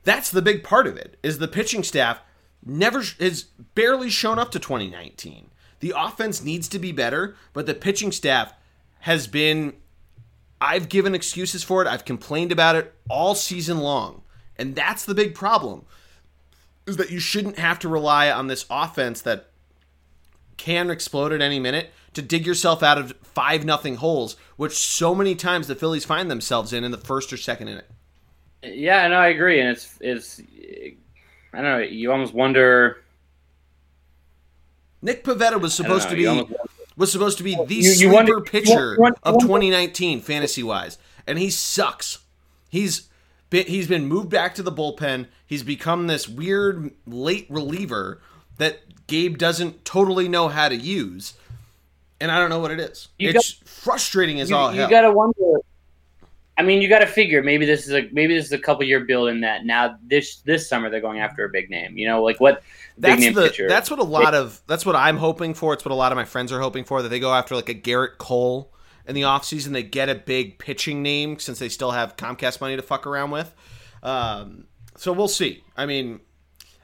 That's 0.05 0.31
the 0.31 0.43
big 0.43 0.65
part 0.65 0.87
of 0.87 0.97
it. 0.97 1.19
Is 1.23 1.39
the 1.39 1.49
pitching 1.49 1.83
staff 1.83 2.21
never 2.65 3.03
has 3.21 3.45
barely 3.75 4.11
shown 4.11 4.39
up 4.39 4.51
to 4.53 4.59
2019. 4.59 5.51
The 5.81 5.95
offense 5.97 6.43
needs 6.43 6.69
to 6.69 6.79
be 6.79 6.93
better, 6.93 7.37
but 7.53 7.67
the 7.67 7.75
pitching 7.75 8.13
staff 8.13 8.53
has 9.01 9.27
been 9.27 9.75
I've 10.61 10.89
given 10.89 11.15
excuses 11.15 11.63
for 11.63 11.83
it. 11.83 11.89
I've 11.89 12.05
complained 12.05 12.51
about 12.51 12.75
it 12.75 12.93
all 13.09 13.35
season 13.35 13.79
long. 13.79 14.23
And 14.57 14.75
that's 14.75 15.05
the 15.05 15.15
big 15.15 15.35
problem 15.35 15.85
is 16.87 16.97
that 16.97 17.11
you 17.11 17.21
shouldn't 17.21 17.59
have 17.59 17.79
to 17.81 17.89
rely 17.89 18.31
on 18.31 18.47
this 18.47 18.65
offense 18.71 19.21
that 19.21 19.51
can 20.57 20.91
explode 20.91 21.33
at 21.33 21.43
any 21.43 21.61
minute 21.61 21.93
to 22.15 22.23
dig 22.23 22.47
yourself 22.47 22.83
out 22.83 22.99
of 22.99 23.13
five 23.23 23.65
nothing 23.65 23.97
holes, 23.97 24.37
which 24.57 24.73
so 24.73 25.15
many 25.15 25.35
times 25.35 25.69
the 25.69 25.75
Phillies 25.75 26.05
find 26.05 26.31
themselves 26.31 26.73
in 26.73 26.83
in 26.83 26.91
the 26.91 26.99
first 26.99 27.33
or 27.33 27.37
second 27.37 27.69
inning. 27.69 27.85
Yeah, 28.63 29.07
no, 29.09 29.17
I 29.17 29.29
agree, 29.29 29.61
and 29.61 29.71
it's 29.71 29.97
it's 30.01 30.41
I 31.53 31.63
don't 31.63 31.65
know. 31.65 31.79
You 31.79 32.13
almost 32.13 32.35
wonder. 32.35 33.03
Nick 35.01 35.23
Pivetta 35.25 35.61
was 35.61 35.75
supposed 35.75 36.09
to 36.09 36.17
be 36.17 36.27
was 36.97 37.13
supposed 37.13 37.39
to 37.39 37.45
be 37.45 37.55
the 37.55 37.75
you, 37.75 37.93
you 37.93 38.11
wonder, 38.11 38.41
pitcher 38.41 38.97
you 38.99 39.15
of 39.23 39.41
2019 39.41 40.21
fantasy 40.21 40.63
wise, 40.63 40.99
and 41.27 41.39
he 41.39 41.49
sucks. 41.49 42.19
He's 42.69 43.09
been, 43.49 43.67
he's 43.67 43.87
been 43.87 44.07
moved 44.07 44.29
back 44.29 44.55
to 44.57 44.63
the 44.63 44.73
bullpen. 44.73 45.29
He's 45.47 45.63
become 45.63 46.09
this 46.09 46.29
weird 46.29 46.91
late 47.07 47.47
reliever 47.49 48.21
that 48.59 49.07
Gabe 49.07 49.39
doesn't 49.39 49.85
totally 49.85 50.29
know 50.29 50.49
how 50.49 50.69
to 50.69 50.77
use, 50.77 51.35
and 52.21 52.33
I 52.33 52.41
don't 52.41 52.51
know 52.51 52.59
what 52.59 52.73
it 52.73 52.81
is. 52.81 53.09
It's 53.21 53.55
got, 53.55 53.69
frustrating 53.69 54.41
as 54.41 54.51
all 54.51 54.71
hell. 54.71 54.87
You 54.87 54.91
gotta 54.91 55.13
wonder. 55.13 55.61
I 56.59 56.63
mean, 56.63 56.83
you 56.83 56.89
got 56.89 56.99
to 56.99 57.07
figure 57.07 57.41
maybe 57.41 57.65
this 57.65 57.87
is 57.87 57.93
a 57.95 58.09
maybe 58.13 58.35
this 58.35 58.47
is 58.47 58.53
a 58.53 58.59
couple 58.59 58.83
year 58.83 59.01
build 59.01 59.29
in 59.29 59.41
that 59.43 59.65
now 59.65 59.97
this 60.03 60.39
this 60.39 60.69
summer 60.69 60.91
they're 60.91 61.01
going 61.01 61.21
after 61.21 61.45
a 61.45 61.49
big 61.49 61.71
name. 61.71 61.97
You 61.97 62.09
know, 62.09 62.23
like 62.23 62.41
what 62.41 62.65
that's 62.99 63.25
the 63.25 63.33
pitcher. 63.33 63.69
that's 63.69 63.91
what 63.91 64.01
a 64.01 64.05
lot 64.05 64.35
of 64.35 64.61
that's 64.67 64.85
what 64.85 64.97
I'm 64.97 65.19
hoping 65.19 65.55
for. 65.55 65.73
It's 65.73 65.85
what 65.85 65.93
a 65.93 65.95
lot 65.95 66.11
of 66.11 66.17
my 66.17 66.25
friends 66.25 66.51
are 66.51 66.61
hoping 66.61 66.83
for 66.83 67.01
that 67.01 67.11
they 67.11 67.21
go 67.21 67.33
after 67.33 67.55
like 67.55 67.69
a 67.69 67.75
Gerrit 67.75 68.19
Cole 68.19 68.75
in 69.07 69.15
the 69.15 69.23
offseason. 69.23 69.69
They 69.69 69.85
get 69.85 70.09
a 70.09 70.17
big 70.17 70.59
pitching 70.59 71.01
name 71.01 71.39
since 71.39 71.61
they 71.61 71.69
still 71.69 71.93
have 71.93 72.17
Comcast 72.17 72.61
money 72.61 72.75
to 72.75 72.83
fuck 72.83 73.07
around 73.07 73.31
with. 73.31 73.55
Um, 74.03 74.67
so 74.97 75.13
we'll 75.13 75.29
see. 75.29 75.63
I 75.77 75.87
mean, 75.87 76.19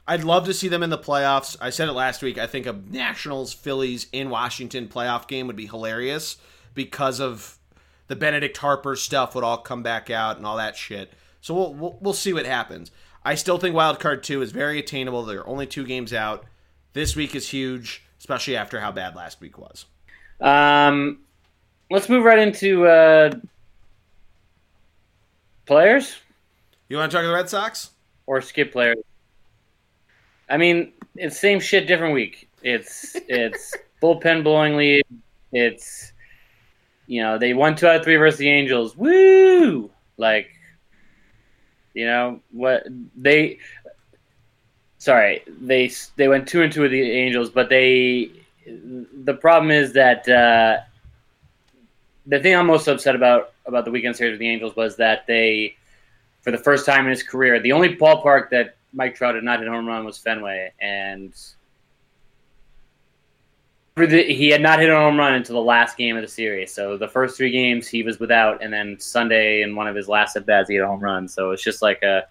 I'd 0.06 0.22
love 0.22 0.46
to 0.46 0.54
see 0.54 0.68
them 0.68 0.84
in 0.84 0.90
the 0.90 0.98
playoffs. 0.98 1.56
I 1.60 1.70
said 1.70 1.88
it 1.88 1.92
last 1.92 2.22
week. 2.22 2.38
I 2.38 2.46
think 2.46 2.66
a 2.66 2.72
Nationals 2.72 3.52
Phillies 3.52 4.06
in 4.12 4.30
Washington 4.30 4.86
playoff 4.86 5.26
game 5.26 5.48
would 5.48 5.56
be 5.56 5.66
hilarious 5.66 6.36
because 6.74 7.20
of 7.20 7.58
the 8.06 8.16
Benedict 8.16 8.56
Harper 8.58 8.96
stuff 8.96 9.34
would 9.34 9.44
all 9.44 9.58
come 9.58 9.82
back 9.82 10.10
out 10.10 10.36
and 10.36 10.46
all 10.46 10.56
that 10.56 10.76
shit. 10.76 11.12
So 11.40 11.54
we'll 11.54 11.74
we'll, 11.74 11.98
we'll 12.00 12.12
see 12.12 12.32
what 12.32 12.46
happens. 12.46 12.90
I 13.24 13.34
still 13.34 13.58
think 13.58 13.74
Wild 13.74 14.00
Card 14.00 14.22
Two 14.22 14.42
is 14.42 14.52
very 14.52 14.78
attainable. 14.78 15.24
There 15.24 15.40
are 15.40 15.48
only 15.48 15.66
two 15.66 15.84
games 15.84 16.12
out. 16.12 16.44
This 16.92 17.16
week 17.16 17.34
is 17.34 17.48
huge, 17.48 18.02
especially 18.18 18.56
after 18.56 18.80
how 18.80 18.92
bad 18.92 19.16
last 19.16 19.40
week 19.40 19.58
was. 19.58 19.86
Um, 20.40 21.20
let's 21.90 22.08
move 22.08 22.24
right 22.24 22.38
into 22.38 22.86
uh, 22.86 23.32
players. 25.66 26.16
You 26.88 26.96
want 26.96 27.10
to 27.10 27.16
talk 27.16 27.24
to 27.24 27.28
the 27.28 27.34
Red 27.34 27.48
Sox? 27.48 27.90
Or 28.26 28.40
skip 28.40 28.72
players. 28.72 28.98
I 30.48 30.56
mean, 30.56 30.92
it's 31.16 31.38
same 31.38 31.60
shit, 31.60 31.86
different 31.86 32.14
week. 32.14 32.48
It's 32.62 33.16
it's 33.28 33.74
bullpen 34.02 34.44
blowing 34.44 34.76
lead. 34.76 35.04
It's 35.52 36.12
you 37.06 37.22
know 37.22 37.38
they 37.38 37.54
won 37.54 37.76
two 37.76 37.86
out 37.86 37.96
of 37.96 38.04
three 38.04 38.16
versus 38.16 38.38
the 38.38 38.48
Angels. 38.48 38.96
Woo! 38.96 39.90
Like 40.16 40.50
you 41.94 42.06
know 42.06 42.40
what 42.50 42.84
they. 43.16 43.58
Sorry, 44.98 45.42
they 45.46 45.90
they 46.16 46.28
went 46.28 46.48
two 46.48 46.62
and 46.62 46.72
two 46.72 46.82
with 46.82 46.90
the 46.90 47.10
Angels, 47.10 47.50
but 47.50 47.68
they. 47.68 48.30
The 48.66 49.34
problem 49.34 49.70
is 49.70 49.92
that 49.92 50.26
uh, 50.28 50.78
the 52.26 52.40
thing 52.40 52.56
I'm 52.56 52.66
most 52.66 52.88
upset 52.88 53.14
about 53.14 53.52
about 53.66 53.84
the 53.84 53.90
weekend 53.90 54.16
series 54.16 54.32
with 54.32 54.40
the 54.40 54.48
Angels 54.48 54.74
was 54.76 54.96
that 54.96 55.26
they, 55.26 55.76
for 56.40 56.50
the 56.50 56.58
first 56.58 56.86
time 56.86 57.04
in 57.04 57.10
his 57.10 57.22
career, 57.22 57.60
the 57.60 57.72
only 57.72 57.96
ballpark 57.96 58.50
that 58.50 58.76
Mike 58.92 59.14
Trout 59.14 59.34
did 59.34 59.44
not 59.44 59.58
hit 59.58 59.68
home 59.68 59.86
run 59.86 60.04
was 60.04 60.18
Fenway, 60.18 60.72
and 60.80 61.34
he 63.96 64.48
had 64.48 64.60
not 64.60 64.80
hit 64.80 64.90
a 64.90 64.96
home 64.96 65.16
run 65.16 65.34
until 65.34 65.54
the 65.54 65.62
last 65.62 65.96
game 65.96 66.16
of 66.16 66.22
the 66.22 66.28
series. 66.28 66.72
So 66.72 66.96
the 66.96 67.06
first 67.06 67.36
three 67.36 67.52
games 67.52 67.86
he 67.86 68.02
was 68.02 68.18
without, 68.18 68.62
and 68.62 68.72
then 68.72 68.98
Sunday 68.98 69.62
in 69.62 69.76
one 69.76 69.86
of 69.86 69.94
his 69.94 70.08
last 70.08 70.34
at 70.34 70.46
bats 70.46 70.68
he 70.68 70.74
hit 70.74 70.82
a 70.82 70.86
home 70.86 71.00
run. 71.00 71.28
So 71.28 71.52
it's 71.52 71.62
just 71.62 71.80
like 71.80 72.02
a 72.02 72.26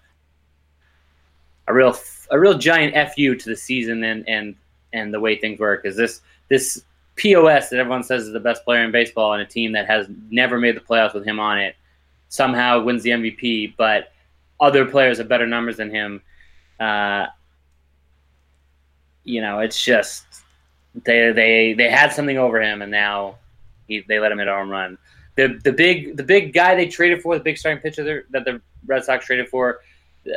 a 1.66 1.72
real 1.72 1.96
a 2.30 2.38
real 2.38 2.58
giant 2.58 2.94
fu 3.14 3.34
to 3.34 3.48
the 3.48 3.56
season 3.56 4.04
and 4.04 4.28
and 4.28 4.54
and 4.92 5.14
the 5.14 5.20
way 5.20 5.38
things 5.38 5.58
work. 5.58 5.86
Is 5.86 5.96
this 5.96 6.20
this 6.48 6.84
POS 7.16 7.70
that 7.70 7.78
everyone 7.78 8.02
says 8.02 8.26
is 8.26 8.32
the 8.32 8.40
best 8.40 8.62
player 8.64 8.84
in 8.84 8.92
baseball 8.92 9.32
and 9.32 9.40
a 9.40 9.46
team 9.46 9.72
that 9.72 9.86
has 9.86 10.06
never 10.30 10.58
made 10.58 10.76
the 10.76 10.80
playoffs 10.80 11.14
with 11.14 11.24
him 11.24 11.40
on 11.40 11.58
it 11.58 11.76
somehow 12.28 12.82
wins 12.82 13.04
the 13.04 13.10
MVP, 13.10 13.74
but 13.76 14.12
other 14.60 14.84
players 14.84 15.18
have 15.18 15.28
better 15.28 15.46
numbers 15.46 15.76
than 15.76 15.88
him. 15.88 16.20
Uh, 16.80 17.26
you 19.22 19.40
know, 19.40 19.60
it's 19.60 19.82
just 19.82 20.24
they 21.02 21.32
they 21.32 21.72
they 21.74 21.90
had 21.90 22.12
something 22.12 22.38
over 22.38 22.60
him, 22.60 22.82
and 22.82 22.90
now 22.90 23.36
he, 23.88 24.04
they 24.06 24.18
let 24.18 24.32
him 24.32 24.38
hit 24.38 24.48
a 24.48 24.52
home 24.52 24.70
run. 24.70 24.98
The 25.34 25.58
the 25.64 25.72
big 25.72 26.16
the 26.16 26.22
big 26.22 26.52
guy 26.52 26.74
they 26.74 26.86
traded 26.86 27.22
for, 27.22 27.36
the 27.36 27.44
big 27.44 27.58
starting 27.58 27.82
pitcher 27.82 28.24
that 28.30 28.44
the 28.44 28.60
Red 28.86 29.04
Sox 29.04 29.26
traded 29.26 29.48
for, 29.48 29.80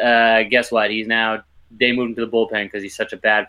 uh, 0.02 0.44
guess 0.44 0.72
what? 0.72 0.90
He's 0.90 1.08
now 1.08 1.44
they 1.72 1.92
moved 1.92 2.10
him 2.10 2.16
to 2.16 2.26
the 2.26 2.32
bullpen 2.32 2.66
because 2.66 2.82
he's 2.82 2.96
such 2.96 3.14
a 3.14 3.18
bad 3.18 3.48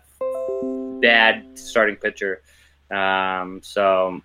bad 1.00 1.58
starting 1.58 1.96
pitcher. 1.96 2.42
Um, 2.90 3.60
so 3.62 4.20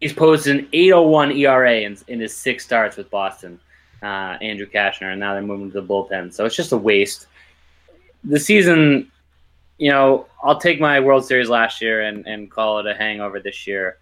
he's 0.00 0.12
posted 0.12 0.56
an 0.56 0.68
801 0.72 1.32
ERA 1.32 1.80
in, 1.80 1.96
in 2.08 2.20
his 2.20 2.36
six 2.36 2.64
starts 2.64 2.96
with 2.96 3.10
Boston, 3.10 3.58
uh, 4.02 4.36
Andrew 4.40 4.66
Cashner, 4.66 5.12
and 5.12 5.20
now 5.20 5.32
they're 5.34 5.42
moving 5.42 5.70
to 5.70 5.80
the 5.80 5.86
bullpen. 5.86 6.32
So 6.32 6.44
it's 6.44 6.56
just 6.56 6.72
a 6.72 6.76
waste. 6.76 7.26
The 8.24 8.40
season, 8.40 9.10
you 9.78 9.90
know, 9.90 10.26
I'll 10.42 10.58
take 10.58 10.80
my 10.80 11.00
World 11.00 11.24
Series 11.24 11.48
last 11.48 11.82
year 11.82 12.02
and, 12.02 12.26
and 12.26 12.50
call 12.50 12.78
it 12.78 12.86
a 12.86 12.94
hangover 12.94 13.40
this 13.40 13.66
year, 13.66 13.98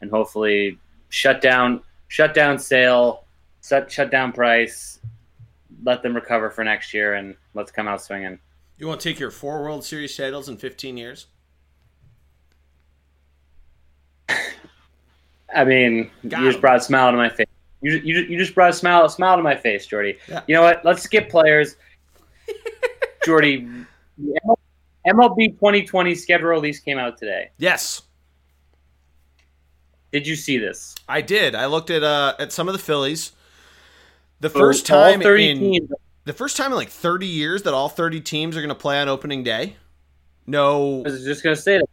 and 0.00 0.10
hopefully 0.10 0.78
shut 1.10 1.40
down 1.40 1.82
shut 2.08 2.34
down 2.34 2.58
Sale, 2.58 3.24
shut 3.62 3.90
shut 3.90 4.10
down 4.10 4.32
Price, 4.32 5.00
let 5.84 6.02
them 6.02 6.14
recover 6.14 6.50
for 6.50 6.64
next 6.64 6.92
year, 6.94 7.14
and 7.14 7.36
let's 7.54 7.70
come 7.70 7.86
out 7.88 8.02
swinging. 8.02 8.38
You 8.78 8.86
want 8.86 9.00
to 9.00 9.08
take 9.08 9.18
your 9.18 9.30
four 9.30 9.62
World 9.62 9.84
Series 9.84 10.16
titles 10.16 10.48
in 10.48 10.56
15 10.56 10.96
years? 10.96 11.26
I 15.54 15.64
mean, 15.64 16.10
Got 16.28 16.42
you 16.42 16.50
just 16.50 16.60
brought 16.60 16.76
a 16.76 16.80
smile 16.80 17.10
to 17.10 17.16
my 17.16 17.28
face. 17.28 17.46
You, 17.80 17.92
you, 18.04 18.20
you 18.20 18.38
just 18.38 18.54
brought 18.54 18.70
a 18.70 18.72
smile 18.72 19.04
a 19.04 19.10
smile 19.10 19.36
to 19.36 19.42
my 19.42 19.56
face, 19.56 19.86
Geordie. 19.86 20.18
Yeah. 20.28 20.42
You 20.46 20.54
know 20.54 20.62
what? 20.62 20.84
Let's 20.84 21.02
skip 21.02 21.30
players. 21.30 21.76
Geordie, 23.24 23.68
MLB 25.08 25.54
2020 25.54 26.14
schedule 26.14 26.48
release 26.48 26.80
came 26.80 26.98
out 26.98 27.18
today. 27.18 27.50
Yes. 27.58 28.02
Did 30.12 30.26
you 30.26 30.36
see 30.36 30.58
this? 30.58 30.94
I 31.08 31.20
did. 31.20 31.54
I 31.54 31.66
looked 31.66 31.90
at 31.90 32.02
uh, 32.02 32.34
at 32.38 32.52
some 32.52 32.68
of 32.68 32.72
the 32.72 32.78
Phillies. 32.78 33.32
The 34.40 34.50
first 34.50 34.86
time 34.86 35.20
in 35.20 35.58
teams. 35.58 35.90
the 36.24 36.32
first 36.32 36.56
time 36.56 36.70
in 36.70 36.76
like 36.76 36.90
30 36.90 37.26
years 37.26 37.64
that 37.64 37.74
all 37.74 37.88
30 37.88 38.20
teams 38.20 38.56
are 38.56 38.60
going 38.60 38.68
to 38.68 38.74
play 38.74 39.00
on 39.00 39.08
opening 39.08 39.42
day. 39.42 39.76
No, 40.46 41.00
I 41.00 41.10
was 41.10 41.24
just 41.24 41.42
going 41.42 41.56
to 41.56 41.60
say 41.60 41.78
that. 41.78 41.88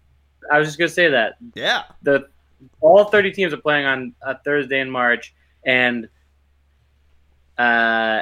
I 0.51 0.59
was 0.59 0.67
just 0.67 0.77
going 0.77 0.87
to 0.87 0.93
say 0.93 1.09
that. 1.09 1.35
Yeah. 1.55 1.83
The 2.03 2.27
all 2.79 3.05
30 3.05 3.31
teams 3.31 3.53
are 3.53 3.57
playing 3.57 3.85
on 3.85 4.13
a 4.21 4.37
Thursday 4.37 4.79
in 4.79 4.89
March, 4.89 5.33
and 5.65 6.07
uh, 7.57 8.21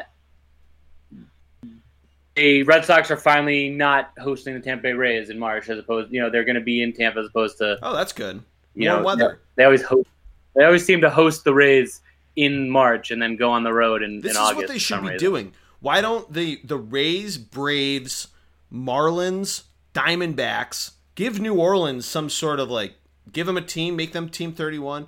the 2.35 2.63
Red 2.63 2.85
Sox 2.85 3.11
are 3.11 3.17
finally 3.17 3.69
not 3.69 4.11
hosting 4.19 4.53
the 4.53 4.59
Tampa 4.59 4.83
Bay 4.83 4.93
Rays 4.93 5.29
in 5.29 5.37
March, 5.37 5.69
as 5.69 5.79
opposed, 5.79 6.11
you 6.11 6.21
know, 6.21 6.29
they're 6.29 6.43
going 6.43 6.55
to 6.55 6.61
be 6.61 6.81
in 6.81 6.93
Tampa 6.93 7.19
as 7.19 7.27
opposed 7.27 7.57
to. 7.59 7.77
Oh, 7.81 7.93
that's 7.93 8.13
good. 8.13 8.43
You 8.75 8.89
Warm 8.89 9.01
know, 9.01 9.05
weather. 9.05 9.41
They 9.55 9.63
always 9.63 9.83
host. 9.83 10.07
They 10.55 10.63
always 10.63 10.85
seem 10.85 11.01
to 11.01 11.09
host 11.09 11.43
the 11.43 11.53
Rays 11.53 12.01
in 12.35 12.69
March 12.69 13.11
and 13.11 13.21
then 13.21 13.35
go 13.35 13.51
on 13.51 13.63
the 13.63 13.73
road 13.73 14.01
in, 14.01 14.21
this 14.21 14.31
in 14.31 14.37
August. 14.37 14.49
This 14.49 14.51
is 14.51 14.57
what 14.57 14.73
they 14.73 14.79
should 14.79 15.01
be 15.01 15.13
reason. 15.13 15.19
doing. 15.19 15.53
Why 15.79 16.01
don't 16.01 16.31
the 16.31 16.59
the 16.63 16.77
Rays, 16.77 17.37
Braves, 17.37 18.29
Marlins, 18.71 19.63
Diamondbacks 19.93 20.91
give 21.15 21.39
New 21.39 21.55
Orleans 21.55 22.05
some 22.05 22.29
sort 22.29 22.59
of 22.59 22.69
like 22.69 22.95
Give 23.31 23.47
them 23.47 23.57
a 23.57 23.61
team, 23.61 23.95
make 23.95 24.11
them 24.11 24.29
Team 24.29 24.53
31. 24.53 25.07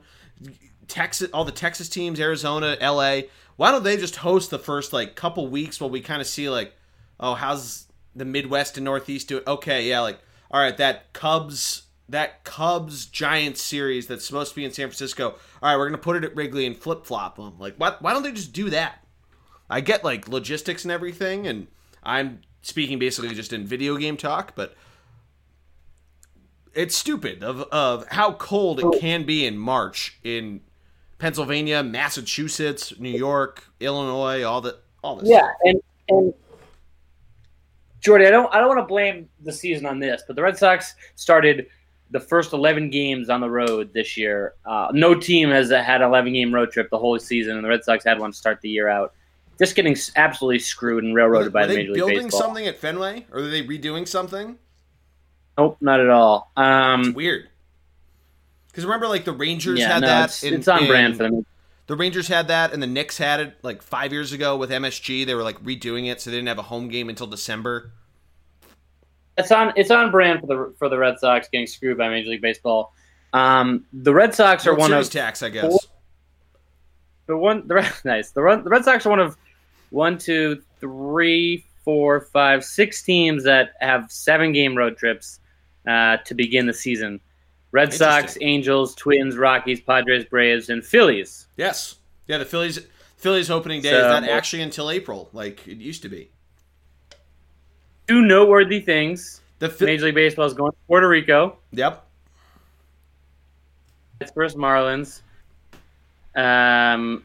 Texas, 0.88 1.30
all 1.34 1.46
the 1.46 1.52
Texas 1.52 1.90
teams, 1.90 2.20
Arizona, 2.20 2.78
LA. 2.82 3.22
Why 3.56 3.72
don't 3.72 3.84
they 3.84 3.98
just 3.98 4.18
host 4.18 4.52
the 4.52 4.60
first 4.60 4.94
like 4.94 5.16
couple 5.16 5.48
weeks 5.48 5.82
while 5.82 5.90
we 5.90 6.02
kind 6.02 6.22
of 6.22 6.28
see 6.28 6.50
like, 6.50 6.74
oh, 7.20 7.34
how's 7.34 7.88
the 8.16 8.26
Midwest 8.26 8.78
and 8.78 8.86
Northeast 8.86 9.28
do 9.28 9.38
it? 9.38 9.48
Okay, 9.48 9.90
yeah, 9.90 10.00
like 10.02 10.20
all 10.52 10.60
right, 10.60 10.78
that 10.78 11.14
Cubs 11.14 11.84
that 12.10 12.44
Cubs 12.44 13.06
Giants 13.08 13.62
series 13.62 14.08
that's 14.08 14.26
supposed 14.26 14.52
to 14.52 14.56
be 14.56 14.66
in 14.66 14.72
San 14.72 14.88
Francisco. 14.88 15.36
All 15.62 15.70
right, 15.70 15.78
we're 15.78 15.88
gonna 15.88 15.98
put 15.98 16.16
it 16.16 16.24
at 16.24 16.36
Wrigley 16.36 16.66
and 16.66 16.78
flip 16.78 17.06
flop 17.06 17.38
them. 17.38 17.56
Like, 17.60 17.76
why, 17.78 17.96
why 18.00 18.14
don't 18.14 18.24
they 18.24 18.32
just 18.32 18.54
do 18.54 18.70
that? 18.70 19.04
I 19.70 19.82
get 19.82 20.04
like 20.04 20.28
logistics 20.28 20.84
and 20.84 20.92
everything, 20.92 21.48
and 21.48 21.68
I'm 22.04 22.42
speaking 22.62 23.00
basically 23.00 23.34
just 23.34 23.54
in 23.54 23.66
video 23.66 23.98
game 23.98 24.18
talk, 24.18 24.54
but 24.56 24.76
it's 26.74 26.96
stupid 26.96 27.44
of 27.44 27.62
of 27.64 28.08
how 28.10 28.34
cold 28.34 28.80
it 28.80 29.00
can 29.00 29.26
be 29.26 29.46
in 29.46 29.58
March 29.58 30.20
in 30.24 30.62
Pennsylvania, 31.18 31.82
Massachusetts, 31.82 32.94
New 33.00 33.10
York, 33.10 33.64
Illinois, 33.80 34.44
all 34.44 34.62
the 34.62 34.78
all 35.04 35.16
this. 35.16 35.30
Yeah, 35.30 35.48
and 35.64 35.82
and 36.10 36.34
Geordie, 38.06 38.28
I 38.28 38.30
don't 38.30 38.54
I 38.54 38.60
don't 38.60 38.68
want 38.68 38.80
to 38.80 38.86
blame 38.86 39.28
the 39.42 39.52
season 39.52 39.88
on 39.88 39.98
this, 39.98 40.22
but 40.28 40.36
the 40.36 40.44
Red 40.44 40.56
Sox 40.56 40.94
started 41.16 41.66
the 42.12 42.20
first 42.20 42.54
11 42.54 42.92
games 42.92 43.32
on 43.32 43.42
the 43.42 43.50
road 43.50 43.92
this 43.96 44.16
year. 44.16 44.54
Uh, 44.64 44.90
no 44.94 45.16
team 45.16 45.50
has 45.50 45.72
had 45.72 46.02
an 46.02 46.10
11 46.10 46.32
game 46.32 46.54
road 46.54 46.72
trip 46.72 46.88
the 46.92 47.00
whole 47.00 47.18
season, 47.18 47.56
and 47.56 47.66
the 47.66 47.68
Red 47.68 47.84
Sox 47.84 48.06
had 48.06 48.20
one 48.20 48.32
to 48.32 48.38
start 48.38 48.62
the 48.62 48.70
year 48.70 48.88
out. 48.88 49.14
Just 49.58 49.76
getting 49.76 49.98
absolutely 50.18 50.60
screwed 50.60 51.04
and 51.04 51.16
railroaded 51.16 51.52
by 51.52 51.66
the 51.66 51.74
Major 51.74 51.94
League 51.94 51.96
Baseball. 51.96 52.10
Building 52.10 52.30
something 52.30 52.68
at 52.68 52.78
Fenway, 52.78 53.26
or 53.32 53.40
are 53.40 53.48
they 53.48 53.64
redoing 53.64 54.08
something? 54.08 54.56
Nope, 55.58 55.78
not 55.82 56.00
at 56.00 56.10
all. 56.10 56.52
Um, 56.56 57.02
it's 57.02 57.16
weird. 57.16 57.50
Because 58.68 58.86
remember, 58.86 59.08
like 59.08 59.26
the 59.26 59.34
Rangers 59.34 59.80
yeah, 59.80 59.94
had 59.94 60.02
no, 60.02 60.08
that. 60.08 60.26
It's, 60.26 60.44
in, 60.44 60.54
it's 60.54 60.68
on 60.68 60.84
in, 60.84 60.88
brand 60.88 61.18
for 61.18 61.24
them. 61.24 61.46
The 61.88 61.96
Rangers 61.96 62.28
had 62.28 62.48
that, 62.48 62.74
and 62.74 62.82
the 62.82 62.88
Knicks 62.88 63.18
had 63.18 63.40
it 63.40 63.58
like 63.62 63.82
five 63.82 64.12
years 64.12 64.32
ago 64.32 64.58
with 64.58 64.72
MSG. 64.72 65.26
They 65.26 65.36
were 65.36 65.44
like 65.44 65.64
redoing 65.64 66.10
it, 66.10 66.20
so 66.20 66.32
they 66.32 66.38
didn't 66.38 66.48
have 66.48 66.58
a 66.58 66.64
home 66.64 66.88
game 66.88 67.10
until 67.10 67.28
December. 67.28 67.92
It's 69.38 69.52
on. 69.52 69.74
It's 69.76 69.92
on 69.92 70.12
brand 70.12 70.40
for 70.40 70.48
the 70.48 70.74
for 70.80 70.90
the 70.90 70.98
Red 70.98 71.20
Sox 71.20 71.48
getting 71.52 71.68
screwed 71.68 71.98
by 71.98 72.10
Major 72.10 72.30
League 72.30 72.42
Baseball. 72.42 72.94
Um, 73.34 73.86
the 73.92 74.14
Red 74.14 74.34
Sox 74.34 74.66
World 74.66 74.78
are 74.78 74.80
one 74.80 74.90
Series 74.90 75.08
of 75.08 75.14
tax, 75.14 75.44
I 75.44 75.50
guess. 75.50 75.64
Four, 75.64 75.80
the 77.28 77.38
one, 77.38 77.68
the 77.68 77.76
nice. 78.06 78.32
The, 78.32 78.42
the 78.64 78.70
Red 78.70 78.86
Sox 78.86 79.06
are 79.06 79.10
one 79.10 79.20
of 79.20 79.38
one, 79.90 80.18
two, 80.18 80.64
three, 80.80 81.66
four, 81.84 82.22
five, 82.22 82.64
six 82.64 83.04
teams 83.04 83.44
that 83.44 83.74
have 83.82 84.12
seven 84.12 84.54
game 84.54 84.76
road 84.76 84.98
trips 84.98 85.40
uh, 85.88 86.18
to 86.26 86.34
begin 86.34 86.66
the 86.66 86.74
season. 86.74 87.20
Red 87.76 87.94
Sox, 87.94 88.38
Angels, 88.40 88.96
Twins, 88.96 89.36
Rockies, 89.36 89.82
Padres, 89.82 90.24
Braves, 90.24 90.70
and 90.70 90.82
Phillies. 90.82 91.48
Yes, 91.58 91.96
yeah, 92.26 92.38
the 92.38 92.46
Phillies. 92.46 92.80
Phillies 93.18 93.52
opening 93.52 93.82
day 93.82 93.90
so, 93.90 93.98
is 93.98 94.04
not 94.04 94.24
actually 94.24 94.62
until 94.62 94.90
April, 94.90 95.30
like 95.34 95.68
it 95.68 95.80
used 95.80 96.02
to 96.04 96.10
be. 96.10 96.30
Two 98.08 98.22
noteworthy 98.22 98.80
things. 98.80 99.42
The 99.60 99.76
Major 99.82 100.06
League 100.06 100.16
Baseball 100.16 100.46
is 100.46 100.54
going 100.54 100.72
to 100.72 100.78
Puerto 100.88 101.10
Rico. 101.10 101.58
Yep. 101.74 102.06
It's 104.22 104.32
first 104.32 104.56
Marlins. 104.56 105.22
Um, 106.34 107.24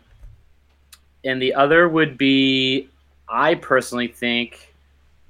and 1.23 1.41
the 1.41 1.55
other 1.55 1.89
would 1.89 2.19
be, 2.19 2.89
I 3.29 3.55
personally 3.55 4.09
think, 4.09 4.75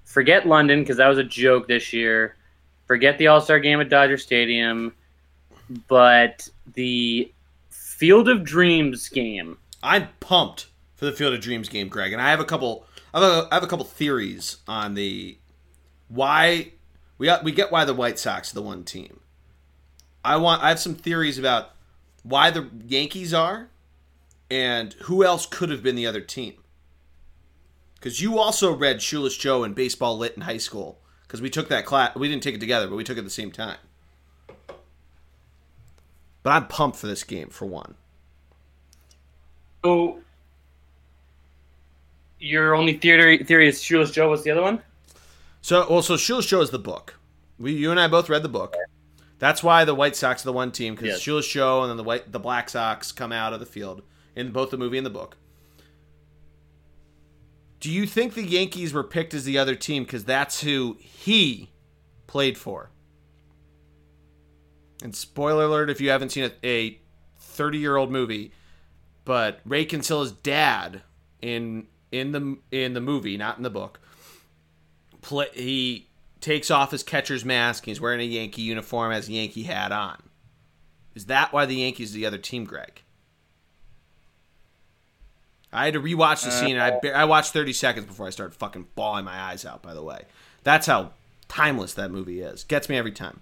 forget 0.05 0.47
London 0.47 0.81
because 0.81 0.97
that 0.97 1.09
was 1.09 1.19
a 1.19 1.25
joke 1.25 1.69
this 1.69 1.93
year. 1.93 2.37
Forget 2.87 3.19
the 3.19 3.27
All 3.27 3.43
Star 3.43 3.59
game 3.59 3.83
at 3.83 3.91
Dodger 3.91 4.17
Stadium, 4.17 4.95
but 5.89 6.49
the 6.75 7.33
Field 7.69 8.29
of 8.29 8.45
Dreams 8.45 9.09
game. 9.09 9.59
I'm 9.83 10.09
pumped 10.21 10.67
for 10.97 11.05
the 11.05 11.13
Field 11.13 11.35
of 11.35 11.41
Dreams 11.41 11.69
game, 11.69 11.89
Greg, 11.89 12.13
and 12.13 12.21
I 12.21 12.31
have 12.31 12.41
a 12.41 12.45
couple. 12.45 12.87
I 13.13 13.21
have 13.21 13.33
a, 13.33 13.49
I 13.51 13.55
have 13.55 13.63
a 13.63 13.67
couple 13.67 13.85
theories 13.85 14.59
on 14.69 14.95
the 14.95 15.39
why 16.09 16.73
we 17.19 17.27
got, 17.27 17.45
we 17.45 17.53
get 17.53 17.73
why 17.73 17.85
the 17.85 17.95
White 17.95 18.19
Sox 18.19 18.53
are 18.53 18.55
the 18.55 18.63
one 18.63 18.85
team. 18.85 19.21
I 20.25 20.37
want 20.37 20.63
I 20.63 20.69
have 20.69 20.81
some 20.81 20.95
theories 20.95 21.39
about 21.39 21.71
why 22.23 22.51
the 22.51 22.69
Yankees 22.87 23.33
are 23.33 23.69
and 24.51 24.95
who 25.03 25.25
else 25.25 25.47
could 25.47 25.71
have 25.71 25.83
been 25.83 25.97
the 25.97 26.07
other 26.07 26.21
team. 26.21 26.55
Because 27.95 28.21
you 28.21 28.39
also 28.39 28.75
read 28.75 29.03
Shoeless 29.03 29.37
Joe 29.37 29.63
and 29.63 29.75
Baseball 29.75 30.17
Lit 30.17 30.35
in 30.35 30.43
high 30.43 30.57
school. 30.57 31.01
Because 31.27 31.43
we 31.43 31.51
took 31.51 31.69
that 31.69 31.85
class. 31.85 32.17
We 32.17 32.29
didn't 32.29 32.43
take 32.43 32.55
it 32.55 32.61
together, 32.61 32.89
but 32.89 32.97
we 32.97 33.05
took 33.05 33.17
it 33.17 33.21
at 33.21 33.25
the 33.25 33.31
same 33.31 33.53
time. 33.53 33.77
But 36.43 36.51
I'm 36.51 36.67
pumped 36.67 36.99
for 36.99 37.07
this 37.07 37.25
game, 37.25 37.49
for 37.49 37.67
one. 37.67 37.95
So, 39.85 40.21
your 42.39 42.75
only 42.75 42.95
theory 42.97 43.39
theory 43.45 43.69
is 43.69 43.83
Shoeless 43.83 44.11
Joe. 44.11 44.31
was 44.31 44.45
the 44.45 44.51
other 44.51 44.63
one? 44.63 44.83
So, 45.63 45.87
well, 45.91 46.03
so 46.03 46.17
Shoeless 46.17 46.47
Joe 46.47 46.61
is 46.63 46.71
the 46.71 46.79
book. 46.79 47.15
We, 47.59 47.73
you 47.73 47.91
and 47.91 48.01
I 48.01 48.09
both 48.09 48.29
read 48.31 48.43
the 48.43 48.49
book. 48.49 48.75
That's 49.39 49.63
why 49.63 49.85
the 49.85 49.95
White 49.95 50.17
Sox 50.17 50.43
are 50.43 50.47
the 50.47 50.53
one 50.53 50.73
team 50.73 50.95
because 50.95 51.09
Yes. 51.09 51.21
Shoeless 51.21 51.49
Joe 51.49 51.83
and 51.83 51.91
then 51.91 51.97
the 51.97 52.05
white, 52.05 52.31
the 52.33 52.39
Black 52.39 52.69
Sox 52.71 53.13
come 53.13 53.33
out 53.33 53.53
of 53.53 53.61
the 53.61 53.67
field 53.67 54.03
in 54.37 54.53
both 54.53 54.71
the 54.71 54.79
movie 54.79 54.97
and 54.99 55.07
the 55.07 55.11
book. 55.11 55.37
Do 57.81 57.91
you 57.91 58.07
think 58.07 58.35
the 58.35 58.45
Yankees 58.45 58.93
were 58.93 59.03
picked 59.03 59.33
as 59.33 59.45
the 59.45 59.57
other 59.59 59.75
team 59.75 60.05
because 60.05 60.25
that's 60.25 60.61
who 60.61 60.99
he 61.01 61.71
played 62.27 62.59
for? 62.59 62.91
And 65.03 65.15
spoiler 65.15 65.65
alert 65.65 65.91
if 65.91 66.01
you 66.01 66.11
haven't 66.11 66.31
seen 66.31 66.51
a 66.63 66.99
30 67.39 67.79
year 67.79 67.97
old 67.97 68.11
movie, 68.11 68.53
but 69.25 69.61
Ray 69.65 69.85
Kinsell's 69.85 70.33
dad 70.33 71.03
in 71.41 71.87
in 72.13 72.33
the 72.33 72.59
in 72.71 72.95
the 72.95 73.01
movie, 73.01 73.37
not 73.37 73.57
in 73.57 73.63
the 73.63 73.71
book, 73.71 74.01
play, 75.23 75.47
he 75.55 76.09
takes 76.41 76.71
off 76.71 76.91
his 76.91 77.03
catcher's 77.03 77.45
mask. 77.45 77.87
He's 77.87 78.01
wearing 78.01 78.21
a 78.21 78.25
Yankee 78.25 78.63
uniform, 78.63 79.13
has 79.13 79.29
a 79.29 79.33
Yankee 79.33 79.65
hat 79.65 79.93
on. 79.93 80.23
Is 81.15 81.27
that 81.27 81.53
why 81.53 81.67
the 81.67 81.77
Yankees 81.77 82.13
are 82.13 82.19
the 82.19 82.27
other 82.27 82.39
team, 82.39 82.65
Greg? 82.65 83.03
I 85.73 85.85
had 85.85 85.95
to 85.95 86.01
rewatch 86.01 86.43
the 86.43 86.49
uh, 86.49 86.53
scene. 86.53 86.77
And 86.77 87.01
I 87.05 87.23
I 87.23 87.25
watched 87.25 87.53
30 87.53 87.73
seconds 87.73 88.07
before 88.07 88.27
I 88.27 88.31
started 88.31 88.55
fucking 88.57 88.89
bawling 88.95 89.25
my 89.25 89.39
eyes 89.39 89.65
out. 89.65 89.83
By 89.83 89.95
the 89.95 90.03
way, 90.03 90.25
that's 90.63 90.87
how 90.87 91.13
timeless 91.49 91.95
that 91.95 92.11
movie 92.11 92.41
is. 92.41 92.65
Gets 92.65 92.89
me 92.89 92.97
every 92.97 93.13
time. 93.13 93.41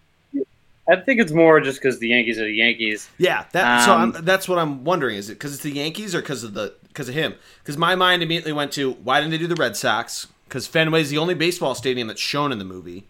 I 0.88 0.96
think 0.96 1.20
it's 1.20 1.32
more 1.32 1.60
just 1.60 1.80
because 1.82 1.98
the 1.98 2.08
Yankees 2.08 2.38
are 2.38 2.44
the 2.44 2.52
Yankees. 2.54 3.10
Yeah, 3.18 3.44
that. 3.52 3.84
so 3.84 3.92
Um, 3.92 4.14
I'm, 4.16 4.24
that's 4.24 4.48
what 4.48 4.58
I'm 4.58 4.84
wondering. 4.84 5.16
Is 5.16 5.28
it 5.28 5.34
because 5.34 5.52
it's 5.52 5.62
the 5.62 5.70
Yankees 5.72 6.14
or 6.14 6.20
because 6.20 6.44
of 6.44 6.54
the 6.54 6.74
because 6.88 7.08
of 7.08 7.14
him? 7.14 7.34
Because 7.62 7.76
my 7.76 7.94
mind 7.94 8.22
immediately 8.22 8.52
went 8.52 8.72
to 8.72 8.92
why 8.92 9.20
didn't 9.20 9.32
they 9.32 9.38
do 9.38 9.46
the 9.46 9.54
Red 9.54 9.76
Sox? 9.76 10.28
Because 10.44 10.66
Fenway 10.66 11.02
is 11.02 11.10
the 11.10 11.18
only 11.18 11.34
baseball 11.34 11.74
stadium 11.74 12.08
that's 12.08 12.20
shown 12.22 12.52
in 12.52 12.58
the 12.58 12.64
movie, 12.64 13.04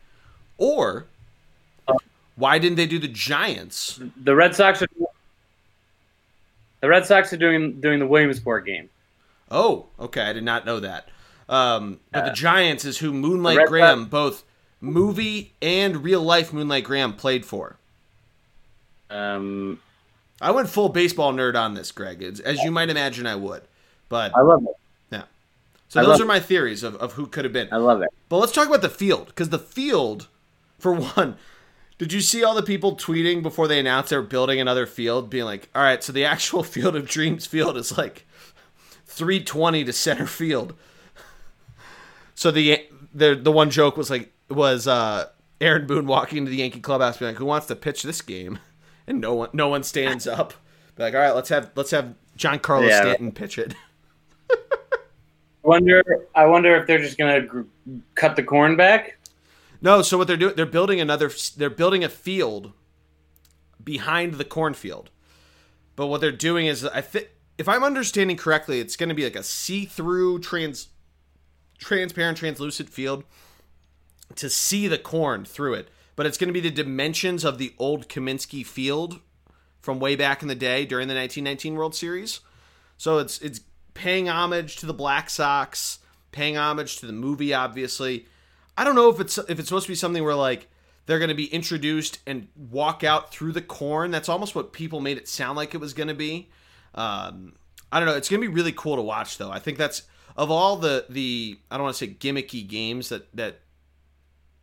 or 0.56 1.06
why 2.34 2.58
didn't 2.58 2.76
they 2.76 2.86
do 2.86 2.98
the 2.98 3.08
Giants? 3.08 4.00
The 4.22 4.34
Red 4.34 4.54
Sox 4.56 4.82
are. 4.82 4.88
The 6.80 6.88
Red 6.88 7.06
Sox 7.06 7.32
are 7.32 7.36
doing 7.36 7.80
doing 7.80 7.98
the 8.00 8.06
Williamsport 8.06 8.66
game. 8.66 8.88
Oh, 9.50 9.86
okay, 9.98 10.22
I 10.22 10.32
did 10.32 10.44
not 10.44 10.66
know 10.66 10.80
that. 10.80 11.08
Um, 11.48 12.00
but 12.12 12.24
the 12.26 12.32
Giants 12.32 12.84
is 12.84 12.98
who 12.98 13.12
Moonlight 13.12 13.58
Uh, 13.58 13.66
Graham, 13.66 14.00
Sox- 14.00 14.10
both 14.10 14.44
movie 14.80 15.54
and 15.60 16.02
real 16.04 16.22
life 16.22 16.52
Moonlight 16.52 16.84
Graham 16.84 17.14
played 17.14 17.44
for. 17.44 17.76
Um, 19.10 19.80
I 20.40 20.50
went 20.50 20.68
full 20.68 20.88
baseball 20.88 21.32
nerd 21.32 21.56
on 21.56 21.74
this, 21.74 21.90
Greg, 21.92 22.22
as, 22.22 22.40
as 22.40 22.62
you 22.62 22.70
might 22.70 22.90
imagine 22.90 23.26
I 23.26 23.34
would. 23.34 23.62
But 24.08 24.32
I 24.36 24.40
love 24.40 24.62
it. 24.64 24.76
yeah, 25.10 25.22
so 25.88 26.00
I 26.00 26.04
those 26.04 26.20
are 26.20 26.26
my 26.26 26.40
theories 26.40 26.82
of, 26.82 26.96
of 26.96 27.14
who 27.14 27.26
could 27.26 27.44
have 27.44 27.52
been. 27.52 27.68
I 27.72 27.76
love 27.76 28.02
it. 28.02 28.08
But 28.28 28.38
let's 28.38 28.52
talk 28.52 28.68
about 28.68 28.82
the 28.82 28.88
field 28.88 29.26
because 29.26 29.48
the 29.50 29.58
field, 29.58 30.28
for 30.78 30.94
one, 30.94 31.36
did 31.98 32.12
you 32.12 32.20
see 32.20 32.44
all 32.44 32.54
the 32.54 32.62
people 32.62 32.96
tweeting 32.96 33.42
before 33.42 33.66
they 33.66 33.80
announced 33.80 34.10
they 34.10 34.16
were 34.16 34.22
building 34.22 34.60
another 34.60 34.86
field, 34.86 35.28
being 35.28 35.44
like, 35.44 35.68
"All 35.74 35.82
right, 35.82 36.02
so 36.02 36.12
the 36.12 36.24
actual 36.24 36.62
Field 36.64 36.96
of 36.96 37.08
Dreams 37.08 37.46
field 37.46 37.76
is 37.76 37.98
like 37.98 38.26
320 39.06 39.84
to 39.84 39.92
center 39.92 40.26
field." 40.26 40.74
So 42.34 42.50
the 42.50 42.86
the 43.12 43.34
the 43.34 43.52
one 43.52 43.68
joke 43.68 43.96
was 43.96 44.10
like 44.10 44.32
was 44.50 44.86
uh, 44.86 45.26
Aaron 45.60 45.86
Boone 45.86 46.06
walking 46.06 46.38
into 46.38 46.50
the 46.50 46.56
Yankee 46.58 46.80
clubhouse, 46.80 47.18
being 47.18 47.30
like, 47.30 47.38
"Who 47.38 47.44
wants 47.44 47.66
to 47.66 47.76
pitch 47.76 48.02
this 48.02 48.22
game?" 48.22 48.58
And 49.06 49.20
no 49.20 49.34
one 49.34 49.50
no 49.52 49.68
one 49.68 49.82
stands 49.82 50.26
up. 50.26 50.54
Be 50.96 51.02
like, 51.04 51.14
"All 51.14 51.20
right, 51.20 51.34
let's 51.34 51.48
have 51.48 51.70
let's 51.74 51.90
have 51.90 52.14
Giancarlo 52.36 52.88
Yeah. 52.88 53.00
Stanton 53.00 53.32
pitch 53.32 53.58
it." 53.58 53.74
Wonder. 55.62 56.02
I 56.34 56.46
wonder 56.46 56.76
if 56.76 56.86
they're 56.86 56.98
just 57.00 57.18
gonna 57.18 57.42
gr- 57.42 57.62
cut 58.14 58.36
the 58.36 58.42
corn 58.42 58.76
back. 58.76 59.18
No, 59.80 60.02
so 60.02 60.18
what 60.18 60.26
they're 60.26 60.36
doing, 60.36 60.54
they're 60.56 60.66
building 60.66 61.00
another, 61.00 61.30
they're 61.56 61.70
building 61.70 62.02
a 62.02 62.08
field 62.08 62.72
behind 63.82 64.34
the 64.34 64.44
cornfield. 64.44 65.10
But 65.94 66.06
what 66.06 66.20
they're 66.20 66.32
doing 66.32 66.66
is, 66.66 66.84
I 66.84 67.00
think, 67.00 67.28
if 67.58 67.68
I'm 67.68 67.84
understanding 67.84 68.36
correctly, 68.36 68.80
it's 68.80 68.96
going 68.96 69.08
to 69.08 69.14
be 69.14 69.24
like 69.24 69.36
a 69.36 69.42
see-through, 69.42 70.40
trans, 70.40 70.88
transparent, 71.78 72.38
translucent 72.38 72.88
field 72.88 73.24
to 74.38 74.48
see 74.48 74.88
the 74.88 74.98
corn 74.98 75.44
through 75.44 75.74
it. 75.74 75.88
But 76.16 76.26
it's 76.26 76.38
going 76.38 76.48
to 76.48 76.52
be 76.52 76.60
the 76.60 76.70
dimensions 76.70 77.44
of 77.44 77.58
the 77.58 77.74
old 77.78 78.08
Comiskey 78.08 78.66
Field 78.66 79.20
from 79.80 80.00
way 80.00 80.16
back 80.16 80.42
in 80.42 80.48
the 80.48 80.54
day 80.54 80.84
during 80.84 81.06
the 81.06 81.14
1919 81.14 81.76
World 81.76 81.94
Series. 81.94 82.40
So 82.96 83.18
it's 83.18 83.40
it's 83.40 83.60
paying 83.94 84.28
homage 84.28 84.76
to 84.76 84.86
the 84.86 84.94
Black 84.94 85.30
Sox, 85.30 86.00
paying 86.32 86.56
homage 86.56 86.98
to 86.98 87.06
the 87.06 87.12
movie, 87.12 87.54
obviously. 87.54 88.26
I 88.76 88.84
don't 88.84 88.96
know 88.96 89.08
if 89.10 89.20
it's 89.20 89.38
if 89.38 89.58
it's 89.58 89.68
supposed 89.68 89.86
to 89.86 89.92
be 89.92 89.96
something 89.96 90.24
where 90.24 90.34
like 90.34 90.68
they're 91.06 91.18
going 91.18 91.30
to 91.30 91.34
be 91.34 91.46
introduced 91.46 92.18
and 92.26 92.48
walk 92.54 93.02
out 93.02 93.32
through 93.32 93.52
the 93.52 93.62
corn. 93.62 94.10
That's 94.10 94.28
almost 94.28 94.54
what 94.54 94.72
people 94.72 95.00
made 95.00 95.18
it 95.18 95.28
sound 95.28 95.56
like 95.56 95.74
it 95.74 95.78
was 95.78 95.94
going 95.94 96.08
to 96.08 96.14
be. 96.14 96.50
Um, 96.94 97.54
I 97.90 98.00
don't 98.00 98.06
know. 98.06 98.16
It's 98.16 98.28
going 98.28 98.42
to 98.42 98.48
be 98.48 98.54
really 98.54 98.72
cool 98.72 98.96
to 98.96 99.02
watch, 99.02 99.38
though. 99.38 99.50
I 99.50 99.58
think 99.58 99.78
that's 99.78 100.02
of 100.36 100.50
all 100.50 100.76
the 100.76 101.06
the 101.08 101.58
I 101.70 101.76
don't 101.76 101.84
want 101.84 101.96
to 101.96 102.06
say 102.06 102.12
gimmicky 102.12 102.66
games 102.66 103.08
that 103.08 103.34
that 103.36 103.60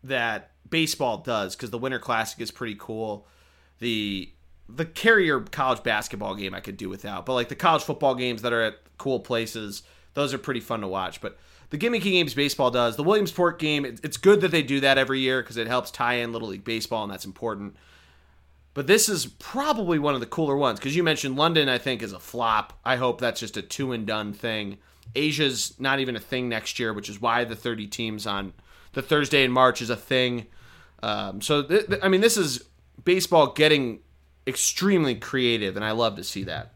that 0.07 0.51
baseball 0.69 1.17
does 1.19 1.55
because 1.55 1.69
the 1.69 1.77
Winter 1.77 1.99
Classic 1.99 2.39
is 2.39 2.51
pretty 2.51 2.75
cool. 2.77 3.27
The 3.79 4.31
the 4.67 4.85
carrier 4.85 5.41
college 5.41 5.83
basketball 5.83 6.33
game 6.33 6.55
I 6.55 6.59
could 6.59 6.77
do 6.77 6.89
without, 6.89 7.25
but 7.25 7.33
like 7.33 7.49
the 7.49 7.55
college 7.55 7.83
football 7.83 8.15
games 8.15 8.41
that 8.41 8.53
are 8.53 8.63
at 8.63 8.79
cool 8.97 9.19
places, 9.19 9.83
those 10.15 10.33
are 10.33 10.39
pretty 10.39 10.59
fun 10.59 10.81
to 10.81 10.87
watch. 10.87 11.21
But 11.21 11.37
the 11.69 11.77
gimmicky 11.77 12.11
games 12.11 12.33
baseball 12.33 12.71
does, 12.71 12.95
the 12.95 13.03
Williamsport 13.03 13.59
game, 13.59 13.85
it's 13.85 14.17
good 14.17 14.41
that 14.41 14.51
they 14.51 14.63
do 14.63 14.79
that 14.79 14.97
every 14.97 15.19
year 15.19 15.41
because 15.41 15.57
it 15.57 15.67
helps 15.67 15.91
tie 15.91 16.15
in 16.15 16.31
Little 16.31 16.47
League 16.47 16.63
Baseball, 16.63 17.03
and 17.03 17.11
that's 17.11 17.25
important. 17.25 17.75
But 18.73 18.87
this 18.87 19.07
is 19.07 19.27
probably 19.27 19.99
one 19.99 20.15
of 20.15 20.19
the 20.19 20.25
cooler 20.25 20.57
ones 20.57 20.79
because 20.79 20.95
you 20.95 21.03
mentioned 21.03 21.37
London, 21.37 21.69
I 21.69 21.77
think, 21.77 22.01
is 22.01 22.11
a 22.11 22.19
flop. 22.19 22.73
I 22.83 22.97
hope 22.97 23.21
that's 23.21 23.39
just 23.39 23.57
a 23.57 23.61
two 23.61 23.91
and 23.91 24.05
done 24.05 24.33
thing. 24.33 24.77
Asia's 25.15 25.75
not 25.79 25.99
even 25.99 26.15
a 26.15 26.19
thing 26.19 26.49
next 26.49 26.79
year, 26.79 26.91
which 26.91 27.09
is 27.09 27.21
why 27.21 27.45
the 27.45 27.55
30 27.55 27.87
teams 27.87 28.27
on 28.27 28.53
the 28.95 29.01
Thursday 29.01 29.43
in 29.43 29.51
March 29.51 29.81
is 29.81 29.91
a 29.91 29.95
thing. 29.95 30.47
Um, 31.03 31.41
so, 31.41 31.61
th- 31.61 31.87
th- 31.87 31.99
I 32.01 32.07
mean, 32.07 32.21
this 32.21 32.37
is 32.37 32.63
baseball 33.03 33.53
getting 33.53 33.99
extremely 34.47 35.15
creative, 35.15 35.75
and 35.75 35.85
I 35.85 35.91
love 35.91 36.15
to 36.15 36.23
see 36.23 36.45
that. 36.45 36.73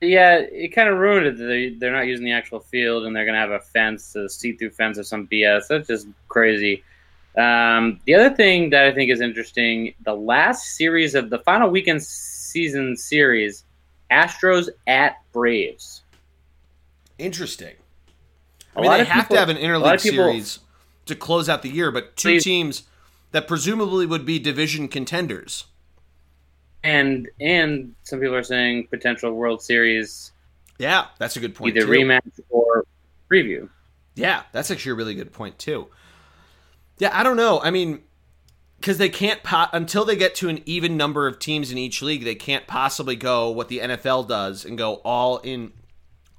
Yeah, 0.00 0.38
it 0.38 0.74
kind 0.74 0.88
of 0.88 0.98
ruined 0.98 1.26
it. 1.26 1.38
They, 1.38 1.70
they're 1.70 1.92
not 1.92 2.06
using 2.06 2.24
the 2.24 2.32
actual 2.32 2.60
field, 2.60 3.04
and 3.04 3.16
they're 3.16 3.24
going 3.24 3.34
to 3.34 3.40
have 3.40 3.50
a 3.50 3.60
fence, 3.60 4.14
a 4.14 4.28
see-through 4.28 4.70
fence, 4.70 4.98
or 4.98 5.04
some 5.04 5.26
BS. 5.26 5.68
That's 5.68 5.88
just 5.88 6.06
crazy. 6.28 6.84
Um, 7.36 8.00
the 8.04 8.14
other 8.14 8.34
thing 8.34 8.70
that 8.70 8.84
I 8.84 8.92
think 8.92 9.10
is 9.10 9.20
interesting: 9.20 9.94
the 10.04 10.14
last 10.14 10.76
series 10.76 11.14
of 11.14 11.30
the 11.30 11.38
final 11.38 11.70
weekend 11.70 12.02
season 12.02 12.96
series, 12.96 13.64
Astros 14.10 14.68
at 14.86 15.16
Braves. 15.32 16.02
Interesting. 17.18 17.76
I 18.76 18.80
mean, 18.80 18.90
they 18.90 19.04
have 19.04 19.24
people- 19.28 19.36
to 19.36 19.40
have 19.40 19.48
an 19.48 19.56
interleague 19.56 20.02
people- 20.02 20.24
series 20.24 20.58
to 21.06 21.14
close 21.14 21.48
out 21.48 21.62
the 21.62 21.68
year, 21.70 21.90
but 21.90 22.16
two 22.16 22.28
Please- 22.30 22.44
teams 22.44 22.82
that 23.32 23.46
presumably 23.48 24.06
would 24.06 24.24
be 24.26 24.38
division 24.38 24.88
contenders. 24.88 25.64
and 26.84 27.28
and 27.40 27.94
some 28.02 28.18
people 28.18 28.34
are 28.34 28.42
saying 28.42 28.88
potential 28.88 29.30
World 29.32 29.62
Series 29.62 30.32
Yeah, 30.78 31.06
that's 31.18 31.36
a 31.36 31.40
good 31.40 31.54
point. 31.54 31.76
either 31.76 31.86
too. 31.86 31.92
rematch 31.92 32.40
or 32.50 32.84
preview. 33.30 33.68
Yeah, 34.16 34.42
that's 34.52 34.68
actually 34.70 34.90
a 34.92 34.94
really 34.96 35.14
good 35.14 35.32
point 35.32 35.58
too. 35.60 35.86
Yeah, 36.98 37.16
I 37.16 37.22
don't 37.22 37.36
know. 37.36 37.60
I 37.62 37.70
mean, 37.70 38.02
because 38.80 38.98
they 38.98 39.08
can't 39.08 39.42
po- 39.44 39.68
until 39.72 40.04
they 40.04 40.16
get 40.16 40.34
to 40.36 40.48
an 40.48 40.60
even 40.66 40.96
number 40.96 41.28
of 41.28 41.38
teams 41.38 41.70
in 41.70 41.78
each 41.78 42.02
league, 42.02 42.24
they 42.24 42.34
can't 42.34 42.66
possibly 42.66 43.14
go 43.14 43.48
what 43.48 43.68
the 43.68 43.78
NFL 43.80 44.24
does 44.24 44.64
and 44.64 44.76
go 44.76 44.94
all 45.04 45.38
in, 45.38 45.72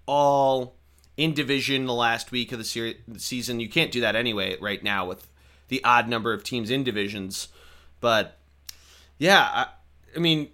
all 0.05 0.75
in 1.18 1.34
division 1.34 1.86
the 1.86 1.93
last 1.93 2.32
week 2.32 2.51
of 2.51 2.59
the 2.59 2.95
season. 3.18 3.59
You 3.59 3.70
can't 3.70 3.91
do 3.91 4.01
that 4.01 4.16
anyway 4.16 4.57
right 4.59 4.84
now 4.84 5.05
with 5.05 5.28
the 5.68 5.84
odd 5.84 6.07
number 6.07 6.34
of 6.34 6.43
teams 6.43 6.70
in 6.70 6.84
divisions. 6.84 7.49
But 7.99 8.38
yeah, 9.18 9.41
I, 9.41 9.68
I 10.16 10.20
mean, 10.20 10.49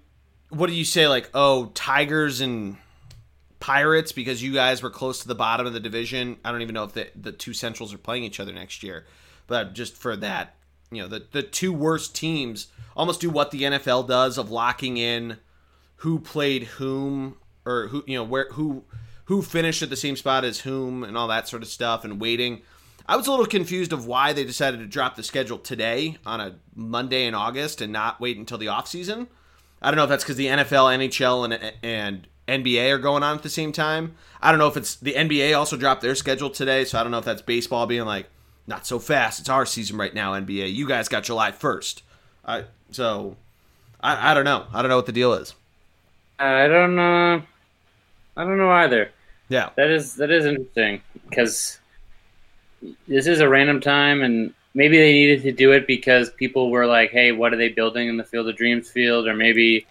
what 0.49 0.67
do 0.67 0.73
you 0.73 0.85
say? 0.85 1.07
Like, 1.07 1.29
oh, 1.33 1.71
Tigers 1.73 2.41
and 2.41 2.77
Pirates 3.59 4.11
because 4.11 4.41
you 4.41 4.53
guys 4.53 4.81
were 4.81 4.89
close 4.89 5.19
to 5.21 5.27
the 5.27 5.35
bottom 5.35 5.65
of 5.65 5.73
the 5.73 5.79
division. 5.79 6.37
I 6.43 6.51
don't 6.51 6.61
even 6.61 6.75
know 6.75 6.83
if 6.83 6.93
the 6.93 7.09
the 7.15 7.31
two 7.31 7.53
Centrals 7.53 7.93
are 7.93 7.97
playing 7.97 8.23
each 8.23 8.39
other 8.39 8.53
next 8.53 8.83
year, 8.83 9.05
but 9.47 9.73
just 9.73 9.95
for 9.95 10.15
that, 10.17 10.55
you 10.91 11.01
know, 11.01 11.07
the 11.07 11.25
the 11.31 11.43
two 11.43 11.73
worst 11.73 12.15
teams 12.15 12.67
almost 12.95 13.21
do 13.21 13.29
what 13.29 13.51
the 13.51 13.63
NFL 13.63 14.07
does 14.07 14.37
of 14.37 14.49
locking 14.49 14.97
in 14.97 15.37
who 15.97 16.19
played 16.19 16.63
whom 16.63 17.37
or 17.65 17.87
who 17.87 18.03
you 18.07 18.17
know 18.17 18.23
where 18.23 18.47
who 18.51 18.83
who 19.29 19.43
finished 19.43 19.83
at 19.83 19.91
the 19.91 19.95
same 19.95 20.15
spot 20.15 20.43
as 20.43 20.61
whom 20.61 21.03
and 21.03 21.15
all 21.15 21.27
that 21.27 21.47
sort 21.47 21.61
of 21.61 21.69
stuff 21.69 22.03
and 22.03 22.19
waiting. 22.19 22.63
I 23.07 23.15
was 23.15 23.27
a 23.27 23.29
little 23.29 23.45
confused 23.45 23.93
of 23.93 24.07
why 24.07 24.33
they 24.33 24.43
decided 24.43 24.79
to 24.79 24.87
drop 24.87 25.15
the 25.15 25.21
schedule 25.21 25.59
today 25.59 26.17
on 26.25 26.41
a 26.41 26.55
Monday 26.73 27.27
in 27.27 27.35
August 27.35 27.79
and 27.79 27.93
not 27.93 28.19
wait 28.19 28.37
until 28.37 28.57
the 28.57 28.65
offseason. 28.65 29.27
I 29.83 29.91
don't 29.91 29.97
know 29.97 30.03
if 30.03 30.09
that's 30.09 30.23
because 30.23 30.37
the 30.37 30.47
NFL, 30.47 30.97
NHL, 30.97 31.45
and 31.45 31.73
and 31.83 32.27
NBA 32.47 32.91
are 32.91 32.97
going 32.97 33.21
on 33.21 33.37
at 33.37 33.43
the 33.43 33.51
same 33.51 33.71
time. 33.71 34.15
I 34.41 34.49
don't 34.49 34.57
know 34.57 34.67
if 34.67 34.75
it's 34.75 34.95
the 34.95 35.13
NBA 35.13 35.55
also 35.55 35.77
dropped 35.77 36.01
their 36.01 36.15
schedule 36.15 36.49
today, 36.49 36.83
so 36.83 36.99
I 36.99 37.03
don't 37.03 37.11
know 37.11 37.19
if 37.19 37.25
that's 37.25 37.43
baseball 37.43 37.85
being 37.85 38.05
like, 38.05 38.25
not 38.65 38.87
so 38.87 38.97
fast. 38.97 39.39
It's 39.39 39.49
our 39.49 39.65
season 39.67 39.97
right 39.97 40.13
now, 40.13 40.33
NBA. 40.33 40.73
You 40.73 40.87
guys 40.87 41.07
got 41.07 41.23
July 41.23 41.51
first. 41.51 42.01
I 42.43 42.63
so 42.89 43.37
I, 44.01 44.31
I 44.31 44.33
don't 44.33 44.45
know. 44.45 44.65
I 44.73 44.81
don't 44.81 44.89
know 44.89 44.95
what 44.95 45.05
the 45.05 45.11
deal 45.11 45.33
is. 45.33 45.53
I 46.39 46.67
don't 46.67 46.95
know. 46.95 47.43
I 48.35 48.43
don't 48.43 48.57
know 48.57 48.71
either. 48.71 49.11
Yeah, 49.49 49.69
that 49.75 49.89
is 49.89 50.15
that 50.15 50.31
is 50.31 50.45
interesting 50.45 51.01
because 51.29 51.79
this 53.07 53.27
is 53.27 53.39
a 53.39 53.49
random 53.49 53.81
time, 53.81 54.21
and 54.21 54.53
maybe 54.73 54.97
they 54.97 55.11
needed 55.11 55.41
to 55.43 55.51
do 55.51 55.71
it 55.71 55.87
because 55.87 56.29
people 56.29 56.69
were 56.69 56.85
like, 56.85 57.11
"Hey, 57.11 57.31
what 57.31 57.53
are 57.53 57.57
they 57.57 57.69
building 57.69 58.07
in 58.07 58.17
the 58.17 58.23
Field 58.23 58.47
of 58.47 58.55
Dreams 58.55 58.89
field?" 58.89 59.27
Or 59.27 59.35
maybe 59.35 59.85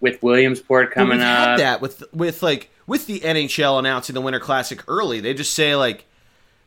with 0.00 0.22
Williamsport 0.22 0.90
coming 0.90 1.18
well, 1.18 1.50
up. 1.50 1.58
That 1.58 1.80
with 1.80 2.02
with 2.12 2.42
like 2.42 2.70
with 2.86 3.06
the 3.06 3.20
NHL 3.20 3.78
announcing 3.78 4.14
the 4.14 4.20
Winter 4.20 4.40
Classic 4.40 4.82
early, 4.88 5.20
they 5.20 5.34
just 5.34 5.54
say 5.54 5.76
like 5.76 6.04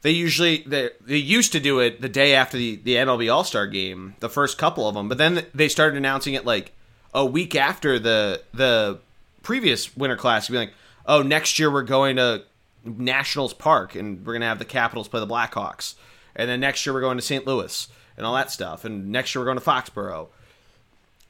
they 0.02 0.12
usually 0.12 0.64
they 0.68 0.92
they 1.02 1.18
used 1.18 1.52
to 1.52 1.60
do 1.60 1.80
it 1.80 2.02
the 2.02 2.10
day 2.10 2.36
after 2.36 2.58
the 2.58 2.76
the 2.78 2.96
MLB 2.96 3.32
All 3.32 3.44
Star 3.44 3.66
game, 3.68 4.16
the 4.20 4.30
first 4.30 4.58
couple 4.58 4.88
of 4.88 4.94
them, 4.94 5.10
but 5.10 5.18
then 5.18 5.46
they 5.54 5.68
started 5.68 5.98
announcing 5.98 6.36
it 6.36 6.46
like 6.46 6.72
a 7.14 7.26
week 7.26 7.56
after 7.56 7.98
the 7.98 8.42
the 8.54 9.00
previous 9.42 9.96
Winter 9.98 10.16
Classic, 10.16 10.52
being 10.52 10.68
like, 10.68 10.76
oh, 11.06 11.22
next 11.22 11.60
year 11.60 11.72
we're 11.72 11.84
going 11.84 12.16
to 12.18 12.44
Nationals 12.84 13.54
Park 13.54 13.96
and 13.96 14.26
we're 14.26 14.34
gonna 14.34 14.46
have 14.46 14.60
the 14.60 14.66
Capitals 14.66 15.08
play 15.08 15.20
the 15.20 15.28
Blackhawks, 15.28 15.96
and 16.36 16.50
then 16.50 16.60
next 16.60 16.86
year 16.86 16.94
we're 16.94 17.02
going 17.02 17.18
to 17.18 17.24
St. 17.24 17.46
Louis 17.46 17.88
and 18.18 18.26
all 18.26 18.36
that 18.36 18.52
stuff, 18.52 18.86
and 18.86 19.12
next 19.12 19.34
year 19.34 19.42
we're 19.42 19.46
going 19.46 19.60
to 19.60 19.64
Foxborough 19.64 20.28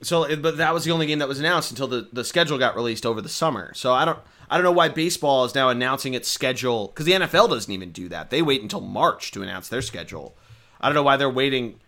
so, 0.02 0.36
but 0.38 0.58
that 0.58 0.74
was 0.74 0.84
the 0.84 0.92
only 0.92 1.08
game 1.08 1.20
that 1.20 1.28
was 1.28 1.40
announced 1.40 1.72
until 1.72 1.88
the, 1.88 2.08
the 2.12 2.24
schedule 2.24 2.58
got 2.58 2.76
released 2.76 3.06
over 3.06 3.22
the 3.22 3.30
summer. 3.30 3.74
So 3.74 3.94
I 3.94 4.06
don't 4.06 4.20
I 4.50 4.58
don't 4.58 4.64
know 4.64 4.72
why 4.72 4.90
baseball 4.90 5.46
is 5.46 5.56
now 5.56 5.70
announcing 5.70 6.14
its 6.14 6.30
schedule 6.30 6.88
because 6.88 7.06
the 7.06 7.14
NFL 7.14 7.50
doesn't 7.50 7.72
even 7.72 7.92
do 7.92 8.08
that. 8.10 8.30
They 8.30 8.42
wait 8.42 8.62
until 8.62 8.82
March 8.82 9.32
to 9.32 9.42
announce 9.42 9.70
their 9.70 9.82
schedule. 9.82 10.36
I 10.80 10.88
don't 10.88 10.96
know 10.96 11.04
why 11.04 11.18
they're 11.18 11.30
waiting 11.30 11.80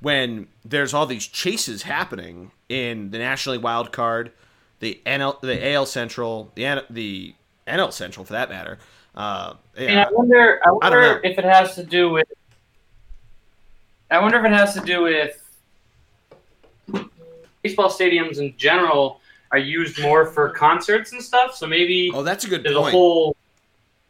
when 0.00 0.48
there's 0.64 0.94
all 0.94 1.04
these 1.04 1.26
chases 1.26 1.82
happening 1.82 2.52
in 2.68 3.10
the 3.10 3.18
National 3.18 3.56
League 3.56 3.64
wild 3.64 3.92
card, 3.92 4.32
the 4.80 5.00
NL, 5.06 5.40
the 5.40 5.72
AL 5.72 5.86
Central, 5.86 6.50
the 6.54 6.84
the 6.90 7.34
NL 7.66 7.92
Central 7.92 8.26
for 8.26 8.32
that 8.32 8.50
matter. 8.50 8.78
Uh, 9.14 9.54
yeah, 9.76 9.88
and 9.88 10.00
I 10.00 10.10
wonder, 10.10 10.60
I 10.64 10.70
wonder 10.70 11.20
I 11.24 11.28
if 11.28 11.38
it 11.38 11.44
has 11.44 11.74
to 11.76 11.84
do 11.84 12.10
with. 12.10 12.26
I 14.10 14.18
wonder 14.18 14.38
if 14.38 14.44
it 14.44 14.52
has 14.52 14.74
to 14.74 14.80
do 14.80 15.02
with 15.02 15.36
baseball 17.62 17.88
stadiums 17.88 18.38
in 18.38 18.54
general 18.56 19.20
are 19.52 19.58
used 19.58 20.00
more 20.00 20.26
for 20.26 20.50
concerts 20.50 21.12
and 21.12 21.22
stuff. 21.22 21.54
So 21.54 21.66
maybe 21.66 22.10
oh, 22.14 22.22
that's 22.22 22.44
a 22.44 22.48
good 22.48 22.62
there's 22.62 22.76
point. 22.76 22.88
a 22.88 22.90
whole 22.90 23.36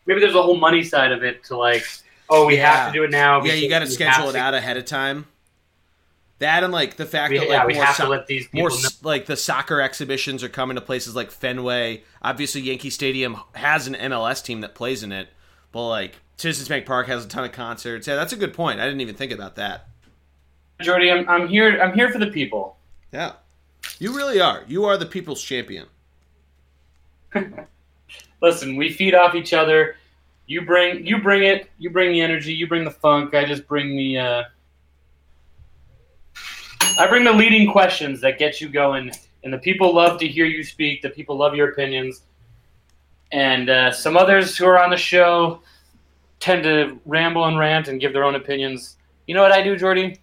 maybe 0.06 0.20
there's 0.20 0.34
a 0.34 0.42
whole 0.42 0.56
money 0.56 0.82
side 0.82 1.12
of 1.12 1.22
it 1.22 1.44
to 1.44 1.56
like 1.56 1.84
oh 2.28 2.46
we 2.46 2.56
yeah. 2.56 2.76
have 2.76 2.92
to 2.92 2.98
do 2.98 3.04
it 3.04 3.10
now. 3.10 3.42
Yeah, 3.42 3.54
you 3.54 3.68
got 3.68 3.80
to 3.80 3.86
schedule 3.86 4.28
it 4.28 4.36
out 4.36 4.54
ahead 4.54 4.76
of 4.76 4.84
time. 4.84 5.26
That 6.40 6.64
and 6.64 6.72
like 6.72 6.96
the 6.96 7.06
fact 7.06 7.32
we, 7.32 7.38
that 7.38 7.48
like 7.48 7.58
yeah, 7.58 7.66
we 7.66 7.74
have 7.76 7.94
so- 7.96 8.04
to 8.04 8.10
let 8.10 8.26
these 8.26 8.48
more 8.52 8.70
know. 8.70 8.76
like 9.02 9.26
the 9.26 9.36
soccer 9.36 9.80
exhibitions 9.80 10.42
are 10.42 10.48
coming 10.48 10.74
to 10.74 10.80
places 10.80 11.14
like 11.14 11.30
Fenway. 11.30 12.02
Obviously, 12.22 12.62
Yankee 12.62 12.90
Stadium 12.90 13.38
has 13.54 13.86
an 13.86 13.94
MLS 13.94 14.42
team 14.42 14.62
that 14.62 14.74
plays 14.74 15.02
in 15.02 15.12
it, 15.12 15.28
but 15.70 15.86
like 15.88 16.16
Citizens 16.36 16.68
Bank 16.68 16.86
Park 16.86 17.06
has 17.08 17.24
a 17.24 17.28
ton 17.28 17.44
of 17.44 17.52
concerts. 17.52 18.06
Yeah, 18.08 18.16
that's 18.16 18.32
a 18.32 18.36
good 18.36 18.54
point. 18.54 18.80
I 18.80 18.86
didn't 18.86 19.02
even 19.02 19.14
think 19.14 19.32
about 19.32 19.56
that. 19.56 19.86
Geordie, 20.80 21.10
I'm, 21.10 21.28
I'm 21.28 21.46
here. 21.46 21.78
I'm 21.78 21.92
here 21.92 22.10
for 22.10 22.18
the 22.18 22.28
people. 22.28 22.78
Yeah. 23.12 23.32
You 23.98 24.16
really 24.16 24.40
are. 24.40 24.64
You 24.66 24.86
are 24.86 24.96
the 24.96 25.04
people's 25.06 25.42
champion. 25.42 25.86
Listen, 28.42 28.76
we 28.76 28.90
feed 28.90 29.14
off 29.14 29.34
each 29.34 29.52
other. 29.52 29.96
You 30.46 30.62
bring 30.62 31.06
you 31.06 31.18
bring 31.18 31.42
it, 31.42 31.70
you 31.78 31.90
bring 31.90 32.12
the 32.12 32.20
energy, 32.22 32.52
you 32.54 32.66
bring 32.66 32.84
the 32.84 32.90
funk, 32.90 33.34
I 33.34 33.44
just 33.44 33.68
bring 33.68 33.94
the 33.96 34.18
uh 34.18 34.42
I 37.00 37.06
bring 37.06 37.24
the 37.24 37.32
leading 37.32 37.72
questions 37.72 38.20
that 38.20 38.38
get 38.38 38.60
you 38.60 38.68
going 38.68 39.10
and 39.42 39.50
the 39.50 39.56
people 39.56 39.94
love 39.94 40.20
to 40.20 40.28
hear 40.28 40.44
you 40.44 40.62
speak, 40.62 41.00
the 41.00 41.08
people 41.08 41.34
love 41.34 41.54
your 41.54 41.70
opinions. 41.70 42.24
And 43.32 43.70
uh, 43.70 43.90
some 43.90 44.18
others 44.18 44.54
who 44.54 44.66
are 44.66 44.78
on 44.78 44.90
the 44.90 44.98
show 44.98 45.62
tend 46.40 46.62
to 46.64 47.00
ramble 47.06 47.46
and 47.46 47.58
rant 47.58 47.88
and 47.88 48.02
give 48.02 48.12
their 48.12 48.24
own 48.24 48.34
opinions. 48.34 48.98
You 49.26 49.34
know 49.34 49.40
what 49.40 49.50
I 49.50 49.62
do, 49.62 49.78
Geordie? 49.78 50.20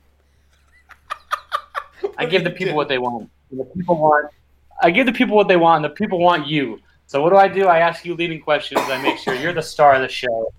I 2.19 2.27
give 2.27 2.43
the 2.43 2.51
people 2.51 2.75
what 2.75 2.89
they 2.89 2.99
want. 2.99 3.27
And 3.49 3.59
the 3.59 3.65
people 3.65 3.97
want. 3.97 4.31
I 4.79 4.91
give 4.91 5.07
the 5.07 5.13
people 5.13 5.35
what 5.35 5.47
they 5.47 5.57
want, 5.57 5.83
and 5.83 5.91
the 5.91 5.95
people 5.95 6.19
want 6.19 6.45
you. 6.45 6.79
So 7.07 7.23
what 7.23 7.31
do 7.31 7.37
I 7.37 7.47
do? 7.47 7.65
I 7.65 7.79
ask 7.79 8.05
you 8.05 8.13
leading 8.13 8.39
questions. 8.39 8.81
I 8.83 9.01
make 9.01 9.17
sure 9.17 9.33
you're 9.33 9.51
the 9.51 9.63
star 9.63 9.95
of 9.95 10.03
the 10.03 10.09
show. 10.09 10.53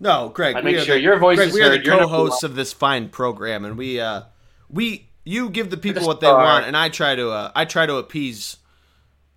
No, 0.00 0.28
Greg. 0.28 0.54
I 0.54 0.60
make 0.60 0.80
sure 0.80 0.96
the, 0.96 1.00
your 1.00 1.16
voice 1.16 1.36
Greg, 1.36 1.48
is 1.48 1.54
we 1.54 1.62
heard. 1.62 1.80
are 1.80 1.82
the 1.82 1.88
co-hosts 1.88 2.42
of 2.42 2.56
this 2.56 2.74
fine 2.74 3.08
program, 3.08 3.64
and 3.64 3.78
we 3.78 4.00
uh, 4.00 4.24
we 4.68 5.08
you 5.24 5.50
give 5.50 5.70
the 5.70 5.76
people 5.76 6.02
the 6.02 6.08
what 6.08 6.20
they 6.20 6.28
want, 6.28 6.66
and 6.66 6.76
I 6.76 6.88
try 6.88 7.14
to 7.14 7.30
uh, 7.30 7.52
I 7.54 7.64
try 7.64 7.86
to 7.86 7.96
appease. 7.96 8.56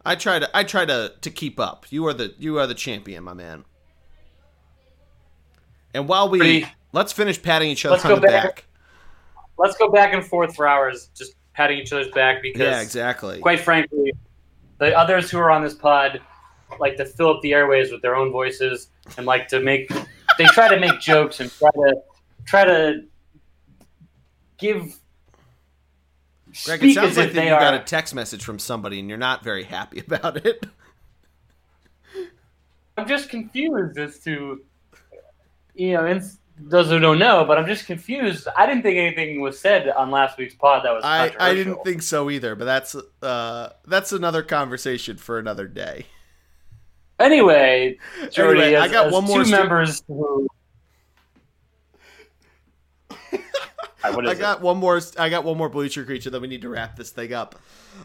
I 0.06 0.16
try 0.16 0.40
to 0.40 0.50
I 0.56 0.64
try 0.64 0.86
to 0.86 1.14
to 1.22 1.30
keep 1.30 1.60
up. 1.60 1.86
You 1.90 2.06
are 2.08 2.14
the 2.14 2.34
you 2.38 2.58
are 2.60 2.68
the 2.68 2.76
champion, 2.76 3.24
my 3.24 3.34
man. 3.34 3.66
And 5.94 6.08
while 6.08 6.30
we 6.30 6.40
Pretty, 6.40 6.68
let's 6.92 7.14
finish 7.14 7.42
patting 7.42 7.70
each 7.70 7.86
other 7.86 7.96
on 8.08 8.22
the 8.22 8.28
back. 8.28 8.44
back. 8.44 8.66
Let's 9.58 9.78
go 9.78 9.90
back 9.90 10.14
and 10.14 10.26
forth 10.26 10.56
for 10.56 10.68
hours. 10.68 11.10
Just 11.16 11.36
patting 11.54 11.80
each 11.80 11.94
other's 11.94 12.10
back 12.10 12.42
because 12.42 12.60
yeah, 12.60 12.82
exactly. 12.82 13.40
Quite 13.40 13.62
frankly, 13.62 14.12
the 14.80 14.96
others 14.98 15.32
who 15.32 15.38
are 15.40 15.52
on 15.52 15.64
this 15.64 15.74
pod 15.74 16.22
like 16.80 16.98
to 16.98 17.06
fill 17.06 17.30
up 17.30 17.42
the 17.42 17.54
airways 17.54 17.92
with 17.92 18.02
their 18.02 18.16
own 18.16 18.32
voices 18.32 18.90
and 19.18 19.26
like 19.26 19.48
to 19.48 19.60
make 19.60 19.90
they 20.38 20.46
try 20.46 20.68
to 20.68 20.80
make 20.80 21.00
jokes 21.00 21.40
and 21.40 21.52
try 21.52 21.70
to 21.72 21.96
try 22.46 22.66
to 22.66 23.04
give 24.58 24.98
Greg, 26.64 26.84
it 26.84 26.94
sounds 26.94 27.18
like 27.18 27.34
that 27.34 27.46
you 27.46 27.54
are, 27.54 27.60
got 27.60 27.74
a 27.74 27.80
text 27.80 28.16
message 28.16 28.44
from 28.44 28.60
somebody 28.60 29.00
and 29.00 29.10
you're 29.10 29.18
not 29.18 29.44
very 29.44 29.64
happy 29.64 30.00
about 30.08 30.46
it. 30.46 30.66
I'm 32.98 33.08
just 33.08 33.30
confused 33.30 33.98
as 33.98 34.20
to 34.20 34.64
you 35.76 35.94
know, 35.94 36.06
and 36.06 36.24
those 36.58 36.90
who 36.90 37.00
don't 37.00 37.20
know, 37.20 37.44
but 37.46 37.58
I'm 37.58 37.66
just 37.66 37.86
confused. 37.86 38.48
I 38.56 38.66
didn't 38.66 38.84
think 38.84 38.98
anything 38.98 39.42
was 39.42 39.60
said 39.60 39.90
on 39.90 40.10
last 40.10 40.38
week's 40.38 40.56
pod 40.56 40.86
that 40.86 40.94
was. 40.94 41.04
I, 41.04 41.34
I 41.40 41.54
didn't 41.54 41.84
think 41.84 42.02
so 42.02 42.30
either, 42.30 42.56
but 42.56 42.66
that's 42.66 42.96
uh, 43.22 43.70
that's 43.86 44.14
another 44.14 44.42
conversation 44.42 45.18
for 45.18 45.38
another 45.38 45.68
day. 45.68 46.06
Anyway, 47.20 47.98
Geordie, 48.32 48.62
anyway, 48.62 48.76
as, 48.76 48.90
I 48.90 48.94
got 48.94 49.12
one 49.12 49.26
more 49.26 49.40
two 49.40 49.46
st- 49.46 49.60
members 49.60 50.04
who. 50.08 50.48
I 54.10 54.34
got 54.36 54.58
it? 54.60 54.64
one 54.64 54.78
more. 54.78 55.00
I 55.18 55.30
got 55.30 55.44
one 55.44 55.58
more 55.58 55.70
bleacher 55.70 56.04
creature 56.04 56.30
that 56.30 56.42
we 56.42 56.48
need 56.48 56.62
to 56.62 56.70
wrap 56.70 56.96
this 56.96 57.12
thing 57.12 57.34
up. 57.34 57.56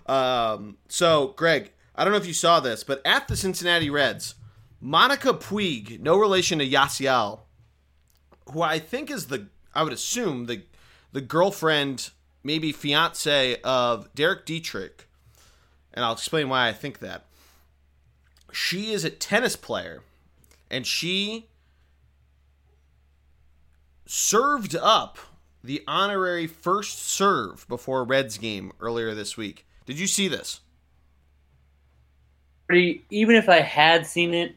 Um, 0.07 0.77
so, 0.89 1.35
Greg, 1.37 1.73
I 1.95 2.05
don't 2.05 2.13
know 2.13 2.19
if 2.19 2.27
you 2.27 2.35
saw 2.35 2.61
this, 2.61 2.85
but 2.85 3.01
at 3.05 3.29
the 3.29 3.37
Cincinnati 3.37 3.91
Reds, 3.91 4.35
Monica 4.81 5.35
Puig, 5.35 6.01
no 6.01 6.19
relation 6.19 6.59
to 6.59 6.69
Yasiel, 6.69 7.41
who 8.53 8.63
I 8.63 8.79
think 8.79 9.11
is 9.11 9.27
the 9.27 9.49
I 9.75 9.83
would 9.83 9.93
assume 9.93 10.47
the 10.47 10.63
the 11.13 11.21
girlfriend, 11.21 12.11
maybe 12.43 12.73
fiance 12.73 13.61
of 13.63 14.13
Derek 14.15 14.47
Dietrich, 14.47 15.09
and 15.93 16.05
I'll 16.05 16.13
explain 16.13 16.49
why 16.49 16.69
I 16.69 16.73
think 16.73 17.01
that. 17.01 17.25
She 18.53 18.93
is 18.93 19.05
a 19.05 19.11
tennis 19.11 19.55
player, 19.55 20.03
and 20.71 20.87
she 20.87 21.49
served 24.07 24.75
up 24.75 25.19
the 25.63 25.83
honorary 25.87 26.47
first 26.47 27.01
serve 27.01 27.67
before 27.69 28.05
Reds 28.05 28.39
game 28.39 28.73
earlier 28.81 29.15
this 29.15 29.37
week. 29.37 29.67
Did 29.87 29.99
you 29.99 30.07
see 30.07 30.29
this? 30.29 30.61
Even 32.73 33.35
if 33.35 33.49
I 33.49 33.61
had 33.61 34.07
seen 34.07 34.33
it, 34.33 34.55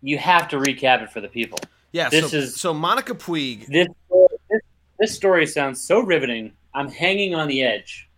you 0.00 0.16
have 0.18 0.48
to 0.48 0.58
recap 0.58 1.02
it 1.02 1.10
for 1.10 1.20
the 1.20 1.28
people. 1.28 1.58
Yeah, 1.92 2.08
this 2.08 2.30
so, 2.30 2.36
is 2.36 2.56
so 2.56 2.72
Monica 2.72 3.14
Puig. 3.14 3.66
This, 3.66 3.88
this 4.48 4.60
this 4.98 5.14
story 5.14 5.46
sounds 5.46 5.80
so 5.80 6.00
riveting. 6.00 6.52
I'm 6.72 6.88
hanging 6.88 7.34
on 7.34 7.48
the 7.48 7.62
edge. 7.62 8.08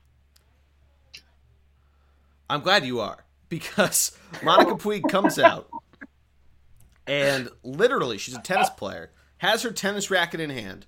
I'm 2.51 2.61
glad 2.61 2.85
you 2.85 3.01
are 3.01 3.25
because 3.49 4.17
Monica 4.43 4.75
Puig 4.75 5.09
comes 5.09 5.39
out 5.39 5.71
and 7.07 7.49
literally, 7.63 8.19
she's 8.19 8.37
a 8.37 8.41
tennis 8.41 8.71
player, 8.71 9.11
has 9.39 9.63
her 9.63 9.71
tennis 9.71 10.11
racket 10.11 10.41
in 10.41 10.51
hand, 10.51 10.87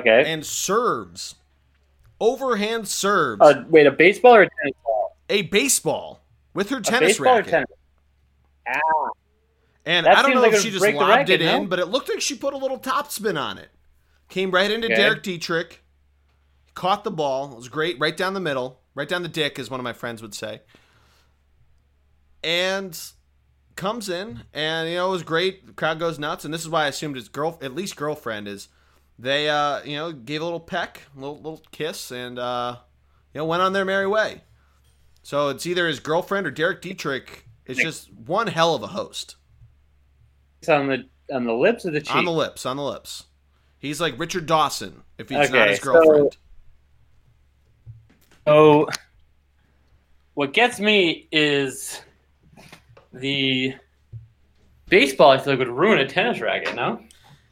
Okay. 0.00 0.24
and 0.26 0.44
serves, 0.44 1.36
overhand 2.20 2.88
serves 2.88 3.40
Uh, 3.40 3.64
wait, 3.68 3.86
a 3.86 3.90
baseball 3.92 4.34
or 4.36 4.42
a 4.42 4.48
tennis 4.50 4.76
ball? 4.84 5.16
a 5.30 5.42
baseball 5.42 6.24
with 6.52 6.68
her 6.70 6.80
tennis 6.80 7.10
baseball 7.18 7.36
racket. 7.36 7.50
tennis? 7.50 7.68
Ah, 8.68 9.08
And 9.86 10.06
That 10.06 10.18
I 10.18 10.22
don't 10.22 10.34
know 10.34 10.40
like 10.42 10.54
if 10.54 10.62
she 10.62 10.70
just 10.70 10.84
lobbed 10.84 10.96
racket, 11.10 11.40
it 11.40 11.42
in, 11.42 11.62
no? 11.62 11.68
but 11.68 11.78
it 11.78 11.86
looked 11.86 12.08
like 12.08 12.20
she 12.20 12.34
put 12.36 12.54
a 12.54 12.56
little 12.56 12.78
topspin 12.78 13.38
on 13.40 13.58
it. 13.58 13.68
Came 14.28 14.50
right 14.50 14.70
into 14.70 14.86
Okay. 14.86 14.94
Derek 14.96 15.22
Dietrich, 15.22 15.84
caught 16.74 17.04
the 17.04 17.10
ball. 17.10 17.52
It 17.52 17.56
was 17.56 17.68
great, 17.68 17.98
right 18.00 18.16
down 18.16 18.34
the 18.34 18.40
middle, 18.40 18.80
right 18.94 19.08
down 19.08 19.22
the 19.22 19.28
dick, 19.28 19.58
as 19.58 19.70
one 19.70 19.78
of 19.78 19.84
my 19.84 19.92
friends 19.92 20.22
would 20.22 20.34
say. 20.34 20.62
And 22.42 22.98
comes 23.76 24.08
in, 24.08 24.42
and 24.52 24.88
you 24.88 24.96
know 24.96 25.08
it 25.08 25.12
was 25.12 25.22
great. 25.22 25.66
The 25.66 25.72
crowd 25.72 25.98
goes 25.98 26.18
nuts, 26.18 26.44
and 26.44 26.52
this 26.52 26.62
is 26.62 26.68
why 26.68 26.84
I 26.84 26.88
assumed 26.88 27.16
his 27.16 27.28
girl, 27.28 27.58
at 27.62 27.74
least 27.74 27.96
girlfriend, 27.96 28.48
is. 28.48 28.68
They, 29.18 29.48
uh, 29.48 29.82
you 29.84 29.96
know, 29.96 30.12
gave 30.12 30.40
a 30.40 30.44
little 30.44 30.60
peck, 30.60 31.02
a 31.16 31.20
little, 31.20 31.36
little 31.36 31.62
kiss, 31.70 32.10
and 32.10 32.38
uh, 32.38 32.76
you 33.32 33.38
know 33.38 33.44
went 33.44 33.62
on 33.62 33.72
their 33.72 33.84
merry 33.84 34.06
way. 34.06 34.42
So 35.22 35.48
it's 35.48 35.66
either 35.66 35.86
his 35.86 36.00
girlfriend 36.00 36.46
or 36.46 36.50
Derek 36.50 36.82
Dietrich. 36.82 37.46
It's 37.66 37.80
just 37.80 38.12
one 38.12 38.46
hell 38.48 38.74
of 38.74 38.82
a 38.82 38.88
host. 38.88 39.36
it's 40.60 40.68
on 40.68 40.88
the 40.88 41.08
on 41.32 41.44
the 41.44 41.54
lips 41.54 41.84
of 41.84 41.92
the 41.94 42.00
cheek. 42.00 42.14
On 42.14 42.24
the 42.24 42.32
lips, 42.32 42.66
on 42.66 42.76
the 42.76 42.82
lips. 42.82 43.24
He's 43.78 44.00
like 44.00 44.18
Richard 44.18 44.46
Dawson 44.46 45.02
if 45.18 45.28
he's 45.28 45.38
not 45.38 45.48
Okay, 45.50 45.70
his 45.70 45.78
so- 45.80 45.92
girlfriend. 45.92 46.36
So, 48.46 48.88
what 50.34 50.52
gets 50.52 50.78
me 50.78 51.28
is 51.32 52.02
the 53.12 53.74
baseball. 54.88 55.30
I 55.30 55.38
feel 55.38 55.54
like 55.54 55.60
would 55.60 55.68
ruin 55.68 55.98
a 55.98 56.06
tennis 56.08 56.40
racket. 56.40 56.74
No. 56.74 57.00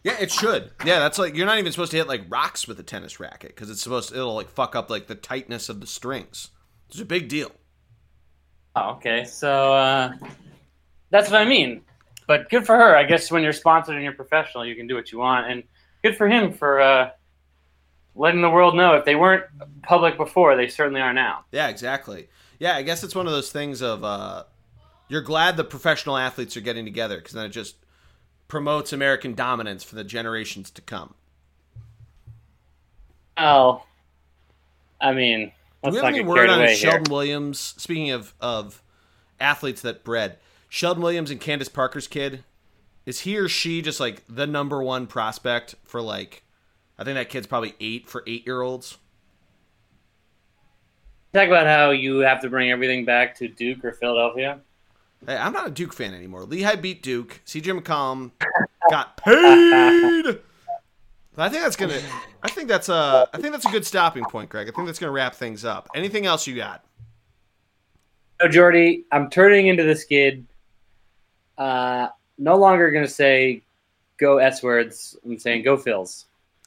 Yeah, 0.05 0.17
it 0.19 0.31
should. 0.31 0.71
Yeah, 0.85 0.99
that's 0.99 1.19
like 1.19 1.37
you're 1.37 1.47
not 1.47 1.59
even 1.59 1.71
supposed 1.71 1.93
to 1.93 1.97
hit 1.97 2.09
like 2.09 2.23
rocks 2.29 2.67
with 2.67 2.79
a 2.81 2.83
tennis 2.83 3.21
racket 3.21 3.55
because 3.55 3.71
it's 3.71 3.83
supposed 3.83 4.09
to, 4.09 4.17
it'll 4.17 4.35
like 4.35 4.49
fuck 4.49 4.75
up 4.75 4.91
like 4.91 5.07
the 5.07 5.15
tightness 5.15 5.69
of 5.69 5.81
the 5.81 5.87
strings. 5.87 6.51
It's 6.89 7.01
a 7.01 7.05
big 7.05 7.29
deal. 7.29 7.53
Oh, 8.75 8.93
okay. 8.93 9.25
So 9.25 9.73
uh, 9.75 10.13
that's 11.11 11.31
what 11.31 11.41
I 11.41 11.45
mean. 11.45 11.83
But 12.27 12.51
good 12.51 12.67
for 12.67 12.77
her. 12.77 12.97
I 12.97 13.05
guess 13.05 13.31
when 13.31 13.43
you're 13.43 13.53
sponsored 13.53 13.95
and 13.95 14.05
you're 14.05 14.13
professional, 14.13 14.65
you 14.65 14.75
can 14.75 14.87
do 14.87 14.95
what 14.95 15.13
you 15.13 15.19
want. 15.19 15.51
And 15.51 15.63
good 16.03 16.17
for 16.17 16.29
him 16.29 16.53
for 16.53 16.81
uh, 16.81 17.11
letting 18.15 18.43
the 18.43 18.51
world 18.51 18.75
know. 18.75 18.95
If 18.95 19.05
they 19.05 19.15
weren't 19.15 19.45
public 19.83 20.17
before, 20.17 20.57
they 20.57 20.69
certainly 20.69 21.01
are 21.01 21.13
now. 21.13 21.45
Yeah, 21.53 21.69
exactly. 21.69 22.29
Yeah, 22.59 22.77
I 22.77 22.83
guess 22.83 23.05
it's 23.05 23.15
one 23.15 23.27
of 23.27 23.33
those 23.33 23.51
things 23.51 23.83
of 23.83 24.05
uh, 24.05 24.45
you're 25.09 25.23
glad 25.23 25.57
the 25.57 25.65
professional 25.65 26.17
athletes 26.17 26.57
are 26.57 26.61
getting 26.61 26.85
together 26.85 27.17
because 27.17 27.33
then 27.33 27.47
it 27.47 27.51
just 27.51 27.77
promotes 28.53 28.93
American 28.93 29.33
dominance 29.33 29.83
for 29.83 29.95
the 29.95 30.05
generations 30.05 30.71
to 30.71 30.83
come. 30.83 31.15
Oh, 33.39 33.83
I 35.01 35.15
mean, 35.15 35.47
Do 35.47 35.53
let's 35.85 35.95
we 35.95 36.03
have 36.03 36.15
any 36.15 36.21
word 36.23 36.51
on 36.51 36.59
Shelden 36.59 36.77
here. 36.77 37.03
Williams? 37.09 37.59
Speaking 37.79 38.11
of 38.11 38.35
of 38.43 38.83
athletes 39.41 39.81
that 39.81 40.05
bred, 40.05 40.37
Shelden 40.71 40.99
Williams 40.99 41.31
and 41.31 41.41
Candace 41.41 41.71
Parker's 41.71 42.07
kid, 42.07 42.45
is 43.07 43.21
he 43.21 43.39
or 43.39 43.49
she 43.49 43.81
just 43.81 44.01
like 44.01 44.23
the 44.29 44.47
number 44.47 44.83
one 44.83 45.07
prospect 45.07 45.75
for 45.85 46.03
like? 46.03 46.43
I 46.99 47.05
think 47.05 47.15
that 47.15 47.31
kid's 47.31 47.47
probably 47.47 47.75
eight 47.81 48.07
for 48.07 48.23
eight 48.27 48.45
year 48.45 48.61
olds. 48.61 48.99
Talk 51.33 51.47
about 51.47 51.67
how 51.67 51.93
you 51.93 52.19
have 52.19 52.43
to 52.43 52.51
bring 52.51 52.71
everything 52.71 53.07
back 53.07 53.35
to 53.39 53.49
Duke 53.49 53.83
or 53.83 53.95
Philadelphia. 53.95 54.61
Hey, 55.27 55.37
I'm 55.37 55.53
not 55.53 55.69
a 55.69 55.71
Duke 55.71 55.93
fan 55.93 56.15
anymore. 56.15 56.45
Lehigh 56.45 56.77
beat 56.77 57.03
Duke. 57.03 57.41
CJ 57.47 57.81
McCollum 57.81 58.33
got 58.91 59.17
paid. 59.17 60.41
I 61.37 61.49
think 61.49 61.63
that's 61.63 61.77
gonna. 61.77 62.01
I 62.43 62.49
think 62.51 62.69
that's 62.69 62.89
a. 62.89 63.29
I 63.33 63.39
think 63.39 63.53
that's 63.53 63.67
a 63.67 63.71
good 63.71 63.87
stopping 63.87 64.25
point, 64.25 64.51
Greg. 64.51 64.69
I 64.69 64.73
think 64.73 64.87
that's 64.87 64.99
gonna 64.99 65.13
wrap 65.13 65.35
things 65.35 65.65
up. 65.65 65.89
Anything 65.95 66.27
else 66.27 66.47
you 66.47 66.57
got? 66.57 66.85
No, 68.43 68.49
Geordie, 68.49 69.05
I'm 69.13 69.31
turning 69.31 69.69
into 69.69 69.85
this 69.85 70.05
kid. 70.05 70.45
Uh, 71.57 72.09
no 72.39 72.57
longer 72.57 72.91
going 72.91 73.05
to 73.05 73.11
say 73.11 73.63
go 74.19 74.39
S 74.39 74.63
words. 74.63 75.17
I'm 75.25 75.39
saying 75.39 75.63
go 75.63 75.77
Phils. 75.77 76.25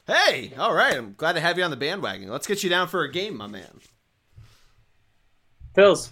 Hey, 0.07 0.53
all 0.57 0.73
right. 0.73 0.95
I'm 0.95 1.15
glad 1.17 1.33
to 1.33 1.41
have 1.41 1.57
you 1.57 1.63
on 1.63 1.71
the 1.71 1.77
bandwagon. 1.77 2.29
Let's 2.29 2.47
get 2.47 2.63
you 2.63 2.69
down 2.69 2.87
for 2.87 3.03
a 3.03 3.11
game, 3.11 3.35
my 3.35 3.47
man. 3.47 3.81
Phils. 5.75 6.11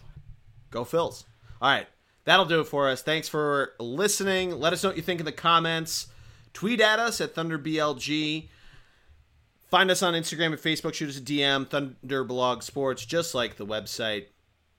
Go 0.69 0.83
Phils. 0.83 1.23
All 1.61 1.71
right. 1.71 1.87
That'll 2.26 2.45
do 2.45 2.61
it 2.61 2.67
for 2.67 2.89
us. 2.89 3.01
Thanks 3.01 3.28
for 3.28 3.74
listening. 3.80 4.59
Let 4.59 4.74
us 4.74 4.84
know 4.84 4.89
what 4.89 4.97
you 4.97 5.03
think 5.03 5.19
in 5.19 5.26
the 5.26 5.32
comments. 5.32 6.07
Tweet 6.53 6.80
at 6.80 6.99
us 6.99 7.19
at 7.19 7.36
ThunderBLG. 7.36 8.49
Find 9.69 9.89
us 9.89 10.03
on 10.03 10.13
Instagram 10.13 10.47
and 10.47 10.57
Facebook. 10.57 10.93
Shoot 10.93 11.09
us 11.09 11.17
a 11.17 11.21
DM, 11.21 11.65
Thunderblog 11.67 12.61
Sports, 12.63 13.05
just 13.05 13.34
like 13.34 13.57
the 13.57 13.65
website. 13.65 14.28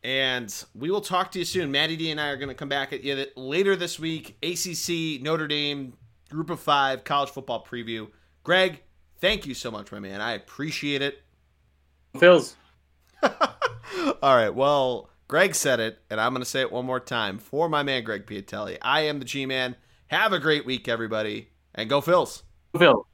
And 0.04 0.54
we 0.74 0.90
will 0.90 1.00
talk 1.00 1.32
to 1.32 1.38
you 1.38 1.44
soon. 1.44 1.72
Maddie 1.72 1.96
D 1.96 2.10
and 2.10 2.20
I 2.20 2.28
are 2.28 2.36
going 2.36 2.48
to 2.48 2.54
come 2.54 2.68
back 2.68 2.92
at 2.92 3.02
you 3.02 3.26
later 3.36 3.74
this 3.74 3.98
week. 3.98 4.36
ACC, 4.42 5.20
Notre 5.22 5.48
Dame, 5.48 5.94
Group 6.30 6.50
of 6.50 6.60
Five, 6.60 7.04
college 7.04 7.30
football 7.30 7.64
preview. 7.64 8.08
Greg, 8.44 8.82
thank 9.18 9.46
you 9.46 9.54
so 9.54 9.70
much, 9.70 9.90
my 9.90 9.98
man. 9.98 10.20
I 10.20 10.32
appreciate 10.32 11.02
it. 11.02 11.22
Phils. 12.14 12.54
All 13.22 14.36
right. 14.36 14.54
Well, 14.54 15.10
Greg 15.34 15.56
said 15.56 15.80
it, 15.80 15.98
and 16.08 16.20
I'm 16.20 16.32
going 16.32 16.44
to 16.44 16.48
say 16.48 16.60
it 16.60 16.70
one 16.70 16.86
more 16.86 17.00
time 17.00 17.38
for 17.38 17.68
my 17.68 17.82
man, 17.82 18.04
Greg 18.04 18.24
Piatelli. 18.24 18.78
I 18.80 19.00
am 19.00 19.18
the 19.18 19.24
G 19.24 19.46
Man. 19.46 19.74
Have 20.06 20.32
a 20.32 20.38
great 20.38 20.64
week, 20.64 20.86
everybody, 20.86 21.48
and 21.74 21.90
go 21.90 22.00
Phils. 22.00 22.44
Go 22.72 22.78
Phils. 22.78 23.04